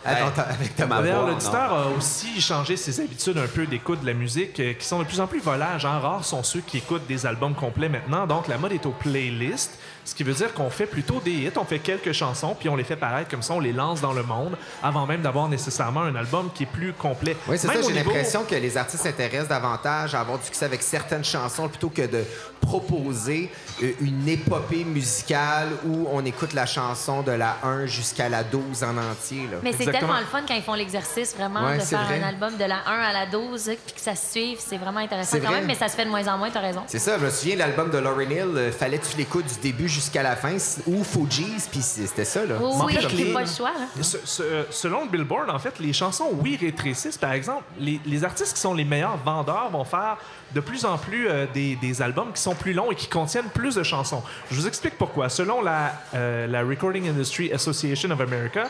avec 0.05 0.75
ta. 0.75 0.85
D'ailleurs, 0.85 1.23
en 1.23 1.27
l'auditeur 1.27 1.73
a 1.73 1.87
aussi 1.97 2.39
changé 2.39 2.77
ses 2.77 3.01
habitudes 3.01 3.37
un 3.37 3.47
peu 3.47 3.65
d'écoute 3.65 4.01
de 4.01 4.05
la 4.05 4.13
musique 4.13 4.57
euh, 4.59 4.73
qui 4.73 4.85
sont 4.85 4.99
de 4.99 5.03
plus 5.03 5.19
en 5.19 5.27
plus 5.27 5.39
volages. 5.41 5.85
Hein. 5.85 5.99
Rares 5.99 6.23
sont 6.23 6.41
ceux 6.41 6.61
qui 6.61 6.77
écoutent 6.77 7.05
des 7.05 7.25
albums 7.25 7.53
complets 7.53 7.89
maintenant. 7.89 8.25
Donc, 8.25 8.47
la 8.47 8.57
mode 8.57 8.71
est 8.71 8.85
aux 8.85 8.91
playlists, 8.91 9.77
ce 10.05 10.15
qui 10.15 10.23
veut 10.23 10.33
dire 10.33 10.53
qu'on 10.53 10.69
fait 10.69 10.85
plutôt 10.85 11.19
des 11.19 11.31
hits. 11.31 11.51
On 11.57 11.65
fait 11.65 11.79
quelques 11.79 12.13
chansons, 12.13 12.55
puis 12.57 12.69
on 12.69 12.77
les 12.77 12.85
fait 12.85 12.95
paraître 12.95 13.29
comme 13.29 13.41
ça, 13.41 13.53
on 13.55 13.59
les 13.59 13.73
lance 13.73 13.99
dans 13.99 14.13
le 14.13 14.23
monde 14.23 14.55
avant 14.81 15.05
même 15.05 15.21
d'avoir 15.21 15.49
nécessairement 15.49 16.01
un 16.03 16.15
album 16.15 16.49
qui 16.55 16.63
est 16.63 16.71
plus 16.71 16.93
complet. 16.93 17.35
Oui, 17.49 17.57
c'est 17.57 17.67
ça. 17.67 17.73
J'ai 17.73 17.79
niveau- 17.91 18.09
l'impression 18.11 18.43
que 18.45 18.55
les 18.55 18.77
artistes 18.77 19.03
s'intéressent 19.03 19.49
davantage 19.49 20.15
à 20.15 20.21
avoir 20.21 20.37
du 20.39 20.45
succès 20.45 20.63
avec 20.65 20.81
certaines 20.99 21.23
chansons 21.23 21.67
plutôt 21.69 21.89
que 21.89 22.01
de 22.05 22.23
proposer 22.59 23.49
euh, 23.81 23.91
une 24.01 24.27
épopée 24.27 24.83
musicale 24.83 25.69
où 25.85 26.07
on 26.11 26.23
écoute 26.25 26.53
la 26.53 26.65
chanson 26.65 27.21
de 27.21 27.31
la 27.31 27.57
1 27.63 27.85
jusqu'à 27.85 28.27
la 28.29 28.43
12 28.43 28.83
en 28.83 28.97
entier. 28.97 29.47
là. 29.51 29.57
Mais 29.63 29.71
c'est 29.73 29.91
tellement 29.91 30.19
le 30.19 30.25
fun 30.25 30.41
quand 30.47 30.53
ils 30.55 30.61
font 30.61 30.73
l'exercice, 30.73 31.35
vraiment, 31.35 31.63
Ouais, 31.65 31.77
de 31.77 31.83
faire 31.83 32.03
vrai. 32.03 32.21
un 32.21 32.27
album 32.27 32.57
de 32.57 32.65
la 32.65 32.79
1 32.85 32.99
à 33.01 33.13
la 33.13 33.25
12, 33.25 33.71
puis 33.85 33.95
que 33.95 34.01
ça 34.01 34.15
se 34.15 34.31
suive. 34.31 34.57
C'est 34.59 34.77
vraiment 34.77 34.99
intéressant 34.99 35.37
quand 35.39 35.47
vrai. 35.47 35.55
même, 35.59 35.65
mais 35.67 35.75
ça 35.75 35.87
se 35.87 35.95
fait 35.95 36.05
de 36.05 36.09
moins 36.09 36.27
en 36.27 36.37
moins, 36.37 36.49
t'as 36.51 36.59
raison. 36.59 36.83
C'est 36.87 36.99
ça, 36.99 37.17
je 37.17 37.25
me 37.25 37.29
souviens 37.29 37.55
de 37.55 37.59
l'album 37.59 37.89
de 37.89 37.97
Lauryn 37.97 38.29
Hill, 38.29 38.39
euh, 38.55 38.71
fallait 38.71 38.97
que 38.97 39.05
tu 39.07 39.17
l'écoutes 39.17 39.45
du 39.47 39.59
début 39.61 39.87
jusqu'à 39.89 40.21
la 40.23 40.35
fin, 40.35 40.57
ou 40.85 41.03
Fugees, 41.03 41.67
puis 41.71 41.81
c'était 41.81 42.25
ça, 42.25 42.45
là. 42.45 42.55
Oh, 42.61 42.81
oui, 42.85 42.97
les- 43.13 43.33
pas 43.33 43.41
le 43.41 43.47
choix. 43.47 43.71
Là. 43.71 44.03
Ce- 44.03 44.17
ce- 44.25 44.65
selon 44.69 45.05
le 45.05 45.09
Billboard, 45.09 45.49
en 45.49 45.59
fait, 45.59 45.79
les 45.79 45.93
chansons, 45.93 46.29
oui, 46.33 46.57
rétrécissent. 46.59 47.17
Par 47.17 47.31
exemple, 47.31 47.63
les, 47.79 47.99
les 48.05 48.23
artistes 48.23 48.53
qui 48.55 48.59
sont 48.61 48.73
les 48.73 48.85
meilleurs 48.85 49.17
vendeurs 49.17 49.69
vont 49.71 49.83
faire 49.85 50.17
de 50.53 50.59
plus 50.59 50.85
en 50.85 50.97
plus 50.97 51.27
euh, 51.29 51.45
des, 51.53 52.01
albums 52.01 52.31
qui 52.33 52.41
sont 52.41 52.55
plus 52.55 52.73
longs 52.73 52.91
et 52.91 52.95
qui 52.95 53.07
contiennent 53.07 53.49
plus 53.49 53.75
de 53.75 53.83
chansons. 53.83 54.23
Je 54.51 54.55
vous 54.55 54.67
explique 54.67 54.97
pourquoi. 54.97 55.29
Selon 55.29 55.61
la, 55.61 55.93
euh, 56.13 56.47
la 56.47 56.63
Recording 56.63 57.09
Industry 57.09 57.51
Association 57.51 58.11
of 58.11 58.21
America, 58.21 58.69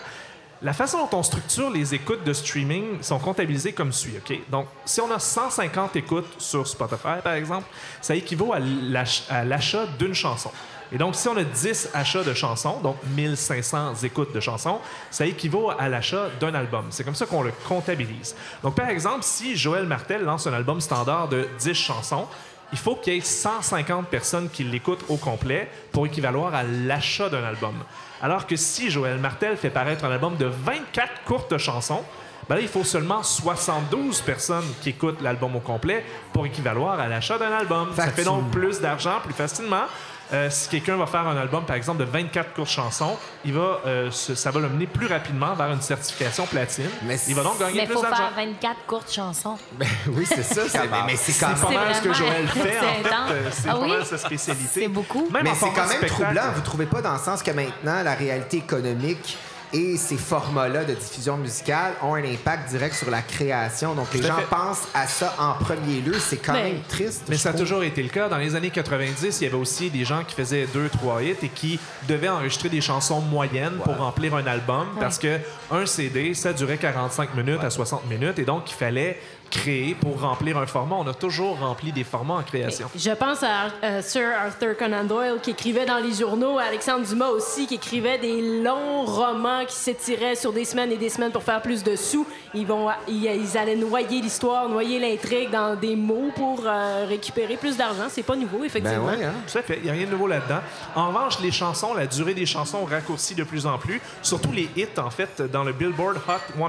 la 0.61 0.73
façon 0.73 1.05
dont 1.05 1.19
on 1.19 1.23
structure 1.23 1.69
les 1.69 1.93
écoutes 1.93 2.23
de 2.25 2.34
streaming 2.34 3.01
sont 3.01 3.19
comptabilisées 3.19 3.71
comme 3.71 3.93
suit. 3.93 4.15
Donc, 4.51 4.67
si 4.84 4.99
on 4.99 5.09
a 5.09 5.19
150 5.19 5.95
écoutes 5.95 6.27
sur 6.38 6.67
Spotify, 6.67 7.21
par 7.23 7.34
exemple, 7.34 7.65
ça 8.01 8.13
équivaut 8.15 8.53
à 8.53 8.59
l'achat 8.59 9.86
d'une 9.97 10.13
chanson. 10.13 10.51
Et 10.91 10.97
donc, 10.97 11.15
si 11.15 11.27
on 11.27 11.37
a 11.37 11.43
10 11.43 11.89
achats 11.93 12.23
de 12.23 12.33
chansons, 12.33 12.79
donc 12.81 12.97
1500 13.15 13.95
écoutes 14.03 14.33
de 14.33 14.39
chansons, 14.39 14.79
ça 15.11 15.25
équivaut 15.25 15.71
à 15.77 15.87
l'achat 15.87 16.27
d'un 16.39 16.53
album. 16.55 16.85
C'est 16.89 17.03
comme 17.03 17.15
ça 17.15 17.25
qu'on 17.25 17.43
le 17.43 17.53
comptabilise. 17.67 18.35
Donc, 18.63 18.75
par 18.75 18.89
exemple, 18.89 19.23
si 19.23 19.55
Joël 19.55 19.85
Martel 19.85 20.23
lance 20.23 20.47
un 20.47 20.53
album 20.53 20.81
standard 20.81 21.27
de 21.27 21.47
10 21.59 21.73
chansons, 21.73 22.27
il 22.71 22.77
faut 22.77 22.95
qu'il 22.95 23.13
y 23.13 23.17
ait 23.17 23.21
150 23.21 24.07
personnes 24.07 24.49
qui 24.49 24.63
l'écoutent 24.63 25.05
au 25.09 25.17
complet 25.17 25.69
pour 25.91 26.05
équivaloir 26.05 26.53
à 26.53 26.63
l'achat 26.63 27.29
d'un 27.29 27.43
album. 27.43 27.75
Alors 28.21 28.47
que 28.47 28.55
si 28.55 28.89
Joël 28.89 29.17
Martel 29.17 29.57
fait 29.57 29.69
paraître 29.69 30.05
un 30.05 30.11
album 30.11 30.37
de 30.37 30.45
24 30.45 31.23
courtes 31.25 31.57
chansons, 31.57 32.03
ben 32.47 32.55
là, 32.55 32.61
il 32.61 32.67
faut 32.67 32.83
seulement 32.83 33.21
72 33.21 34.21
personnes 34.21 34.65
qui 34.81 34.89
écoutent 34.89 35.21
l'album 35.21 35.55
au 35.55 35.59
complet 35.59 36.03
pour 36.33 36.47
équivaloir 36.47 36.99
à 36.99 37.07
l'achat 37.07 37.37
d'un 37.37 37.51
album. 37.51 37.89
Ça 37.95 38.07
fait 38.07 38.23
donc 38.23 38.49
plus 38.49 38.81
d'argent 38.81 39.19
plus 39.23 39.35
facilement. 39.35 39.83
Euh, 40.32 40.47
si 40.51 40.69
quelqu'un 40.69 40.95
va 40.95 41.07
faire 41.07 41.27
un 41.27 41.36
album, 41.38 41.65
par 41.65 41.75
exemple, 41.75 41.99
de 41.99 42.03
24 42.03 42.53
courtes 42.53 42.69
chansons, 42.69 43.17
il 43.43 43.53
va, 43.53 43.80
euh, 43.88 44.11
se- 44.11 44.36
ça 44.36 44.51
va 44.51 44.59
le 44.59 44.69
mener 44.69 44.86
plus 44.86 45.07
rapidement 45.07 45.55
vers 45.55 45.71
une 45.71 45.82
certification 45.82 46.45
platine. 46.45 46.89
Mais 47.03 47.17
il 47.27 47.34
va 47.34 47.41
donc 47.41 47.53
Mais 47.59 47.65
gagner 47.65 47.82
il 47.82 47.86
plus 47.88 47.95
faut 47.95 48.01
d'argent. 48.03 48.15
faire 48.17 48.45
24 48.45 48.75
courtes 48.86 49.11
chansons. 49.11 49.57
Ben 49.73 49.88
oui, 50.09 50.25
c'est 50.27 50.43
ça. 50.43 50.61
c'est- 50.69 50.77
mais 50.91 50.97
mais 51.07 51.15
c'est 51.15 51.34
quand 51.34 51.47
C'est 51.55 51.61
pas 51.63 51.67
C'est 51.69 51.75
mal 51.75 51.95
ce 51.95 52.01
que 52.01 52.09
vraiment- 52.09 52.27
Joël 52.32 52.47
fait, 52.47 52.59
en 52.59 52.63
c'est 52.63 52.69
fait. 52.69 53.07
intense. 53.09 53.32
Euh, 53.32 53.49
C'est 53.51 53.69
Ah 53.69 53.73
pas 53.73 53.80
oui? 53.80 53.89
mal 53.89 54.05
sa 54.05 54.17
spécialité. 54.19 54.69
C'est 54.82 54.88
beaucoup. 54.88 55.30
Même 55.32 55.43
Mais 55.43 55.49
en 55.49 55.53
c'est 55.53 55.59
format 55.61 55.75
quand 55.75 55.88
même 55.88 55.97
spectacle. 55.97 56.21
troublant, 56.23 56.51
vous 56.53 56.61
trouvez 56.61 56.86
pas, 56.86 57.01
dans 57.01 57.13
le 57.13 57.19
sens 57.19 57.41
que 57.41 57.51
maintenant, 57.51 58.03
la 58.03 58.13
réalité 58.13 58.57
économique 58.57 59.38
et 59.74 59.97
ces 59.97 60.17
formats-là 60.17 60.84
de 60.84 60.93
diffusion 60.93 61.38
musicale 61.38 61.93
ont 62.01 62.15
un 62.15 62.24
impact 62.24 62.70
direct 62.70 62.95
sur 62.95 63.09
la 63.09 63.22
création. 63.22 63.93
Donc, 63.93 64.07
les 64.13 64.22
gens 64.22 64.36
fait. 64.36 64.45
pensent 64.45 64.88
à 64.93 65.07
ça 65.07 65.36
en 65.38 65.53
premier 65.63 66.01
lieu. 66.01 66.17
C'est 66.20 66.38
quand 66.38 66.53
même 66.53 66.82
triste. 66.88 67.24
Mais 67.30 67.38
ça 67.38 67.49
a 67.49 67.53
toujours 67.53 67.84
été 67.84 68.01
le 68.01 68.09
cas. 68.09 68.30
Dans 68.30 68.38
les 68.38 68.55
années 68.55 68.70
90, 68.70 69.41
il 69.41 69.43
y 69.43 69.47
avait 69.47 69.57
aussi 69.57 69.89
des 69.89 70.05
gens 70.05 70.24
qui 70.24 70.36
faisaient 70.36 70.67
deux, 70.74 70.89
trois 70.89 71.22
hits 71.22 71.36
et 71.41 71.49
qui 71.49 71.80
devaient 72.07 72.30
enregistrer 72.30 72.70
des 72.70 72.82
chansons 72.82 73.22
moyennes 73.22 73.78
pour 73.84 73.97
remplir 73.97 74.36
un 74.36 74.45
album 74.47 74.88
parce 74.99 75.17
que 75.20 75.39
un 75.72 75.86
CD, 75.86 76.34
ça 76.34 76.53
durait 76.53 76.78
45 76.78 77.36
minutes 77.36 77.63
à 77.63 77.70
60 77.70 78.09
minutes 78.09 78.39
et 78.39 78.45
donc 78.45 78.70
il 78.72 78.76
fallait 78.76 79.20
créer 79.50 79.95
pour 79.95 80.22
remplir 80.22 80.58
un 80.58 80.66
format. 80.66 80.95
On 80.95 81.08
a 81.08 81.14
toujours 81.14 81.60
rempli 81.60 81.91
des 81.91 82.04
formats 82.04 82.36
en 82.36 82.43
création. 82.43 82.89
Je 82.95 83.12
pense 83.12 83.43
à 83.43 83.68
euh, 83.84 84.02
Sir 84.02 84.28
Arthur 84.45 84.78
Conan 84.78 85.04
Doyle 85.04 85.39
qui 85.41 85.52
écrivait 85.52 85.86
dans 85.86 85.97
les 85.97 86.14
journaux, 86.14 86.58
à 86.58 86.64
Alexandre 86.64 87.06
Dumas 87.06 87.30
aussi 87.30 87.68
qui 87.68 87.76
écrivait 87.76 88.18
des 88.18 88.62
longs 88.62 89.06
romans 89.06 89.66
qui 89.66 89.76
s'étiraient 89.76 90.36
sur 90.36 90.54
des 90.54 90.66
semaines 90.66 90.91
et 90.91 90.97
des 90.97 91.10
semaines 91.10 91.32
pour 91.32 91.43
faire 91.43 91.62
plus 91.62 91.84
de 91.84 91.95
sous. 91.95 92.26
Ils 92.54 92.66
vont, 92.66 92.89
ils, 93.08 93.26
ils 93.26 93.58
allaient 93.58 93.76
noyer 93.76 94.22
l'histoire, 94.22 94.70
noyer 94.70 95.00
l'intrigue 95.00 95.50
dans 95.52 95.76
des 95.76 95.95
mots 95.95 96.32
pour 96.36 96.64
euh, 96.66 97.06
récupérer 97.08 97.58
plus 97.58 97.78
d'argent. 97.78 98.08
C'est 98.10 98.24
pas 98.24 98.36
nouveau 98.36 98.60
Ben 98.60 98.66
effectivement. 98.66 99.06
ouais, 99.06 99.24
hein? 99.24 99.34
Tout 99.52 99.58
à 99.58 99.62
fait. 99.62 99.78
Il 99.78 99.84
n'y 99.84 99.89
a 99.89 99.93
rien 99.93 100.06
de 100.06 100.12
nouveau 100.12 100.28
là-dedans. 100.28 100.60
En 100.95 101.08
revanche, 101.10 101.39
les 101.41 101.52
chansons, 101.52 101.93
la 101.93 102.08
durée 102.08 102.34
des 102.34 102.45
chansons 102.45 102.86
raccourcit 102.86 103.36
de 103.36 103.43
plus 103.43 103.66
en 103.66 103.78
plus. 103.78 104.02
Surtout 104.22 104.52
les 104.52 104.70
hits, 104.76 104.88
en 104.97 105.10
fait, 105.10 105.41
dans 105.41 105.64
le 105.64 105.74
Billboard 105.74 106.18
Hot 106.28 106.58
100. 106.58 106.64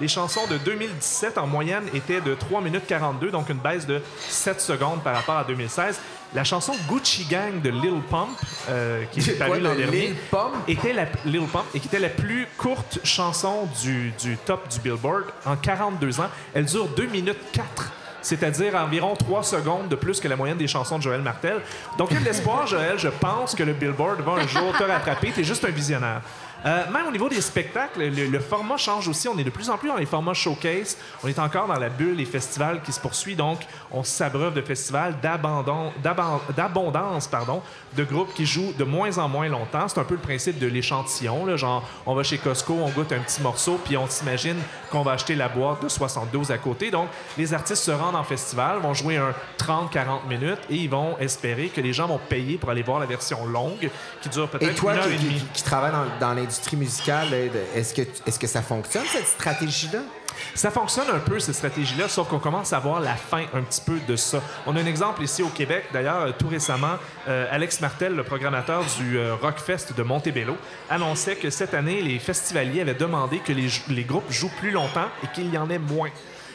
Les 0.00 0.06
chansons 0.08 0.46
de 0.46 0.58
2017, 0.58 1.38
en 1.38 1.46
moyenne, 1.46 1.84
étaient 1.92 2.20
de 2.20 2.34
3 2.34 2.60
minutes 2.60 2.86
42, 2.86 3.30
donc 3.30 3.48
une 3.48 3.58
baisse 3.58 3.86
de 3.86 4.00
7 4.28 4.60
secondes 4.60 5.02
par 5.02 5.14
rapport 5.14 5.36
à 5.36 5.44
2016. 5.44 6.00
La 6.34 6.44
chanson 6.44 6.74
Gucci 6.88 7.24
Gang 7.24 7.60
de 7.60 7.70
Lil 7.70 8.00
Pump, 8.08 8.28
euh, 8.68 9.02
qui 9.10 9.18
est 9.18 9.38
parue 9.38 9.60
l'an 9.60 9.74
dernier, 9.74 10.08
Lil 10.08 10.16
Pump? 10.30 10.54
était 10.68 10.92
la, 10.92 11.06
Lil 11.24 11.46
Pump, 11.46 11.64
et 11.74 11.80
qui 11.80 11.88
était 11.88 11.98
la 11.98 12.10
plus 12.10 12.46
courte 12.58 13.00
chanson 13.02 13.68
du, 13.82 14.12
du 14.22 14.36
top 14.36 14.68
du 14.68 14.78
Billboard 14.78 15.24
en 15.44 15.56
42 15.56 16.20
ans. 16.20 16.28
Elle 16.54 16.66
dure 16.66 16.86
2 16.88 17.06
minutes 17.06 17.38
4 17.52 17.92
c'est-à-dire 18.20 18.74
environ 18.74 19.14
3 19.14 19.42
secondes 19.42 19.88
de 19.88 19.96
plus 19.96 20.20
que 20.20 20.28
la 20.28 20.36
moyenne 20.36 20.58
des 20.58 20.66
chansons 20.66 20.98
de 20.98 21.02
Joël 21.02 21.22
Martel. 21.22 21.60
Donc, 21.96 22.08
il 22.10 22.14
y 22.14 22.16
a 22.16 22.20
de 22.20 22.24
l'espoir, 22.24 22.66
Joël. 22.66 22.98
Je 22.98 23.08
pense 23.08 23.54
que 23.54 23.62
le 23.62 23.72
Billboard 23.72 24.20
va 24.20 24.32
un 24.32 24.46
jour 24.46 24.76
te 24.76 24.82
rattraper. 24.82 25.30
Tu 25.32 25.40
es 25.40 25.44
juste 25.44 25.64
un 25.64 25.70
visionnaire. 25.70 26.20
Euh, 26.66 26.90
même 26.90 27.06
au 27.06 27.12
niveau 27.12 27.28
des 27.28 27.40
spectacles, 27.40 28.08
le, 28.08 28.40
format 28.40 28.76
change 28.76 29.08
aussi. 29.08 29.28
On 29.28 29.38
est 29.38 29.44
de 29.44 29.50
plus 29.50 29.70
en 29.70 29.78
plus 29.78 29.88
dans 29.88 29.96
les 29.96 30.06
formats 30.06 30.34
showcase. 30.34 30.96
On 31.22 31.28
est 31.28 31.38
encore 31.38 31.68
dans 31.68 31.78
la 31.78 31.88
bulle 31.88 32.16
des 32.16 32.24
festivals 32.24 32.82
qui 32.82 32.92
se 32.92 33.00
poursuit. 33.00 33.36
Donc, 33.36 33.60
on 33.92 34.02
s'abreuve 34.02 34.54
de 34.54 34.62
festivals 34.62 35.14
d'abondance 35.22 37.28
pardon, 37.28 37.62
de 37.98 38.04
groupes 38.04 38.32
qui 38.32 38.46
jouent 38.46 38.72
de 38.78 38.84
moins 38.84 39.18
en 39.18 39.28
moins 39.28 39.48
longtemps. 39.48 39.88
C'est 39.88 39.98
un 39.98 40.04
peu 40.04 40.14
le 40.14 40.20
principe 40.20 40.58
de 40.58 40.66
l'échantillon. 40.66 41.44
là. 41.44 41.56
Genre, 41.56 41.86
on 42.06 42.14
va 42.14 42.22
chez 42.22 42.38
Costco, 42.38 42.74
on 42.74 42.88
goûte 42.90 43.12
un 43.12 43.18
petit 43.18 43.42
morceau, 43.42 43.78
puis 43.84 43.96
on 43.96 44.06
s'imagine 44.08 44.56
qu'on 44.90 45.02
va 45.02 45.12
acheter 45.12 45.34
la 45.34 45.48
boîte 45.48 45.82
de 45.82 45.88
72 45.88 46.50
à 46.52 46.58
côté. 46.58 46.90
Donc, 46.90 47.08
les 47.36 47.52
artistes 47.52 47.82
se 47.82 47.90
rendent 47.90 48.14
en 48.14 48.22
festival, 48.24 48.78
vont 48.78 48.94
jouer 48.94 49.16
un 49.16 49.34
30-40 49.58 50.28
minutes 50.28 50.60
et 50.70 50.76
ils 50.76 50.90
vont 50.90 51.18
espérer 51.18 51.68
que 51.68 51.80
les 51.80 51.92
gens 51.92 52.06
vont 52.06 52.20
payer 52.28 52.56
pour 52.56 52.70
aller 52.70 52.82
voir 52.82 53.00
la 53.00 53.06
version 53.06 53.44
longue 53.46 53.90
qui 54.22 54.28
dure 54.28 54.44
Et 54.44 54.58
peut-être 54.58 54.76
toi 54.76 54.92
une 54.92 54.98
heure 54.98 55.06
qui, 55.08 55.14
et 55.14 55.16
qui, 55.16 55.24
demie. 55.24 55.44
qui 55.52 55.62
travaille 55.64 55.92
dans, 55.92 56.28
dans 56.28 56.34
l'industrie 56.34 56.76
musicale, 56.76 57.28
est-ce 57.74 57.94
que, 57.94 58.02
est-ce 58.26 58.38
que 58.38 58.46
ça 58.46 58.62
fonctionne, 58.62 59.04
cette 59.06 59.26
stratégie-là? 59.26 60.00
Ça 60.54 60.70
fonctionne 60.70 61.08
un 61.12 61.18
peu, 61.18 61.38
cette 61.38 61.54
stratégie-là, 61.54 62.08
sauf 62.08 62.28
qu'on 62.28 62.38
commence 62.38 62.72
à 62.72 62.78
voir 62.78 63.00
la 63.00 63.14
fin 63.14 63.44
un 63.54 63.62
petit 63.62 63.80
peu 63.80 63.98
de 64.06 64.16
ça. 64.16 64.42
On 64.66 64.76
a 64.76 64.80
un 64.80 64.86
exemple 64.86 65.22
ici 65.22 65.42
au 65.42 65.48
Québec. 65.48 65.84
D'ailleurs, 65.92 66.22
euh, 66.22 66.32
tout 66.36 66.48
récemment, 66.48 66.96
euh, 67.28 67.46
Alex 67.50 67.80
Martel, 67.80 68.14
le 68.14 68.24
programmateur 68.24 68.84
du 68.98 69.18
euh, 69.18 69.34
Rockfest 69.34 69.94
de 69.96 70.02
Montebello, 70.02 70.56
annonçait 70.90 71.36
que 71.36 71.50
cette 71.50 71.74
année, 71.74 72.02
les 72.02 72.18
festivaliers 72.18 72.80
avaient 72.80 72.94
demandé 72.94 73.38
que 73.38 73.52
les, 73.52 74.04
groupes 74.04 74.30
jouent 74.30 74.52
plus 74.58 74.70
longtemps 74.70 75.08
et 75.22 75.26
qu'il 75.34 75.52
y 75.52 75.58
en 75.58 75.68
ait 75.70 75.78
moins. 75.78 76.10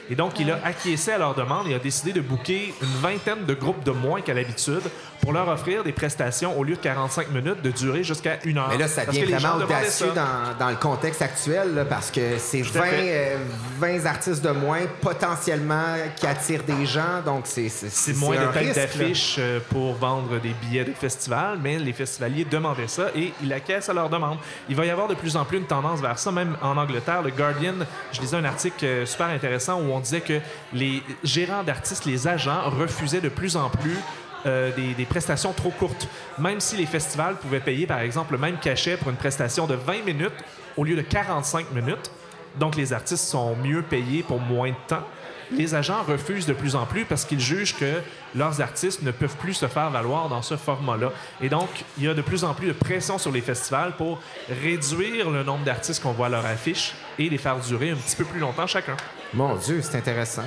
Et 0.09 0.15
donc, 0.15 0.39
il 0.39 0.51
a 0.51 0.59
acquiescé 0.63 1.11
à 1.11 1.17
leur 1.17 1.33
demande 1.35 1.67
et 1.67 1.73
a 1.75 1.79
décidé 1.79 2.11
de 2.13 2.21
booker 2.21 2.73
une 2.81 2.87
vingtaine 3.01 3.45
de 3.45 3.53
groupes 3.53 3.83
de 3.83 3.91
moins 3.91 4.21
qu'à 4.21 4.33
l'habitude 4.33 4.81
pour 5.21 5.31
leur 5.31 5.47
offrir 5.47 5.83
des 5.85 5.93
prestations 5.93 6.59
au 6.59 6.65
lieu 6.65 6.75
de 6.75 6.81
45 6.81 7.31
minutes 7.31 7.61
de 7.61 7.71
durée 7.71 8.03
jusqu'à 8.03 8.39
une 8.43 8.57
heure. 8.57 8.67
Mais 8.69 8.77
là, 8.77 8.89
ça 8.89 9.05
devient 9.05 9.23
vraiment 9.23 9.55
audacieux 9.63 10.11
dans, 10.13 10.57
dans 10.59 10.69
le 10.69 10.75
contexte 10.75 11.21
actuel, 11.21 11.73
là, 11.75 11.85
parce 11.85 12.11
que 12.11 12.37
c'est 12.37 12.61
Tout 12.61 12.77
à 12.77 12.81
20, 12.81 12.87
fait. 12.87 12.97
euh, 13.33 13.37
20 13.79 14.05
artistes 14.05 14.43
de 14.43 14.49
moins, 14.51 14.81
potentiellement, 15.01 15.95
qui 16.17 16.27
attirent 16.27 16.63
des 16.63 16.85
gens. 16.85 17.21
Donc, 17.25 17.43
c'est 17.45 17.69
c'est- 17.69 18.13
moins 18.17 18.35
de 18.35 18.51
têtes 18.51 18.75
d'affiche 18.75 19.37
euh, 19.39 19.59
pour 19.69 19.93
vendre 19.95 20.39
des 20.41 20.53
billets 20.61 20.83
de 20.83 20.91
festival, 20.93 21.57
mais 21.61 21.79
les 21.79 21.93
festivaliers 21.93 22.45
demandaient 22.45 22.87
ça 22.89 23.07
et 23.15 23.31
ils 23.41 23.53
acquiescent 23.53 23.89
à 23.89 23.93
leur 23.93 24.09
demande. 24.09 24.37
Il 24.69 24.75
va 24.75 24.85
y 24.85 24.89
avoir 24.89 25.07
de 25.07 25.15
plus 25.15 25.35
en 25.37 25.45
plus 25.45 25.57
une 25.59 25.65
tendance 25.65 26.01
vers 26.01 26.19
ça, 26.19 26.31
même 26.31 26.57
en 26.61 26.75
Angleterre. 26.77 27.21
Le 27.21 27.31
Guardian, 27.31 27.73
je 28.11 28.19
lisais 28.19 28.35
un 28.37 28.45
article 28.45 28.83
euh, 28.85 29.05
super 29.05 29.27
intéressant 29.27 29.79
où 29.81 29.92
on 29.93 29.99
disait 29.99 30.21
que 30.21 30.39
les 30.73 31.01
gérants 31.23 31.63
d'artistes, 31.63 32.05
les 32.05 32.27
agents, 32.27 32.69
refusaient 32.69 33.21
de 33.21 33.29
plus 33.29 33.55
en 33.55 33.69
plus 33.69 33.97
euh, 34.45 34.71
des, 34.75 35.05
prestations 35.05 35.53
trop 35.53 35.71
courtes. 35.71 36.07
Même 36.37 36.59
si 36.59 36.75
les 36.75 36.85
festivals 36.85 37.35
pouvaient 37.35 37.59
payer, 37.59 37.87
par 37.87 37.99
exemple, 37.99 38.33
le 38.33 38.39
même 38.39 38.57
cachet 38.57 38.97
pour 38.97 39.09
une 39.09 39.15
prestation 39.15 39.67
de 39.67 39.75
20 39.75 40.05
minutes 40.05 40.33
au 40.75 40.83
lieu 40.83 40.95
de 40.95 41.01
45 41.01 41.71
minutes, 41.71 42.11
donc 42.59 42.75
les 42.75 42.93
artistes 42.93 43.25
sont 43.25 43.55
mieux 43.55 43.81
payés 43.81 44.23
pour 44.23 44.39
moins 44.39 44.69
de 44.69 44.75
temps 44.87 45.03
les 45.51 45.75
agents 45.75 46.03
refusent 46.03 46.45
de 46.45 46.53
plus 46.53 46.75
en 46.75 46.85
plus 46.85 47.05
parce 47.05 47.25
qu'ils 47.25 47.39
jugent 47.39 47.75
que 47.75 48.01
leurs 48.35 48.61
artistes 48.61 49.01
ne 49.03 49.11
peuvent 49.11 49.35
plus 49.37 49.53
se 49.53 49.67
faire 49.67 49.89
valoir 49.89 50.29
dans 50.29 50.41
ce 50.41 50.57
format-là. 50.57 51.11
Et 51.41 51.49
donc, 51.49 51.69
il 51.97 52.05
y 52.05 52.07
a 52.07 52.13
de 52.13 52.21
plus 52.21 52.43
en 52.43 52.53
plus 52.53 52.67
de 52.67 52.73
pression 52.73 53.17
sur 53.17 53.31
les 53.31 53.41
festivals 53.41 53.95
pour 53.95 54.21
réduire 54.49 55.29
le 55.29 55.43
nombre 55.43 55.63
d'artistes 55.63 56.01
qu'on 56.01 56.11
voit 56.11 56.29
leur 56.29 56.45
affiche 56.45 56.93
et 57.19 57.29
les 57.29 57.37
faire 57.37 57.57
durer 57.59 57.91
un 57.91 57.95
petit 57.95 58.15
peu 58.15 58.25
plus 58.25 58.39
longtemps 58.39 58.67
chacun. 58.67 58.97
Mon 59.33 59.55
Dieu, 59.55 59.81
c'est 59.81 59.97
intéressant. 59.97 60.43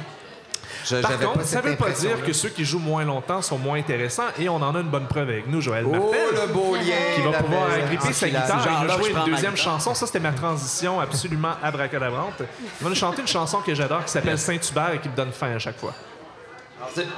Je- 0.84 0.96
Par 0.96 1.18
contre, 1.18 1.32
pas 1.38 1.44
ça 1.44 1.56
cette 1.62 1.64
veut 1.64 1.76
pas 1.76 1.90
dire 1.90 2.22
que 2.24 2.32
ceux 2.32 2.48
qui 2.48 2.64
jouent 2.64 2.78
moins 2.78 3.04
longtemps 3.04 3.42
sont 3.42 3.58
moins 3.58 3.78
intéressants 3.78 4.26
et 4.38 4.48
on 4.48 4.56
en 4.56 4.74
a 4.74 4.78
une 4.80 4.88
bonne 4.88 5.06
preuve 5.08 5.28
avec 5.30 5.48
nous, 5.48 5.60
Joël 5.60 5.84
Oh, 5.86 5.90
Martel. 5.90 6.20
le 6.32 6.52
beau 6.52 6.76
lien! 6.76 6.82
qui 7.14 7.22
va 7.22 7.32
pouvoir 7.42 7.70
agripper 7.72 8.12
sa 8.12 8.28
guitare 8.28 8.62
Genre, 8.62 8.82
et 8.82 8.86
nous 8.86 8.92
jouer 9.04 9.10
une 9.10 9.24
deuxième 9.32 9.56
chanson. 9.56 9.94
Ça, 9.94 10.06
c'était 10.06 10.20
ma 10.20 10.32
transition 10.32 11.00
absolument 11.00 11.54
abracadabrante. 11.62 12.40
Il 12.40 12.84
va 12.84 12.88
nous 12.90 12.94
chanter 12.94 13.22
une 13.22 13.26
chanson 13.28 13.60
que 13.60 13.74
j'adore 13.74 14.04
qui 14.04 14.10
s'appelle 14.12 14.38
Saint-Hubert 14.38 14.92
et 14.94 14.98
qui 15.00 15.08
me 15.08 15.16
donne 15.16 15.32
faim 15.32 15.52
à 15.56 15.58
chaque 15.58 15.78
fois. 15.78 15.92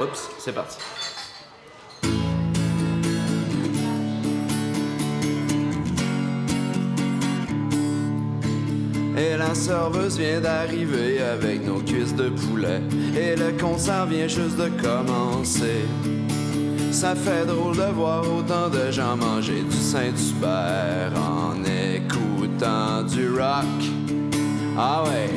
Oups, 0.00 0.28
c'est 0.38 0.52
parti. 0.54 0.78
Serveuse 9.58 10.16
vient 10.18 10.40
d'arriver 10.40 11.20
avec 11.20 11.66
nos 11.66 11.80
cuisses 11.80 12.14
de 12.14 12.28
poulet. 12.28 12.80
Et 13.16 13.34
le 13.34 13.52
concert 13.60 14.06
vient 14.06 14.28
juste 14.28 14.56
de 14.56 14.68
commencer. 14.80 15.84
Ça 16.92 17.14
fait 17.14 17.44
drôle 17.44 17.76
de 17.76 17.92
voir 17.92 18.22
autant 18.22 18.68
de 18.68 18.90
gens 18.90 19.16
manger 19.16 19.62
du 19.62 19.76
Saint-Hubert 19.76 21.12
en 21.16 21.56
écoutant 21.64 23.02
du 23.02 23.28
rock. 23.30 23.82
Ah 24.76 25.02
ouais, 25.04 25.28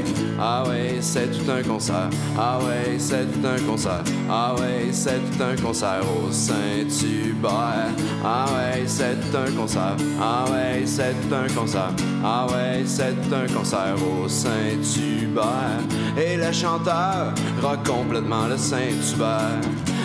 ah 0.44 0.64
ouais, 0.68 0.98
c'est 1.02 1.28
tout 1.28 1.52
un 1.52 1.62
concert. 1.62 2.10
Ah 2.36 2.58
ouais, 2.58 2.98
c'est 2.98 3.32
tout 3.32 3.48
un 3.48 3.60
concert. 3.70 4.04
Ah 4.28 4.56
ouais, 4.56 4.88
c'est 4.92 5.20
tout 5.20 5.44
un 5.44 5.56
concert 5.56 6.02
au 6.02 6.32
Saint-Hubert. 6.32 7.94
Ah 8.26 8.46
ouais, 8.48 8.84
c'est 8.88 9.20
tout 9.22 9.38
un 9.38 9.52
concert. 9.52 9.96
Ah 10.20 10.46
ouais, 10.52 10.82
c'est 10.86 11.14
tout 11.22 11.36
un 11.36 11.48
concert. 11.54 11.92
Ah 12.24 12.48
ouais, 12.50 12.82
c'est 12.86 13.14
tout 13.22 13.36
un 13.36 13.54
concert 13.54 13.96
au 13.96 14.28
Saint-Hubert. 14.28 15.80
Et 16.18 16.38
le 16.38 16.52
chanteur 16.52 17.34
rock 17.62 17.88
complètement 17.88 18.48
le 18.48 18.58
Saint-Hubert. 18.58 19.62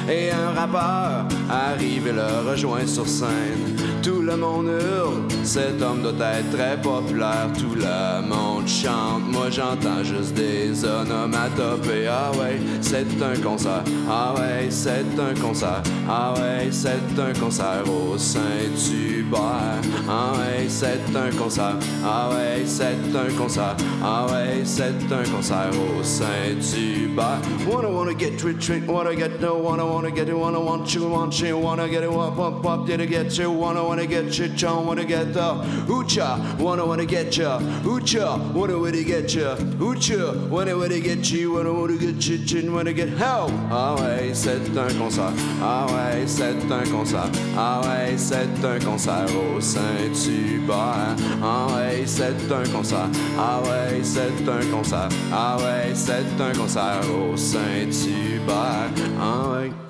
Et 0.09 0.31
un 0.31 0.53
rappeur 0.59 1.27
arrive 1.51 2.07
et 2.07 2.13
le 2.13 2.49
rejoint 2.49 2.87
sur 2.87 3.07
scène. 3.09 3.77
Tout 4.03 4.21
le 4.21 4.37
monde 4.37 4.67
hurle, 4.69 5.23
cet 5.43 5.83
homme 5.83 6.01
doit 6.01 6.29
être 6.39 6.51
très 6.53 6.81
populaire. 6.81 7.49
Tout 7.59 7.75
le 7.75 8.23
monde 8.29 8.69
chante, 8.69 9.25
moi 9.33 9.51
j'entends 9.51 10.05
juste 10.05 10.35
des 10.35 10.85
onomatopées. 10.85 12.07
Ah 12.09 12.31
ouais, 12.39 12.61
c'est 12.81 13.07
un 13.21 13.43
concert. 13.43 13.83
Ah 14.09 14.33
ouais, 14.37 14.69
c'est 14.71 15.05
un 15.19 15.35
concert. 15.41 15.83
Ah 16.09 16.35
ouais, 16.37 16.69
c'est 16.71 17.19
un 17.19 17.33
concert 17.41 17.83
au 17.89 18.17
Saint-Hubert. 18.17 19.81
Ah 20.09 20.33
ouais, 20.35 20.67
c'est 20.69 21.17
un 21.17 21.37
concert. 21.37 21.75
Ah 22.05 22.29
ouais, 22.31 22.63
c'est 22.65 22.85
un 22.85 23.37
concert. 23.37 23.77
Ah 24.05 24.27
ouais, 24.31 24.63
c'est 24.63 24.85
un 24.85 25.31
concert 25.35 25.71
au 25.73 26.05
Saint-Hubert. 26.05 27.41
Wanna 27.67 27.89
wanna 27.91 28.15
get 28.15 28.39
trick, 28.39 28.87
wanna 28.87 29.17
get 29.17 29.41
no, 29.41 29.57
wanna 29.57 29.85
wanna 29.85 29.96
get 30.05 30.29
it, 30.29 30.35
wanna 30.37 30.61
want 30.61 30.95
you, 30.95 31.09
want 31.09 31.41
you, 31.41 31.59
wanna 31.59 31.89
get 31.89 32.03
it, 32.03 32.11
wop 32.11 32.37
wop 32.37 32.63
wop, 32.63 32.87
did 32.87 33.01
it 33.01 33.07
get 33.09 33.37
you, 33.39 33.51
wanna 33.51 33.83
wanna 33.83 34.07
get 34.07 34.39
you, 34.39 34.49
John, 34.49 34.87
wanna 34.87 35.05
get 35.05 35.33
the 35.33 35.55
hoocha, 35.87 36.59
wanna 36.59 36.85
wanna 36.85 37.07
get 37.07 37.37
ya, 37.37 37.59
hoocha, 37.83 38.53
wanna 38.53 38.79
wanna 38.79 39.03
get 39.03 39.35
ya, 39.35 39.57
hoocha, 39.79 40.49
wanna 40.49 40.77
wanna 40.77 41.01
get 41.01 41.31
you, 41.31 41.55
wanna 41.55 41.73
wanna 41.73 41.97
get 41.97 42.27
you, 42.27 42.45
chin, 42.45 42.73
wanna 42.73 42.93
get 42.93 43.09
help. 43.11 43.51
Ah 43.71 43.97
ouais, 43.97 44.35
c'est 44.35 44.77
un 44.77 44.99
concert. 44.99 45.33
Ah 45.63 45.87
ouais, 45.87 46.27
c'est 46.27 46.73
un 46.73 46.91
concert. 46.91 47.31
Ah 47.57 47.81
ouais, 47.85 48.17
c'est 48.17 48.65
un 48.65 48.79
concert 48.85 49.27
au 49.35 49.61
Saint-Hubert. 49.61 51.17
Ah 51.43 51.67
ouais, 51.75 52.03
c'est 52.07 52.53
un 52.53 52.73
concert. 52.73 53.09
Ah 53.39 53.61
ouais, 53.63 54.01
c'est 54.03 54.49
un 54.49 54.71
concert. 54.71 55.09
Ah 55.33 55.57
ouais, 55.59 55.95
c'est 55.95 56.41
un 56.41 56.53
concert 56.59 57.01
au 57.11 57.37
Saint-Hubert. 57.37 58.91
Ah 59.21 59.49
ouais. 59.51 59.86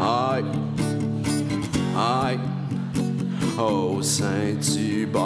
Ah 0.00 0.34
ouais. 0.34 0.44
Au 3.58 4.00
Saint-Hubert. 4.02 5.22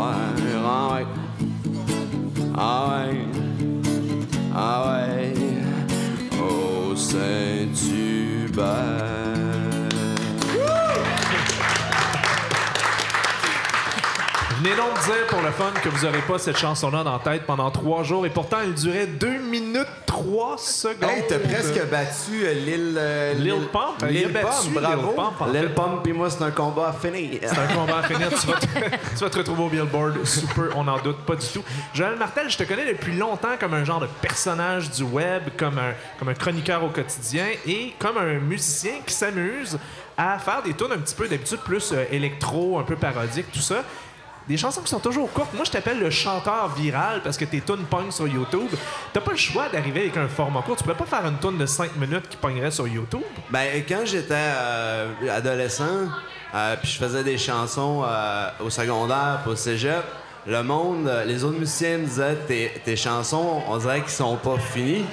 Ouais. 0.97 1.07
Ah 2.57 3.05
ouais. 4.87 5.35
Au 6.41 6.97
Saint-Hubert. 6.97 8.63
Venez 14.59 14.77
donc 14.77 14.95
dire 15.05 15.27
pour 15.29 15.43
le 15.43 15.51
fun 15.51 15.73
que 15.83 15.89
vous 15.89 16.07
n'aurez 16.07 16.21
pas 16.21 16.39
cette 16.39 16.57
chanson-là 16.57 17.03
dans 17.03 17.15
la 17.15 17.19
tête 17.19 17.47
pendant 17.47 17.69
trois 17.73 18.05
jours 18.05 18.25
et 18.27 18.31
pourtant 18.31 18.59
elle 18.63 18.75
durait 18.75 19.09
2 19.09 19.27
minutes 19.27 19.42
3 20.33 20.59
secondes. 20.59 21.11
Hey, 21.11 21.25
t'as 21.29 21.39
presque 21.39 21.87
battu 21.91 22.45
euh, 22.45 22.55
Lil... 22.55 22.95
euh, 22.97 23.35
Lil 23.35 23.69
Pump, 23.71 24.01
battu 24.01 24.29
Pump, 24.33 24.75
bravo. 24.75 25.15
Lil 25.53 25.69
Pump 25.75 26.07
et 26.07 26.13
moi, 26.13 26.31
c'est 26.31 26.43
un 26.43 26.51
combat 26.51 26.89
à 26.89 26.93
finir. 26.93 27.41
C'est 27.43 27.59
un 27.59 27.67
combat 27.75 27.99
à 27.99 28.03
finir. 28.05 28.29
Tu 28.31 28.47
vas, 28.47 28.55
te, 28.55 28.67
tu 28.67 29.25
vas 29.25 29.31
te 29.31 29.39
retrouver 29.39 29.63
au 29.63 29.69
Billboard 29.69 30.25
super, 30.25 30.77
on 30.77 30.85
n'en 30.85 30.99
doute 31.01 31.19
pas 31.27 31.37
du 31.37 31.47
tout. 31.47 31.63
Joël 31.93 32.17
Martel, 32.17 32.49
je 32.49 32.57
te 32.57 32.63
connais 32.63 32.87
depuis 32.87 33.13
longtemps 33.15 33.57
comme 33.61 33.75
un 33.75 33.85
genre 33.85 34.01
de 34.01 34.09
personnage 34.23 34.91
du 34.91 35.03
web, 35.03 35.43
comme 35.59 35.79
un, 35.79 35.93
comme 36.19 36.31
un 36.31 36.35
chroniqueur 36.35 36.83
au 36.83 36.89
quotidien 36.89 37.47
et 37.67 37.93
comme 37.99 38.17
un 38.17 38.39
musicien 38.39 38.95
qui 39.07 39.13
s'amuse 39.13 39.79
à 40.17 40.39
faire 40.39 40.63
des 40.63 40.73
tunes 40.73 40.93
un 40.93 40.99
petit 40.99 41.15
peu 41.15 41.29
d'habitude 41.29 41.59
plus 41.65 41.93
euh, 41.93 42.05
électro, 42.11 42.79
un 42.79 42.85
peu 42.85 42.97
parodique, 42.97 43.53
tout 43.53 43.61
ça. 43.61 43.83
Des 44.49 44.57
chansons 44.57 44.81
qui 44.81 44.89
sont 44.89 44.99
toujours 44.99 45.31
courtes. 45.33 45.53
Moi, 45.55 45.65
je 45.65 45.71
t'appelle 45.71 46.01
le 46.01 46.11
chanteur 46.11 46.69
viral 46.75 47.21
parce 47.23 47.37
que 47.37 47.45
tes 47.45 47.61
tunes 47.61 47.85
pognent 47.89 48.11
sur 48.11 48.27
YouTube. 48.27 48.69
T'as 49.13 49.21
pas 49.21 49.31
le 49.31 49.37
choix 49.37 49.69
d'arriver 49.69 50.01
avec 50.01 50.17
un 50.17 50.29
format 50.29 50.63
court. 50.63 50.77
Tu 50.77 50.83
pourrais 50.83 50.97
pas 50.97 51.05
faire 51.05 51.25
une 51.27 51.39
tune 51.39 51.59
de 51.59 51.67
5 51.67 51.97
minutes 51.97 52.29
qui 52.29 52.37
pognerait 52.37 52.73
sur 52.73 52.89
YouTube? 52.89 53.23
Ben, 53.51 53.83
quand 53.89 54.05
j'étais 54.05 54.35
euh, 54.35 55.13
adolescent, 55.31 56.09
euh, 56.55 56.77
puis 56.77 56.91
je 56.91 56.99
faisais 56.99 57.23
des 57.23 57.39
chansons 57.39 58.03
euh, 58.05 58.49
au 58.61 58.71
secondaire, 58.71 59.41
au 59.47 59.55
cégep, 59.55 60.05
le 60.45 60.63
monde, 60.65 61.09
les 61.25 61.45
autres 61.45 61.59
musiciens 61.59 61.99
me 61.99 62.05
disaient 62.05 62.35
tes, 62.49 62.73
tes 62.85 62.97
chansons, 62.97 63.63
on 63.69 63.77
dirait 63.77 64.01
qu'ils 64.01 64.11
sont 64.11 64.37
pas 64.37 64.59
finis. 64.59 65.05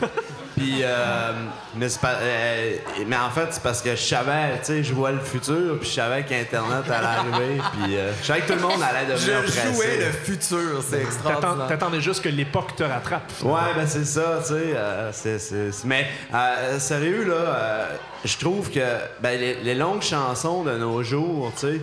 puis, 0.60 0.80
euh, 0.82 1.32
mais, 1.74 1.88
c'est 1.88 2.00
pas- 2.00 2.16
euh, 2.20 2.76
mais 3.06 3.16
en 3.16 3.30
fait, 3.30 3.46
c'est 3.50 3.62
parce 3.62 3.80
que 3.82 3.90
je 3.90 4.02
savais, 4.02 4.58
tu 4.58 4.66
sais, 4.66 4.82
je 4.84 4.92
vois 4.92 5.10
le 5.10 5.20
futur, 5.20 5.78
puis 5.80 5.88
je 5.88 5.94
savais 5.94 6.22
qu'Internet 6.24 6.84
allait 6.90 7.06
arriver, 7.06 7.60
puis 7.72 7.96
euh, 7.96 8.12
je 8.20 8.26
savais 8.26 8.40
que 8.42 8.48
tout 8.52 8.54
le 8.54 8.60
monde 8.60 8.82
allait 8.82 9.06
devenir 9.12 9.42
Je 9.46 9.50
pressé. 9.52 9.72
jouais 9.74 9.96
le 9.98 10.12
futur, 10.12 10.82
c'est 10.88 11.00
extraordinaire. 11.02 11.66
T'attendais 11.68 12.00
juste 12.00 12.22
que 12.22 12.28
l'époque 12.28 12.76
te 12.76 12.82
rattrape. 12.82 13.30
Ouais, 13.42 13.74
ben 13.74 13.86
c'est 13.86 14.04
ça, 14.04 14.38
tu 14.42 14.48
sais. 14.48 14.54
euh, 14.76 15.10
c'est- 15.12 15.38
c'est- 15.38 15.72
c'est- 15.72 15.86
Mais 15.86 16.06
euh, 16.34 16.78
sérieux, 16.78 17.24
là, 17.24 17.34
euh, 17.34 17.86
je 18.24 18.36
trouve 18.36 18.70
que 18.70 18.80
ben, 19.20 19.38
les, 19.40 19.54
les 19.62 19.74
longues 19.74 20.02
chansons 20.02 20.62
de 20.64 20.76
nos 20.76 21.02
jours, 21.02 21.52
tu 21.58 21.66
sais, 21.68 21.80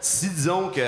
si 0.00 0.28
disons 0.30 0.68
que, 0.68 0.80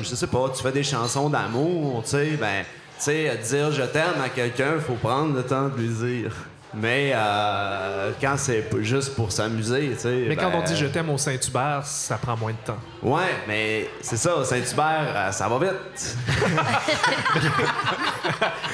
je 0.00 0.14
sais 0.14 0.26
pas, 0.28 0.48
tu 0.54 0.62
fais 0.62 0.70
des 0.72 0.84
chansons 0.84 1.28
d'amour, 1.28 2.02
tu 2.04 2.10
sais, 2.10 2.26
ben, 2.40 2.62
tu 2.96 3.04
sais, 3.06 3.36
dire 3.42 3.72
je 3.72 3.82
t'aime 3.82 4.20
à 4.24 4.28
quelqu'un, 4.28 4.74
faut 4.78 4.94
prendre 4.94 5.34
le 5.34 5.42
temps 5.42 5.68
de 5.68 5.76
lui 5.80 5.88
dire. 5.88 6.32
Mais 6.74 7.12
euh, 7.14 8.12
quand 8.20 8.34
c'est 8.36 8.64
juste 8.80 9.14
pour 9.14 9.30
s'amuser, 9.30 9.90
tu 9.94 10.00
sais. 10.00 10.24
Mais 10.28 10.36
quand 10.36 10.50
ben, 10.50 10.60
on 10.62 10.64
dit 10.64 10.76
je 10.76 10.86
t'aime 10.86 11.10
au 11.10 11.18
Saint-Hubert, 11.18 11.82
ça 11.84 12.16
prend 12.16 12.36
moins 12.36 12.52
de 12.52 12.56
temps. 12.64 12.78
Ouais, 13.02 13.34
mais 13.46 13.90
c'est 14.00 14.16
ça, 14.16 14.36
au 14.36 14.44
Saint-Hubert, 14.44 15.06
euh, 15.14 15.32
ça 15.32 15.48
va 15.48 15.58
vite. 15.58 16.16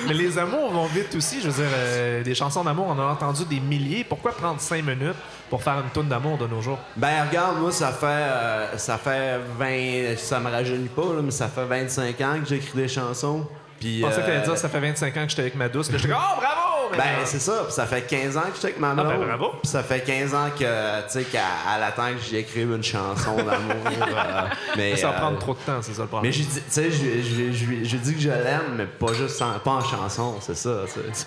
Mais 0.06 0.14
les 0.14 0.38
amours 0.38 0.70
vont 0.70 0.86
vite 0.86 1.14
aussi. 1.16 1.40
Je 1.40 1.48
veux 1.48 1.62
dire, 1.62 1.72
euh, 1.74 2.22
des 2.22 2.34
chansons 2.34 2.62
d'amour, 2.62 2.86
on 2.88 2.92
en 2.92 3.08
a 3.08 3.12
entendu 3.12 3.44
des 3.44 3.60
milliers. 3.60 4.04
Pourquoi 4.04 4.32
prendre 4.32 4.60
cinq 4.60 4.84
minutes 4.84 5.16
pour 5.50 5.62
faire 5.62 5.80
une 5.80 5.90
toune 5.90 6.08
d'amour 6.08 6.38
de 6.38 6.46
nos 6.46 6.60
jours? 6.60 6.78
Ben 6.96 7.26
regarde, 7.28 7.58
moi 7.58 7.72
ça 7.72 7.90
fait 7.92 8.78
ça 8.78 8.98
fait 8.98 9.40
20 9.58 10.16
ça 10.16 10.38
me 10.40 10.50
rajeunit 10.50 10.88
pas 10.88 11.02
là, 11.14 11.22
mais 11.22 11.30
ça 11.30 11.48
fait 11.48 11.64
25 11.64 12.20
ans 12.20 12.36
que 12.40 12.48
j'écris 12.48 12.76
des 12.76 12.88
chansons. 12.88 13.46
Puis 13.80 14.00
Je 14.00 14.04
pensais 14.04 14.20
que 14.20 14.26
t'allais 14.26 14.38
euh, 14.38 14.44
dire 14.44 14.58
ça 14.58 14.68
fait 14.68 14.80
25 14.80 15.16
ans 15.16 15.22
que 15.24 15.30
j'étais 15.30 15.42
avec 15.42 15.54
ma 15.54 15.68
douce. 15.68 15.88
Puis 15.88 15.98
j'étais 15.98 16.12
comme, 16.12 16.22
oh 16.22 16.40
bravo! 16.40 16.67
Mais 16.92 16.98
ben 16.98 17.04
c'est 17.24 17.38
ça, 17.40 17.62
puis 17.64 17.72
ça 17.72 17.86
fait 17.86 18.02
15 18.02 18.36
ans 18.36 18.40
que 18.42 18.54
j'étais 18.54 18.66
avec 18.68 18.80
ma 18.80 18.94
ben, 18.94 19.04
blonde. 19.04 19.26
bravo. 19.26 19.50
Puis 19.62 19.70
ça 19.70 19.82
fait 19.82 20.00
15 20.00 20.34
ans 20.34 20.48
que 20.58 21.00
tu 21.02 21.10
sais 21.10 21.24
qu'elle 21.24 21.40
elle 21.76 21.82
attend 21.82 22.08
que 22.12 22.20
j'écrive 22.30 22.72
une 22.72 22.82
chanson 22.82 23.36
d'amour. 23.36 23.76
euh, 23.86 24.42
mais 24.76 24.90
Mais 24.92 24.96
ça 24.96 25.08
va 25.10 25.16
euh, 25.16 25.20
prendre 25.20 25.38
trop 25.38 25.54
de 25.54 25.58
temps, 25.58 25.80
c'est 25.82 25.94
ça 25.94 26.02
le 26.02 26.08
problème. 26.08 26.30
mais 26.30 26.36
j'ai 26.36 26.44
dit, 26.44 26.60
tu 26.60 26.62
sais, 26.68 26.90
je, 26.90 27.22
je, 27.22 27.52
je, 27.52 27.84
je 27.84 27.96
dis 27.96 28.14
que 28.14 28.20
je 28.20 28.28
l'aime, 28.30 28.74
mais 28.76 28.86
pas 28.86 29.12
juste 29.12 29.40
en, 29.42 29.58
pas 29.58 29.70
en 29.72 29.84
chanson, 29.84 30.36
c'est 30.40 30.56
ça. 30.56 30.70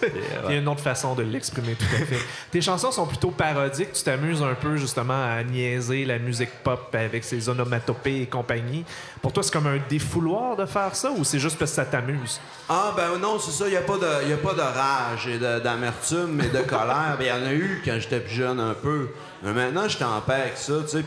Et, 0.04 0.12
Il 0.48 0.54
y 0.54 0.58
a 0.58 0.60
une 0.60 0.68
autre 0.68 0.82
façon 0.82 1.16
de 1.16 1.24
l'exprimer, 1.24 1.76
tout 1.76 1.86
à 1.96 2.06
fait. 2.06 2.20
Tes 2.52 2.62
chansons 2.62 2.92
sont 2.92 3.06
plutôt 3.06 3.32
parodiques. 3.32 3.94
Tu 3.94 4.04
t'amuses 4.04 4.42
un 4.42 4.54
peu, 4.56 4.76
justement, 4.78 5.14
à 5.24 5.44
niaiser 5.44 6.06
la 6.06 6.20
musique 6.20 6.52
pop 6.64 6.94
avec 6.94 7.24
ses 7.24 7.50
onomatopées 7.50 8.22
et 8.22 8.26
compagnie. 8.28 8.84
Pour 9.22 9.32
toi, 9.34 9.44
c'est 9.44 9.52
comme 9.54 9.68
un 9.68 9.80
défouloir 9.90 10.56
de 10.56 10.66
faire 10.66 10.96
ça 10.96 11.12
ou 11.12 11.24
c'est 11.24 11.40
juste 11.40 11.58
parce 11.58 11.72
que 11.72 11.76
ça 11.76 11.86
t'amuse? 11.86 12.40
Ah 12.70 12.94
ben 12.96 13.18
non, 13.20 13.38
c'est 13.40 13.52
ça, 13.52 13.66
il 13.68 13.72
n'y 13.72 13.78
a, 13.78 13.82
pas 13.82 13.98
de- 13.98 14.30
y 14.30 14.34
a 14.34 14.38
pas 14.38 14.54
de 14.54 14.62
rage 14.62 15.28
et 15.28 15.38
de- 15.38 15.51
d'amertume 15.60 16.42
et 16.42 16.50
de 16.50 16.64
colère. 16.64 17.16
Ben, 17.18 17.26
Il 17.26 17.28
y 17.28 17.32
en 17.32 17.46
a 17.46 17.54
eu 17.54 17.82
quand 17.84 17.98
j'étais 18.00 18.20
plus 18.20 18.36
jeune 18.36 18.60
un 18.60 18.74
peu. 18.74 19.10
Mais 19.44 19.54
maintenant, 19.54 19.84
je 19.84 19.96
suis 19.96 20.04
en 20.04 20.22
paix 20.22 20.34
avec 20.34 20.58
ça, 20.58 20.74
tu 20.84 20.98
sais. 20.98 21.04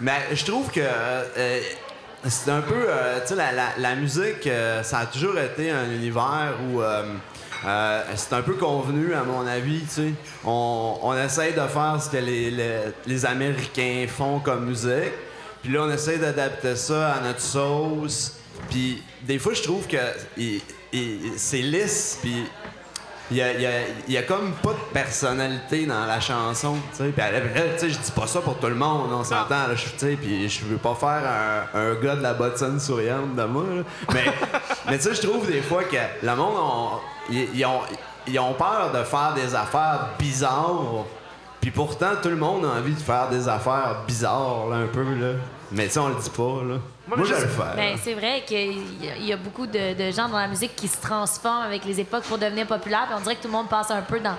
Mais 0.00 0.18
je 0.32 0.44
trouve 0.44 0.70
que 0.70 0.80
euh, 0.80 1.24
euh, 1.36 1.60
c'est 2.26 2.50
un 2.50 2.62
peu, 2.62 2.86
euh, 2.88 3.20
tu 3.20 3.34
sais, 3.34 3.52
la, 3.78 3.94
musique, 3.94 4.48
ça 4.82 4.98
a 5.00 5.06
toujours 5.06 5.38
été 5.38 5.70
un 5.70 5.90
univers 5.90 6.54
où, 6.72 6.82
c'est 8.16 8.34
un 8.34 8.42
peu 8.42 8.54
convenu, 8.54 9.14
à 9.14 9.22
mon 9.22 9.46
avis, 9.46 9.80
tu 9.80 9.88
sais. 9.88 10.12
On, 10.44 10.98
on 11.02 11.16
essaye 11.16 11.52
de 11.52 11.60
faire 11.60 11.98
ce 12.02 12.08
que 12.10 12.16
les, 12.16 12.50
les, 13.06 13.26
Américains 13.26 14.06
font 14.08 14.40
comme 14.40 14.66
musique. 14.66 15.12
Puis 15.62 15.72
là, 15.72 15.82
on 15.82 15.90
essaye 15.90 16.18
d'adapter 16.18 16.76
ça 16.76 17.14
à 17.14 17.20
notre 17.20 17.40
sauce. 17.40 18.36
Puis 18.70 19.02
des 19.22 19.38
fois, 19.38 19.52
je 19.52 19.62
trouve 19.62 19.86
que 19.86 19.98
c'est 21.36 21.58
lisse, 21.58 22.18
puis 22.22 22.46
il 23.30 23.36
y 23.36 23.42
a, 23.42 23.52
y 23.52 23.66
a- 23.66 23.70
y 24.08 24.16
a 24.16 24.22
comme 24.22 24.52
pas 24.62 24.70
de 24.72 24.92
personnalité 24.92 25.86
dans 25.86 26.06
la 26.06 26.20
chanson. 26.20 26.76
Puis 27.12 27.22
sais, 27.78 27.90
je 27.90 27.98
dis 27.98 28.10
pas 28.12 28.26
ça 28.26 28.40
pour 28.40 28.58
tout 28.58 28.66
le 28.66 28.74
monde, 28.74 29.10
on 29.12 29.24
s'entend. 29.24 29.66
Puis 30.16 30.48
je 30.48 30.64
veux 30.64 30.76
pas 30.78 30.94
faire 30.94 31.22
un, 31.74 31.90
gars 32.02 32.16
de 32.16 32.22
la 32.22 32.34
bottine 32.34 32.78
souriante 32.80 33.36
de 33.36 33.44
moi. 33.44 33.64
Mais, 34.12 34.24
mais 34.88 34.98
tu 34.98 35.04
sais, 35.04 35.14
je 35.14 35.26
trouve 35.26 35.46
des 35.46 35.62
fois 35.62 35.84
que 35.84 35.96
le 36.26 36.34
monde, 36.36 36.54
on- 36.58 37.32
ils, 37.32 37.64
ont, 37.64 37.80
ont 38.40 38.54
peur 38.54 38.90
de 38.92 39.02
faire 39.04 39.34
des 39.34 39.54
affaires 39.54 40.08
bizarres. 40.18 41.04
Puis 41.60 41.70
pourtant, 41.70 42.12
tout 42.22 42.30
le 42.30 42.36
monde 42.36 42.64
a 42.64 42.78
envie 42.78 42.94
de 42.94 43.00
faire 43.00 43.28
des 43.28 43.46
affaires 43.46 43.96
bizarres, 44.06 44.72
un 44.72 44.86
peu, 44.86 45.02
là. 45.02 45.34
Mais 45.72 45.86
tu 45.86 45.92
sais, 45.92 45.98
on 46.00 46.08
le 46.08 46.16
dit 46.16 46.30
pas, 46.30 46.62
là. 46.68 46.76
Moi, 47.06 47.18
je 47.26 47.34
vais 47.34 47.40
le 47.40 47.46
faire. 47.48 47.74
Ben, 47.76 47.96
c'est 48.02 48.14
vrai 48.14 48.42
qu'il 48.46 49.02
y 49.04 49.08
a- 49.08 49.16
il 49.16 49.24
y 49.26 49.32
a 49.32 49.36
beaucoup 49.36 49.66
de, 49.66 49.94
de 49.94 50.10
gens 50.12 50.28
dans 50.28 50.38
la 50.38 50.48
musique 50.48 50.74
qui 50.76 50.88
se 50.88 51.00
transforment 51.00 51.62
avec 51.66 51.84
les 51.84 52.00
époques 52.00 52.24
pour 52.24 52.38
devenir 52.38 52.66
populaires. 52.66 53.04
Puis 53.06 53.14
on 53.18 53.20
dirait 53.20 53.36
que 53.36 53.42
tout 53.42 53.48
le 53.48 53.52
monde 53.52 53.68
passe 53.68 53.90
un 53.90 54.02
peu 54.02 54.20
dans, 54.20 54.36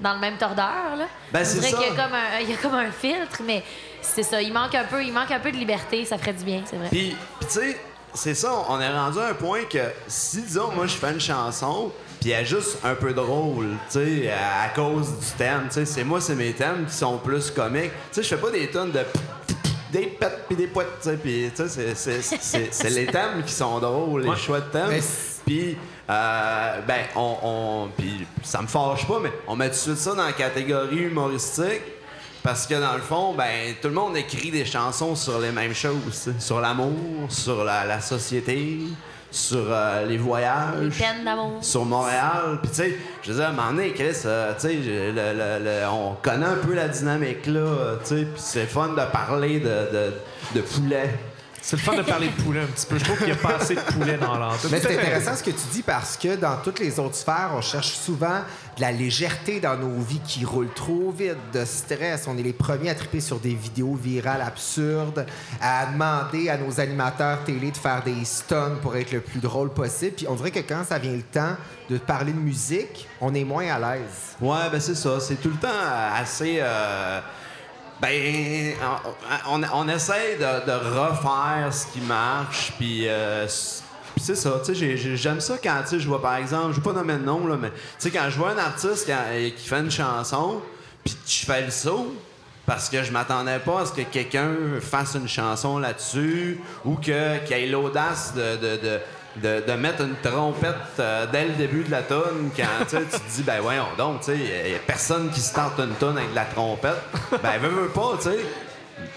dans 0.00 0.14
le 0.14 0.20
même 0.20 0.36
tordeur. 0.36 0.96
Là. 0.98 1.04
Ben, 1.32 1.40
on 1.40 1.44
c'est 1.44 1.58
dirait 1.60 1.70
ça. 1.70 1.76
qu'il 1.78 1.86
y 1.86 1.90
a 1.98 2.02
comme 2.02 2.14
un, 2.14 2.40
il 2.42 2.50
y 2.50 2.54
a 2.54 2.56
comme 2.56 2.74
un 2.74 2.90
filtre, 2.90 3.40
mais 3.46 3.62
c'est 4.02 4.22
ça. 4.22 4.40
Il 4.42 4.52
manque 4.52 4.74
un 4.74 4.84
peu, 4.84 5.02
il 5.02 5.12
manque 5.12 5.30
un 5.30 5.40
peu 5.40 5.50
de 5.52 5.56
liberté. 5.56 6.04
Ça 6.04 6.18
ferait 6.18 6.32
du 6.34 6.44
bien, 6.44 6.62
c'est 6.64 6.76
vrai. 6.76 6.88
Puis, 6.90 7.16
puis 7.38 7.48
tu 7.48 7.58
sais, 7.60 7.80
c'est 8.14 8.34
ça, 8.34 8.52
on 8.68 8.80
est 8.80 8.90
rendu 8.92 9.18
à 9.18 9.28
un 9.28 9.34
point 9.34 9.60
que 9.70 9.78
si, 10.08 10.42
disons, 10.42 10.72
moi, 10.74 10.86
je 10.86 10.94
fais 10.96 11.12
une 11.12 11.20
chanson, 11.20 11.92
puis 12.20 12.30
elle 12.30 12.42
est 12.42 12.46
juste 12.46 12.78
un 12.84 12.94
peu 12.96 13.12
drôle, 13.14 13.68
tu 13.90 14.00
sais, 14.24 14.30
à, 14.30 14.64
à 14.64 14.68
cause 14.70 15.08
du 15.18 15.26
thème, 15.38 15.66
tu 15.68 15.74
sais, 15.74 15.84
c'est 15.86 16.02
moi, 16.04 16.20
c'est 16.20 16.34
mes 16.34 16.52
thèmes 16.52 16.86
qui 16.86 16.94
sont 16.94 17.18
plus 17.18 17.50
comiques. 17.50 17.92
Tu 17.92 18.16
sais, 18.16 18.22
je 18.24 18.28
fais 18.28 18.36
pas 18.36 18.50
des 18.50 18.68
tonnes 18.68 18.90
de 18.90 19.00
des 19.92 20.06
pets 20.06 20.44
puis 20.46 20.56
des 20.56 20.66
poètes, 20.66 20.88
tu 21.02 21.08
sais, 21.10 21.16
puis 21.16 21.50
tu 21.54 21.68
sais, 21.68 22.20
c'est- 22.72 22.90
les 22.90 23.06
thèmes 23.06 23.42
qui 23.44 23.52
sont 23.52 23.78
drôles, 23.78 24.22
les 24.22 24.28
Ouais. 24.30 24.36
choix 24.36 24.60
de 24.60 24.70
thèmes. 24.70 25.00
Puis, 25.46 25.76
euh, 26.08 26.80
ben, 26.86 27.00
on, 27.16 27.36
on 27.42 27.88
puis 27.96 28.26
ça 28.42 28.60
me 28.62 28.66
fâche 28.66 29.06
pas, 29.06 29.18
mais 29.22 29.32
on 29.48 29.56
met 29.56 29.66
tout 29.68 29.74
de 29.74 29.76
suite 29.80 29.96
ça 29.96 30.14
dans 30.14 30.24
la 30.26 30.32
catégorie 30.32 31.04
humoristique. 31.04 31.82
Parce 32.42 32.66
que 32.66 32.74
dans 32.74 32.94
le 32.94 33.02
fond, 33.02 33.34
ben, 33.34 33.74
tout 33.82 33.88
le 33.88 33.94
monde 33.94 34.16
écrit 34.16 34.50
des 34.50 34.64
chansons 34.64 35.14
sur 35.14 35.38
les 35.40 35.52
mêmes 35.52 35.74
choses. 35.74 36.30
Sur 36.38 36.60
l'amour, 36.60 36.96
sur 37.28 37.64
la, 37.64 37.84
la 37.84 38.00
société, 38.00 38.78
sur 39.30 39.64
euh, 39.68 40.06
les 40.06 40.16
voyages. 40.16 40.74
Les 40.82 40.90
peines 40.90 41.24
d'amour. 41.24 41.58
Sur 41.62 41.84
Montréal. 41.84 42.58
Puis, 42.62 42.70
tu 42.70 42.76
sais, 42.76 42.94
je 43.22 43.32
dire, 43.32 43.44
à 43.44 43.48
un 43.48 43.52
moment 43.52 43.70
donné, 43.70 43.92
Chris, 43.92 44.16
euh, 44.24 44.52
tu 44.54 44.60
sais, 44.68 44.78
je- 44.82 45.10
le- 45.12 45.32
le- 45.32 45.64
le- 45.64 45.88
on 45.90 46.16
connaît 46.22 46.46
un 46.46 46.56
peu 46.56 46.74
la 46.74 46.88
dynamique 46.88 47.46
là, 47.46 47.60
euh, 47.60 47.96
tu 48.02 48.06
sais, 48.08 48.22
puis 48.24 48.32
c'est 48.42 48.66
fun 48.66 48.88
de 48.88 49.10
parler 49.12 49.60
de, 49.60 49.66
de, 49.68 50.12
de 50.56 50.60
poulet. 50.62 51.10
C'est 51.62 51.76
le 51.76 51.82
fun 51.82 51.94
de 51.94 52.02
parler 52.02 52.28
de 52.28 52.42
poulet 52.42 52.60
un 52.60 52.66
petit 52.66 52.86
peu. 52.86 52.98
Je 52.98 53.04
trouve 53.04 53.18
qu'il 53.18 53.28
y 53.28 53.32
a 53.32 53.36
pas 53.36 53.56
assez 53.56 53.74
de 53.74 53.80
poulet 53.80 54.16
dans 54.16 54.36
l'entrée. 54.38 54.68
Mais 54.70 54.80
c'est 54.80 54.98
intéressant 54.98 55.36
ce 55.36 55.42
que 55.42 55.50
tu 55.50 55.66
dis 55.72 55.82
parce 55.82 56.16
que 56.16 56.36
dans 56.36 56.56
toutes 56.56 56.78
les 56.80 56.98
autres 56.98 57.16
sphères, 57.16 57.50
on 57.54 57.60
cherche 57.60 57.92
souvent 57.92 58.40
de 58.76 58.80
la 58.80 58.92
légèreté 58.92 59.60
dans 59.60 59.76
nos 59.76 60.00
vies 60.00 60.20
qui 60.26 60.44
roulent 60.44 60.72
trop 60.74 61.10
vite, 61.10 61.36
de 61.52 61.64
stress. 61.64 62.26
On 62.26 62.36
est 62.38 62.42
les 62.42 62.52
premiers 62.54 62.90
à 62.90 62.94
triper 62.94 63.20
sur 63.20 63.38
des 63.38 63.54
vidéos 63.54 63.94
virales 63.94 64.40
absurdes, 64.40 65.26
à 65.60 65.86
demander 65.86 66.48
à 66.48 66.56
nos 66.56 66.80
animateurs 66.80 67.44
télé 67.44 67.70
de 67.70 67.76
faire 67.76 68.02
des 68.02 68.24
stuns 68.24 68.76
pour 68.80 68.96
être 68.96 69.12
le 69.12 69.20
plus 69.20 69.40
drôle 69.40 69.70
possible. 69.70 70.12
Puis 70.16 70.26
on 70.28 70.34
dirait 70.34 70.50
que 70.50 70.60
quand 70.60 70.84
ça 70.84 70.98
vient 70.98 71.12
le 71.12 71.22
temps 71.22 71.56
de 71.90 71.98
parler 71.98 72.32
de 72.32 72.38
musique, 72.38 73.06
on 73.20 73.34
est 73.34 73.44
moins 73.44 73.66
à 73.68 73.78
l'aise. 73.78 74.34
Ouais, 74.40 74.70
ben 74.72 74.80
c'est 74.80 74.94
ça. 74.94 75.20
C'est 75.20 75.36
tout 75.36 75.50
le 75.50 75.56
temps 75.56 75.68
assez. 76.16 76.58
euh, 76.60 77.20
ben, 78.00 78.74
on, 79.48 79.62
on, 79.74 79.88
essaie 79.88 80.38
de, 80.38 80.72
refaire 80.72 81.72
ce 81.72 81.86
qui 81.86 82.00
marche, 82.00 82.72
puis 82.78 83.08
euh, 83.08 83.46
c'est 84.16 84.34
ça. 84.34 84.60
J'aime 84.72 85.40
ça 85.40 85.58
quand 85.62 85.82
je 85.90 86.08
vois 86.08 86.22
par 86.22 86.36
exemple, 86.36 86.72
je 86.72 86.76
vais 86.76 86.82
pas 86.82 86.92
nommer 86.92 87.14
de 87.14 87.24
nom 87.24 87.46
là, 87.46 87.56
mais 87.60 87.70
quand 88.10 88.30
je 88.30 88.38
vois 88.38 88.52
un 88.52 88.58
artiste 88.58 89.06
qui, 89.06 89.52
qui 89.52 89.68
fait 89.68 89.80
une 89.80 89.90
chanson, 89.90 90.62
puis 91.04 91.16
je 91.26 91.44
fais 91.44 91.64
le 91.64 91.70
saut. 91.70 92.14
Parce 92.66 92.88
que 92.88 93.02
je 93.02 93.10
m'attendais 93.10 93.58
pas 93.58 93.80
à 93.80 93.86
ce 93.86 93.92
que 93.92 94.02
quelqu'un 94.02 94.54
fasse 94.80 95.16
une 95.16 95.26
chanson 95.26 95.78
là-dessus 95.78 96.60
ou 96.84 96.94
que 96.94 97.38
qu'il 97.44 97.56
ait 97.56 97.66
l'audace 97.66 98.32
de, 98.34 99.00
de, 99.36 99.72
mettre 99.74 100.02
une 100.02 100.16
trompette 100.16 100.74
euh, 100.98 101.26
dès 101.30 101.44
le 101.44 101.54
début 101.54 101.84
de 101.84 101.90
la 101.90 102.02
tune 102.02 102.50
quand 102.56 102.84
tu 102.88 102.96
te 102.96 103.16
dis 103.34 103.42
ben 103.42 103.60
voyons 103.60 103.86
donc 103.96 104.20
tu 104.20 104.32
sais 104.32 104.38
y 104.38 104.74
a 104.74 104.78
personne 104.84 105.30
qui 105.30 105.40
se 105.40 105.54
tente 105.54 105.78
une 105.78 105.94
tune 105.98 106.16
avec 106.18 106.30
de 106.30 106.34
la 106.34 106.44
trompette. 106.44 107.00
Ben 107.42 107.58
veut 107.60 107.88
pas 107.88 108.12
tu 108.16 108.24
sais. 108.24 108.38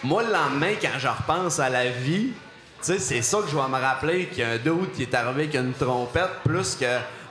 Moi 0.03 0.23
le 0.23 0.31
lendemain 0.31 0.73
quand 0.81 0.99
je 0.99 1.07
repense 1.07 1.59
à 1.59 1.69
la 1.69 1.89
vie 1.89 2.31
tu 2.79 2.93
sais 2.93 2.99
c'est 2.99 3.21
ça 3.21 3.39
que 3.39 3.49
je 3.49 3.55
vais 3.55 3.67
me 3.67 3.81
rappeler 3.81 4.27
qu'il 4.27 4.39
y 4.39 4.43
a 4.43 4.51
un 4.51 4.57
doute 4.57 4.93
qui 4.93 5.03
est 5.03 5.13
arrivé 5.15 5.43
avec 5.43 5.55
une 5.55 5.73
trompette 5.73 6.41
plus 6.45 6.75
que 6.75 6.85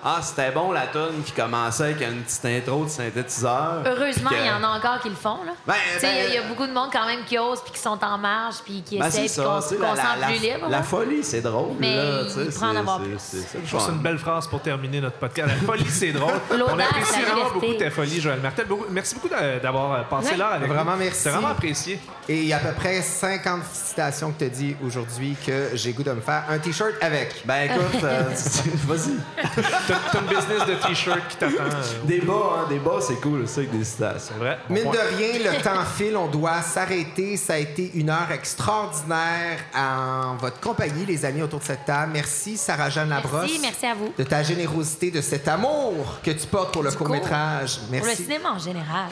ah 0.05 0.18
c'était 0.22 0.50
bon 0.50 0.72
la 0.72 0.86
tune 0.88 1.22
qui 1.24 1.32
commençait 1.32 1.84
avec 1.84 2.00
une 2.03 2.22
petite 2.22 2.44
intro 2.44 2.84
de 2.84 2.90
synthétiseur 2.90 3.82
Heureusement, 3.86 4.30
que- 4.30 4.34
il 4.36 4.46
y 4.46 4.50
en 4.50 4.62
a 4.64 4.76
encore 4.78 5.00
qui 5.00 5.09
le 5.09 5.14
font. 5.14 5.38
Là. 5.46 5.53
Ben, 5.66 5.74
Tu 5.94 6.00
sais, 6.00 6.07
il 6.12 6.16
y 6.16 6.20
a- 6.20 6.22
ben- 6.22 6.28
il 6.30 6.34
y, 6.34 6.38
a 6.38 6.42
beaucoup 6.48 6.66
de 6.66 6.72
monde 6.72 6.88
quand 6.92 7.07
même 7.07 7.20
qui 7.24 7.38
osent 7.38 7.61
puis 7.62 7.72
qui 7.72 7.78
sont 7.80 7.98
en 8.03 8.18
marge 8.18 8.57
puis 8.64 8.82
qui 8.82 8.98
Ben, 8.98 9.07
essayent 9.07 9.28
c'est 9.28 9.40
puis 9.42 9.50
qu'on 9.50 9.61
se 9.61 9.74
concentre 9.74 10.26
plus 10.26 10.38
libre. 10.40 10.68
la 10.68 10.82
folie, 10.82 11.22
c'est 11.22 11.40
drôle. 11.40 11.76
Mais 11.78 11.96
là, 11.96 12.20
il 12.36 12.50
pourrait 12.50 12.66
en 12.66 12.76
avoir 12.76 13.00
plus. 13.00 13.16
C'est 13.18 13.36
ça 13.38 13.59
le 13.59 13.64
Je 13.64 13.68
trouve 13.68 13.78
que 13.80 13.84
c'est 13.84 13.90
fun. 13.90 13.92
une 13.96 14.03
belle 14.03 14.18
phrase 14.18 14.46
pour 14.48 14.61
terminer 14.61 15.00
notre 15.00 15.16
podcast. 15.16 15.48
La 15.48 15.66
folie, 15.66 15.88
c'est 15.88 16.12
drôle. 16.12 16.32
L'audace, 16.50 16.68
On 16.74 16.78
apprécie 16.78 17.22
vraiment 17.22 17.50
beaucoup 17.53 17.74
ta 17.74 17.90
folie, 17.90 18.20
Joël 18.20 18.40
Martel. 18.40 18.66
Beaucoup- 18.66 18.86
Merci 18.90 19.14
beaucoup 19.14 19.28
d'a- 19.28 19.59
d'avoir 19.61 19.92
euh, 19.92 20.03
passé 20.03 20.36
l'heure 20.36 20.53
avec 20.53 20.68
Vraiment, 20.68 20.92
nous. 20.92 20.98
merci. 20.98 21.20
C'est 21.20 21.30
vraiment 21.30 21.48
apprécié. 21.48 22.00
Et 22.28 22.38
il 22.40 22.46
y 22.46 22.53
a 22.53 22.57
à 22.57 22.61
peu 22.61 22.72
près 22.72 23.03
50 23.03 23.62
citations 23.72 24.30
que 24.32 24.38
tu 24.38 24.44
as 24.44 24.48
dit 24.48 24.76
aujourd'hui 24.84 25.36
que 25.44 25.70
j'ai 25.74 25.92
goût 25.92 26.03
de 26.05 26.12
me 26.12 26.20
faire 26.20 26.44
un 26.48 26.59
T-shirt 26.59 26.94
avec. 27.00 27.42
Ben 27.44 27.70
écoute, 27.70 28.00
euh, 28.05 28.22
vas-y. 28.86 29.91
T'as 30.12 30.18
une 30.20 30.26
business 30.26 30.66
de 30.66 30.74
t-shirt 30.86 31.20
qui 31.28 31.36
t'attend. 31.36 31.55
euh, 31.62 32.05
Des 32.05 32.20
bas, 32.20 32.34
hein, 32.34 32.66
des 32.68 32.78
bas, 32.78 32.99
c'est 33.01 33.20
cool, 33.20 33.47
ça, 33.49 33.61
avec 33.61 33.70
des 33.76 33.84
citations. 33.84 34.18
C'est 34.34 34.38
vrai. 34.38 34.59
Bon 34.68 34.74
Mine 34.74 34.84
point. 34.84 34.93
de 34.93 35.16
rien, 35.16 35.53
le 35.53 35.62
temps 35.62 35.84
file, 35.97 36.16
on 36.16 36.26
doit 36.28 36.62
s'arrêter. 36.62 37.36
Ça 37.36 37.55
a 37.55 37.59
été 37.59 37.90
une 37.95 38.11
heure 38.11 38.30
extraordinaire 38.32 39.59
en 39.74 40.36
votre 40.36 40.61
compagnie, 40.61 41.05
les 41.07 41.24
amis 41.24 41.43
autour 41.43 41.61
de 41.61 41.64
cette 41.64 41.84
table. 41.84 42.12
Merci, 42.12 42.57
Sarah-Jeanne 42.57 43.09
Labrosse. 43.09 43.43
Merci, 43.43 43.59
merci 43.61 43.86
à 43.86 43.95
vous. 43.95 44.12
De 44.16 44.24
ta 44.24 44.43
générosité, 44.43 45.11
de 45.11 45.20
cet 45.20 45.49
amour 45.49 46.18
que 46.22 46.30
tu 46.30 46.47
portes 46.47 46.72
pour 46.72 46.82
le 46.82 46.93
court-métrage. 46.93 47.78
Pour 47.78 47.86
le 47.97 48.03
Merci. 48.05 48.22
cinéma 48.24 48.51
en 48.53 48.59
général, 48.59 49.09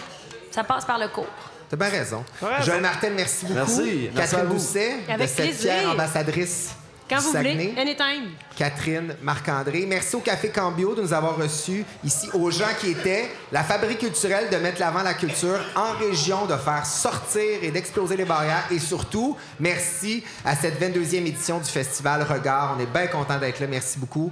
ça 0.51 0.65
passe 0.65 0.85
par 0.85 0.99
le 0.99 1.09
cours. 1.09 1.27
T'as 1.69 1.77
bien 1.77 1.89
raison. 1.89 2.25
Joël 2.65 2.81
Martel, 2.81 3.13
merci 3.15 3.47
beaucoup. 3.47 3.55
Merci. 3.59 4.11
Merci 4.15 4.19
à 4.19 4.21
Catherine 4.23 4.47
vous. 4.47 4.55
Doucet, 4.55 4.97
de 5.19 5.27
cette 5.27 5.35
plaisir. 5.37 5.73
fière 5.73 5.91
ambassadrice 5.93 6.71
Quand 7.11 7.19
vous 7.19 7.33
Saguenay. 7.33 7.71
voulez, 7.71 7.81
anytime. 7.81 8.31
Catherine, 8.57 9.17
Marc-André. 9.21 9.85
Merci 9.85 10.15
au 10.15 10.21
Café 10.21 10.51
Cambio 10.51 10.95
de 10.95 11.03
nous 11.03 11.13
avoir 11.13 11.37
reçus 11.37 11.85
ici, 12.05 12.31
aux 12.35 12.53
gens 12.53 12.69
qui 12.81 12.91
étaient 12.93 13.29
la 13.51 13.65
fabrique 13.65 13.99
culturelle 13.99 14.49
de 14.49 14.57
mettre 14.59 14.79
l'avant 14.79 15.03
la 15.03 15.15
culture 15.15 15.59
en 15.75 15.99
région, 15.99 16.47
de 16.47 16.55
faire 16.57 16.87
sortir 16.87 17.43
et 17.63 17.73
d'exploser 17.73 18.17
les 18.17 18.25
barrières. 18.25 18.65
Et 18.71 18.79
surtout, 18.79 19.37
merci 19.59 20.23
à 20.45 20.55
cette 20.55 20.81
22e 20.81 21.27
édition 21.27 21.59
du 21.59 21.65
Festival 21.69 22.23
Regard. 22.23 22.77
On 22.79 22.81
est 22.81 22.87
bien 22.87 23.09
content 23.09 23.39
d'être 23.39 23.59
là. 23.59 23.67
Merci 23.67 23.99
beaucoup. 23.99 24.31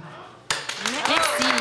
Merci. 1.09 1.51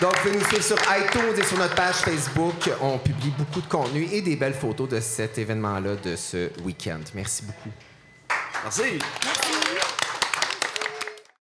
Donc, 0.00 0.14
vous 0.16 0.22
pouvez 0.22 0.38
nous 0.38 0.44
suivre 0.46 0.64
sur 0.64 0.76
iTunes 0.76 1.34
et 1.36 1.44
sur 1.44 1.58
notre 1.58 1.74
page 1.74 1.96
Facebook. 1.96 2.70
On 2.80 2.96
publie 2.96 3.32
beaucoup 3.36 3.60
de 3.60 3.66
contenu 3.66 4.08
et 4.10 4.22
des 4.22 4.36
belles 4.36 4.54
photos 4.54 4.88
de 4.88 5.00
cet 5.00 5.36
événement-là 5.36 5.96
de 5.96 6.16
ce 6.16 6.48
week-end. 6.64 7.00
Merci 7.14 7.42
beaucoup. 7.42 7.70
Merci. 8.64 8.98
Merci. 9.24 9.47